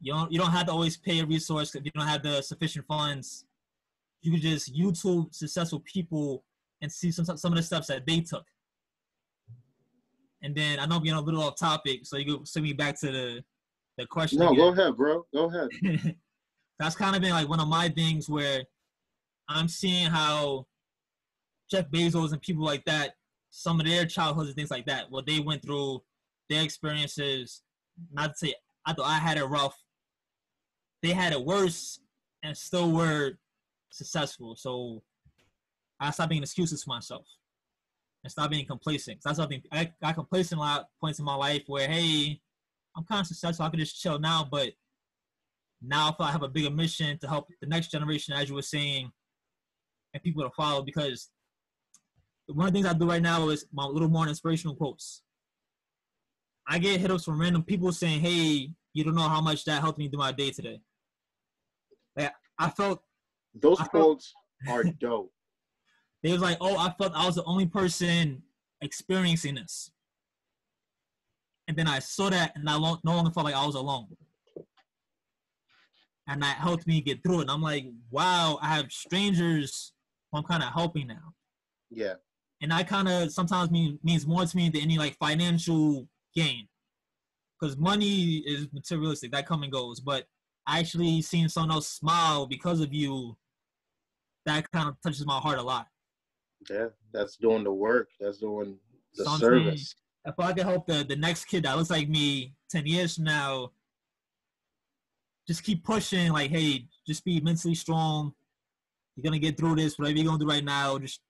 You 0.00 0.12
don't 0.12 0.32
you 0.32 0.38
don't 0.38 0.50
have 0.50 0.66
to 0.66 0.72
always 0.72 0.96
pay 0.96 1.20
a 1.20 1.26
resource 1.26 1.74
if 1.74 1.84
you 1.84 1.90
don't 1.92 2.06
have 2.06 2.22
the 2.22 2.42
sufficient 2.42 2.86
funds. 2.86 3.44
You 4.20 4.32
can 4.32 4.40
just 4.40 4.74
YouTube 4.74 5.34
successful 5.34 5.80
people 5.80 6.44
and 6.82 6.90
see 6.90 7.10
some 7.10 7.24
some 7.24 7.52
of 7.52 7.56
the 7.56 7.62
steps 7.62 7.86
that 7.88 8.06
they 8.06 8.20
took. 8.20 8.44
And 10.42 10.54
then 10.54 10.78
I 10.78 10.86
know 10.86 10.96
I'm 10.96 11.02
getting 11.02 11.18
a 11.18 11.20
little 11.20 11.42
off 11.42 11.56
topic, 11.56 12.00
so 12.04 12.16
you 12.16 12.36
can 12.36 12.46
send 12.46 12.64
me 12.64 12.72
back 12.72 12.98
to 13.00 13.10
the 13.10 13.44
the 13.96 14.06
question. 14.06 14.38
No, 14.38 14.50
again. 14.50 14.58
go 14.58 14.68
ahead, 14.68 14.96
bro. 14.96 15.24
Go 15.34 15.50
ahead. 15.50 15.68
That's 16.78 16.94
kind 16.94 17.16
of 17.16 17.22
been 17.22 17.32
like 17.32 17.48
one 17.48 17.60
of 17.60 17.68
my 17.68 17.88
things 17.88 18.28
where 18.28 18.62
I'm 19.48 19.66
seeing 19.66 20.06
how 20.06 20.66
Jeff 21.70 21.90
Bezos 21.90 22.32
and 22.32 22.40
people 22.40 22.64
like 22.64 22.84
that 22.84 23.14
some 23.50 23.80
of 23.80 23.86
their 23.86 24.04
childhoods 24.04 24.48
and 24.48 24.56
things 24.56 24.70
like 24.70 24.86
that, 24.86 25.10
what 25.10 25.26
they 25.26 25.40
went 25.40 25.62
through, 25.62 26.02
their 26.48 26.62
experiences. 26.62 27.62
Not 28.12 28.30
to 28.30 28.36
say 28.36 28.54
I 28.86 28.92
thought 28.92 29.06
I 29.06 29.18
had 29.18 29.38
it 29.38 29.44
rough. 29.44 29.76
They 31.02 31.10
had 31.10 31.32
it 31.32 31.44
worse 31.44 32.00
and 32.42 32.56
still 32.56 32.92
were 32.92 33.38
successful. 33.90 34.56
So 34.56 35.02
I 36.00 36.10
stopped 36.10 36.30
making 36.30 36.42
excuses 36.42 36.84
for 36.84 36.90
myself 36.90 37.26
and 38.22 38.30
stop 38.30 38.50
being 38.50 38.66
complacent. 38.66 39.20
That's 39.24 39.38
something 39.38 39.62
I 39.72 39.92
got 40.02 40.14
complacent 40.14 40.58
a 40.58 40.62
lot 40.62 40.80
of 40.80 40.86
points 41.00 41.18
in 41.18 41.24
my 41.24 41.34
life 41.34 41.62
where 41.66 41.88
hey, 41.88 42.40
I'm 42.96 43.04
kind 43.04 43.20
of 43.20 43.26
successful. 43.26 43.64
I 43.64 43.70
can 43.70 43.80
just 43.80 44.00
chill 44.00 44.18
now, 44.18 44.46
but 44.50 44.70
now 45.80 46.14
I 46.18 46.24
I 46.24 46.32
have 46.32 46.42
a 46.42 46.48
bigger 46.48 46.70
mission 46.70 47.18
to 47.18 47.28
help 47.28 47.48
the 47.60 47.66
next 47.66 47.90
generation, 47.90 48.34
as 48.34 48.48
you 48.48 48.54
were 48.54 48.62
saying, 48.62 49.10
and 50.12 50.22
people 50.22 50.42
to 50.42 50.50
follow 50.50 50.82
because 50.82 51.30
one 52.46 52.66
of 52.66 52.72
the 52.72 52.78
things 52.78 52.90
I 52.90 52.96
do 52.96 53.08
right 53.08 53.22
now 53.22 53.48
is 53.50 53.66
my 53.72 53.84
little 53.84 54.08
more 54.08 54.26
inspirational 54.26 54.74
quotes. 54.74 55.22
I 56.66 56.78
get 56.78 57.00
hit 57.00 57.10
ups 57.10 57.24
from 57.24 57.40
random 57.40 57.62
people 57.62 57.92
saying, 57.92 58.20
"Hey, 58.20 58.70
you 58.92 59.04
don't 59.04 59.14
know 59.14 59.28
how 59.28 59.40
much 59.40 59.64
that 59.64 59.80
helped 59.80 59.98
me 59.98 60.08
do 60.08 60.18
my 60.18 60.32
day 60.32 60.50
today." 60.50 60.80
Like 62.16 62.34
I 62.58 62.70
felt 62.70 63.02
those 63.60 63.80
I 63.80 63.86
quotes 63.86 64.32
are 64.68 64.84
dope. 64.84 65.32
they 66.22 66.32
was 66.32 66.40
like, 66.40 66.58
"Oh, 66.60 66.76
I 66.76 66.92
felt 66.98 67.12
I 67.14 67.26
was 67.26 67.36
the 67.36 67.44
only 67.44 67.66
person 67.66 68.42
experiencing 68.80 69.56
this," 69.56 69.90
and 71.66 71.76
then 71.76 71.88
I 71.88 71.98
saw 71.98 72.30
that, 72.30 72.52
and 72.56 72.68
I 72.68 72.78
no 72.78 72.98
longer 73.04 73.30
felt 73.30 73.44
like 73.44 73.54
I 73.54 73.66
was 73.66 73.74
alone, 73.74 74.16
and 76.26 76.42
that 76.42 76.56
helped 76.58 76.86
me 76.86 77.00
get 77.00 77.22
through 77.22 77.38
it. 77.38 77.42
And 77.42 77.50
I'm 77.50 77.62
like, 77.62 77.86
"Wow, 78.10 78.58
I 78.62 78.76
have 78.76 78.92
strangers 78.92 79.92
I'm 80.32 80.42
kind 80.44 80.62
of 80.62 80.72
helping 80.72 81.06
now." 81.06 81.34
Yeah 81.90 82.14
and 82.60 82.70
that 82.70 82.88
kind 82.88 83.08
of 83.08 83.32
sometimes 83.32 83.70
mean, 83.70 83.98
means 84.02 84.26
more 84.26 84.44
to 84.44 84.56
me 84.56 84.68
than 84.68 84.82
any 84.82 84.98
like 84.98 85.16
financial 85.18 86.08
gain 86.34 86.68
because 87.58 87.76
money 87.76 88.38
is 88.46 88.68
materialistic 88.72 89.32
that 89.32 89.46
come 89.46 89.62
and 89.62 89.72
goes 89.72 90.00
but 90.00 90.24
actually 90.66 91.22
seeing 91.22 91.48
someone 91.48 91.72
else 91.72 91.88
smile 91.88 92.46
because 92.46 92.80
of 92.80 92.92
you 92.92 93.36
that 94.48 94.70
kind 94.70 94.88
of 94.88 94.96
touches 95.02 95.24
my 95.26 95.38
heart 95.38 95.58
a 95.58 95.62
lot 95.62 95.86
yeah 96.70 96.86
that's 97.12 97.36
doing 97.36 97.64
the 97.64 97.72
work 97.72 98.08
that's 98.20 98.38
doing 98.38 98.76
the 99.14 99.24
Something, 99.24 99.40
service 99.40 99.94
if 100.24 100.34
i 100.38 100.52
can 100.52 100.66
help 100.66 100.86
the, 100.86 101.04
the 101.08 101.16
next 101.16 101.44
kid 101.46 101.64
that 101.64 101.76
looks 101.76 101.90
like 101.90 102.08
me 102.08 102.54
10 102.70 102.86
years 102.86 103.16
from 103.16 103.24
now 103.24 103.70
just 105.46 105.62
keep 105.62 105.84
pushing 105.84 106.32
like 106.32 106.50
hey 106.50 106.86
just 107.06 107.24
be 107.24 107.40
mentally 107.40 107.74
strong 107.74 108.32
you're 109.16 109.24
gonna 109.24 109.38
get 109.38 109.56
through 109.56 109.76
this 109.76 109.98
whatever 109.98 110.16
you're 110.16 110.26
gonna 110.26 110.38
do 110.38 110.46
right 110.46 110.64
now 110.64 110.98
just 110.98 111.20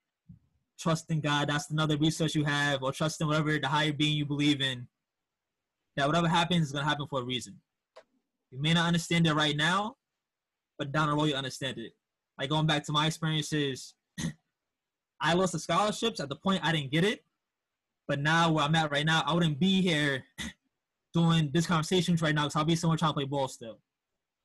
trust 0.78 1.10
in 1.10 1.20
God. 1.20 1.48
That's 1.48 1.70
another 1.70 1.96
resource 1.96 2.34
you 2.34 2.44
have, 2.44 2.82
or 2.82 2.92
trust 2.92 3.20
in 3.20 3.26
whatever 3.26 3.58
the 3.58 3.68
higher 3.68 3.92
being 3.92 4.16
you 4.16 4.24
believe 4.24 4.60
in. 4.60 4.86
That 5.96 6.06
whatever 6.06 6.28
happens 6.28 6.66
is 6.66 6.72
gonna 6.72 6.84
happen 6.86 7.06
for 7.08 7.20
a 7.20 7.24
reason. 7.24 7.56
You 8.50 8.62
may 8.62 8.72
not 8.72 8.86
understand 8.86 9.26
it 9.26 9.34
right 9.34 9.56
now, 9.56 9.96
but 10.78 10.92
down 10.92 11.08
the 11.08 11.14
road 11.14 11.24
you 11.24 11.34
understand 11.34 11.78
it. 11.78 11.92
Like 12.38 12.50
going 12.50 12.66
back 12.66 12.84
to 12.84 12.92
my 12.92 13.06
experiences, 13.06 13.94
I 15.20 15.34
lost 15.34 15.52
the 15.52 15.58
scholarships 15.58 16.20
at 16.20 16.28
the 16.28 16.36
point 16.36 16.64
I 16.64 16.72
didn't 16.72 16.92
get 16.92 17.04
it. 17.04 17.24
But 18.06 18.20
now 18.20 18.52
where 18.52 18.64
I'm 18.64 18.74
at 18.74 18.90
right 18.90 19.04
now, 19.04 19.22
I 19.26 19.34
wouldn't 19.34 19.58
be 19.58 19.82
here 19.82 20.24
doing 21.14 21.50
this 21.52 21.66
conversation 21.66 22.16
right 22.16 22.34
now 22.34 22.44
because 22.44 22.56
I'll 22.56 22.64
be 22.64 22.76
somewhere 22.76 22.96
trying 22.96 23.10
to 23.10 23.14
play 23.14 23.24
ball 23.24 23.48
still. 23.48 23.78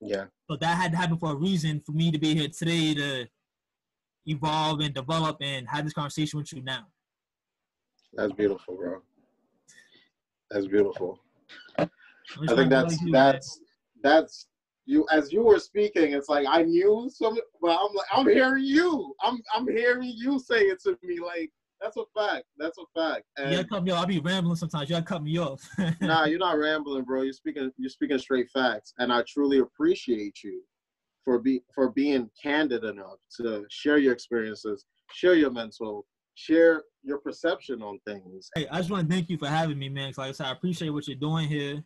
Yeah. 0.01 0.25
So 0.49 0.57
that 0.57 0.77
had 0.77 0.91
to 0.91 0.97
happen 0.97 1.17
for 1.17 1.31
a 1.31 1.35
reason 1.35 1.81
for 1.85 1.93
me 1.93 2.11
to 2.11 2.19
be 2.19 2.35
here 2.35 2.49
today 2.49 2.93
to 2.95 3.27
evolve 4.25 4.81
and 4.81 4.93
develop 4.93 5.37
and 5.41 5.67
have 5.69 5.85
this 5.85 5.93
conversation 5.93 6.39
with 6.39 6.51
you 6.51 6.61
now. 6.61 6.87
That's 8.13 8.33
beautiful, 8.33 8.75
bro. 8.75 9.01
That's 10.51 10.67
beautiful. 10.67 11.19
I 11.77 11.87
think 12.47 12.69
that's 12.69 12.97
that's 13.11 13.59
that's 14.03 14.47
you 14.85 15.05
as 15.11 15.31
you 15.31 15.41
were 15.43 15.59
speaking. 15.59 16.13
It's 16.13 16.29
like 16.29 16.45
I 16.47 16.63
knew 16.63 17.09
some, 17.13 17.37
but 17.61 17.71
I'm 17.71 17.93
like 17.95 18.07
I'm 18.11 18.27
hearing 18.27 18.63
you. 18.65 19.13
I'm 19.21 19.41
I'm 19.53 19.67
hearing 19.67 20.13
you 20.15 20.39
say 20.39 20.61
it 20.63 20.81
to 20.83 20.97
me. 21.03 21.19
Like 21.19 21.51
that's 21.81 21.97
a 21.97 22.03
fact. 22.15 22.45
That's 22.57 22.77
a 22.77 22.99
fact. 22.99 23.23
And 23.37 23.53
you 23.53 23.63
cut 23.65 23.83
me 23.83 23.91
off. 23.91 23.99
I'll 23.99 24.05
be 24.05 24.19
rambling 24.19 24.55
sometimes. 24.55 24.89
You 24.89 24.95
gotta 24.95 25.05
cut 25.05 25.23
me 25.23 25.37
off. 25.37 25.67
nah, 26.01 26.25
you're 26.25 26.39
not 26.39 26.57
rambling, 26.57 27.03
bro. 27.03 27.21
You're 27.21 27.33
speaking. 27.33 27.71
You're 27.77 27.89
speaking 27.89 28.17
straight 28.17 28.49
facts, 28.51 28.93
and 28.99 29.11
I 29.11 29.23
truly 29.27 29.59
appreciate 29.59 30.43
you 30.43 30.61
for 31.23 31.39
be 31.39 31.61
for 31.73 31.89
being 31.91 32.29
candid 32.41 32.83
enough 32.83 33.17
to 33.37 33.65
share 33.69 33.97
your 33.97 34.13
experiences, 34.13 34.85
share 35.11 35.35
your 35.35 35.51
mental, 35.51 36.05
share 36.35 36.83
your 37.03 37.19
perception 37.19 37.81
on 37.81 37.99
things. 38.05 38.49
Hey, 38.55 38.67
I 38.71 38.77
just 38.77 38.91
want 38.91 39.07
to 39.07 39.13
thank 39.13 39.29
you 39.29 39.37
for 39.37 39.47
having 39.47 39.77
me, 39.77 39.89
man. 39.89 40.09
Cause 40.09 40.19
Like 40.19 40.29
I 40.29 40.31
said, 40.31 40.47
I 40.47 40.51
appreciate 40.51 40.89
what 40.89 41.07
you're 41.07 41.17
doing 41.17 41.47
here. 41.47 41.83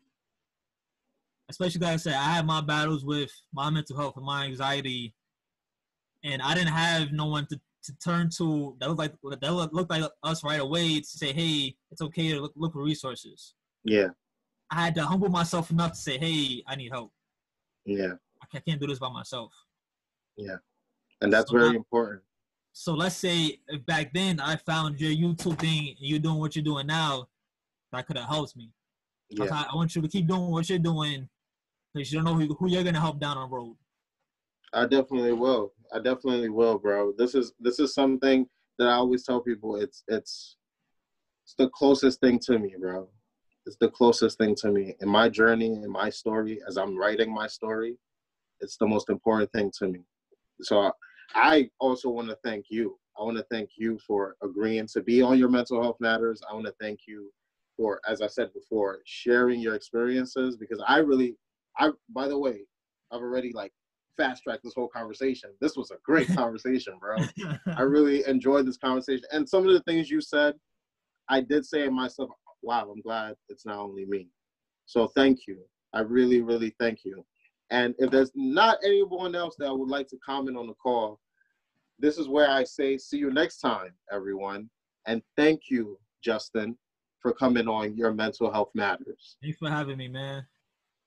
Especially 1.50 1.80
like 1.80 1.94
I 1.94 1.98
said, 1.98 2.14
I 2.14 2.36
had 2.36 2.46
my 2.46 2.62
battles 2.62 3.06
with 3.06 3.32
my 3.54 3.70
mental 3.70 3.96
health 3.96 4.18
and 4.18 4.26
my 4.26 4.46
anxiety, 4.46 5.16
and 6.24 6.42
I 6.42 6.54
didn't 6.54 6.74
have 6.74 7.12
no 7.12 7.26
one 7.26 7.48
to, 7.48 7.60
to 7.84 7.98
turn 8.04 8.30
to 8.38 8.76
that 8.80 8.90
looked 8.90 9.00
like 9.00 9.40
that 9.40 9.54
looked 9.54 9.90
like 9.90 10.04
us 10.24 10.44
right 10.44 10.60
away 10.60 11.00
to 11.00 11.06
say, 11.06 11.32
hey, 11.32 11.76
it's 11.92 12.02
okay 12.02 12.34
to 12.34 12.42
look, 12.42 12.54
look 12.56 12.74
for 12.74 12.84
resources. 12.84 13.54
Yeah. 13.86 14.10
I 14.70 14.84
had 14.84 14.96
to 14.96 15.06
humble 15.06 15.30
myself 15.30 15.72
enough 15.72 15.94
to 15.94 16.00
say, 16.00 16.18
hey, 16.18 16.64
I 16.68 16.76
need 16.76 16.92
help. 16.92 17.14
Yeah. 17.86 18.14
I 18.42 18.60
can't 18.60 18.80
do 18.80 18.88
this 18.88 19.00
by 19.00 19.10
myself. 19.10 19.54
Yeah, 20.38 20.58
and 21.22 21.34
that's 21.34 21.52
so 21.52 21.58
very 21.58 21.72
now, 21.72 21.78
important. 21.78 22.22
So 22.74 22.94
let's 22.94 23.16
say 23.16 23.60
back 23.88 24.14
then 24.14 24.40
I 24.40 24.56
found 24.58 25.00
your 25.00 25.12
YouTube 25.12 25.58
thing, 25.60 25.90
and 25.90 25.98
you're 26.00 26.20
doing 26.20 26.38
what 26.38 26.56
you're 26.56 26.64
doing 26.64 26.88
now, 26.88 27.28
that 27.92 28.06
could 28.06 28.18
have 28.18 28.30
helped 28.30 28.56
me. 28.56 28.72
Yeah. 29.30 29.46
I, 29.52 29.68
I, 29.72 29.76
want 29.76 29.96
you 29.96 30.02
to 30.02 30.08
keep 30.08 30.28
doing 30.28 30.52
what 30.52 30.70
you're 30.70 30.80
doing 30.80 31.28
you 32.00 32.18
don't 32.18 32.26
know 32.26 32.34
who, 32.34 32.54
who 32.56 32.70
you're 32.70 32.84
gonna 32.84 33.00
help 33.00 33.20
down 33.20 33.38
the 33.38 33.56
road. 33.56 33.76
I 34.74 34.86
definitely 34.86 35.34
will. 35.34 35.74
I 35.94 35.98
definitely 35.98 36.50
will, 36.50 36.78
bro. 36.78 37.14
This 37.18 37.36
is 37.36 37.54
this 37.60 37.80
is 37.80 37.94
something 37.94 38.48
that 38.80 38.88
I 38.88 38.94
always 38.94 39.24
tell 39.24 39.42
people. 39.42 39.76
It's 39.78 40.04
it's 40.08 40.58
it's 41.44 41.56
the 41.58 41.70
closest 41.70 42.20
thing 42.20 42.40
to 42.46 42.60
me, 42.60 42.76
bro. 42.80 43.10
It's 43.66 43.78
the 43.80 43.90
closest 43.90 44.38
thing 44.38 44.56
to 44.62 44.72
me 44.72 44.96
in 45.02 45.10
my 45.10 45.28
journey, 45.30 45.74
in 45.84 45.90
my 45.90 46.10
story, 46.10 46.62
as 46.68 46.78
I'm 46.78 46.98
writing 46.98 47.34
my 47.34 47.48
story 47.48 47.98
it's 48.62 48.78
the 48.78 48.88
most 48.88 49.10
important 49.10 49.52
thing 49.52 49.72
to 49.80 49.88
me. 49.88 50.02
So 50.62 50.92
I 51.36 51.70
also 51.80 52.10
want 52.10 52.30
to 52.30 52.38
thank 52.44 52.66
you. 52.70 52.98
I 53.20 53.24
want 53.24 53.38
to 53.38 53.46
thank 53.52 53.72
you 53.78 54.00
for 54.06 54.36
agreeing 54.44 54.88
to 54.94 55.02
be 55.02 55.22
on 55.22 55.38
your 55.38 55.50
mental 55.50 55.82
health 55.82 55.98
matters. 56.00 56.42
I 56.50 56.54
want 56.54 56.66
to 56.68 56.76
thank 56.80 57.02
you 57.08 57.32
for, 57.76 58.00
as 58.08 58.22
I 58.22 58.28
said 58.28 58.54
before, 58.54 59.00
sharing 59.06 59.60
your 59.60 59.76
experiences 59.76 60.56
because 60.56 60.82
I 60.88 60.98
really, 60.98 61.36
I 61.80 61.92
by 62.10 62.28
the 62.28 62.38
way, 62.38 62.62
I've 63.12 63.22
already 63.22 63.52
like 63.54 63.74
fast 64.16 64.44
tracked 64.44 64.64
this 64.64 64.74
whole 64.74 64.90
conversation. 64.90 65.52
This 65.62 65.76
was 65.76 65.92
a 65.92 65.98
great 66.04 66.28
conversation, 66.36 66.98
bro. 67.00 67.18
I 67.76 67.82
really 67.84 68.28
enjoyed 68.28 68.68
this 68.68 68.78
conversation, 68.78 69.26
and 69.32 69.48
some 69.48 69.68
of 69.68 69.74
the 69.74 69.82
things 69.82 70.10
you 70.10 70.22
said, 70.22 70.56
I 71.30 71.42
did 71.42 71.66
say 71.66 71.86
in 71.86 71.94
myself, 71.94 72.30
"Wow, 72.62 72.92
I'm 72.94 73.02
glad 73.02 73.36
it's 73.50 73.66
not 73.66 73.80
only 73.80 74.06
me." 74.06 74.30
So 74.86 75.08
thank 75.08 75.40
you. 75.48 75.60
I 75.94 76.02
really, 76.02 76.42
really 76.42 76.74
thank 76.80 77.00
you. 77.04 77.26
And 77.70 77.94
if 77.98 78.10
there's 78.12 78.32
not 78.36 78.78
anyone 78.84 79.36
else 79.36 79.56
that 79.60 79.76
would 79.76 79.90
like 79.90 80.08
to 80.10 80.18
comment 80.26 80.58
on 80.58 80.68
the 80.68 80.74
call, 80.76 81.20
this 82.00 82.18
is 82.18 82.30
where 82.30 82.50
I 82.50 82.64
say, 82.64 82.98
see 82.98 83.18
you 83.18 83.32
next 83.32 83.60
time, 83.60 83.94
everyone. 84.12 84.70
And 85.06 85.22
thank 85.36 85.64
you, 85.70 86.00
Justin, 86.24 86.78
for 87.20 87.34
coming 87.34 87.68
on 87.68 87.96
Your 87.98 88.14
Mental 88.14 88.52
Health 88.52 88.70
Matters. 88.74 89.38
Thanks 89.42 89.58
for 89.58 89.70
having 89.70 89.98
me, 89.98 90.08
man. 90.08 90.46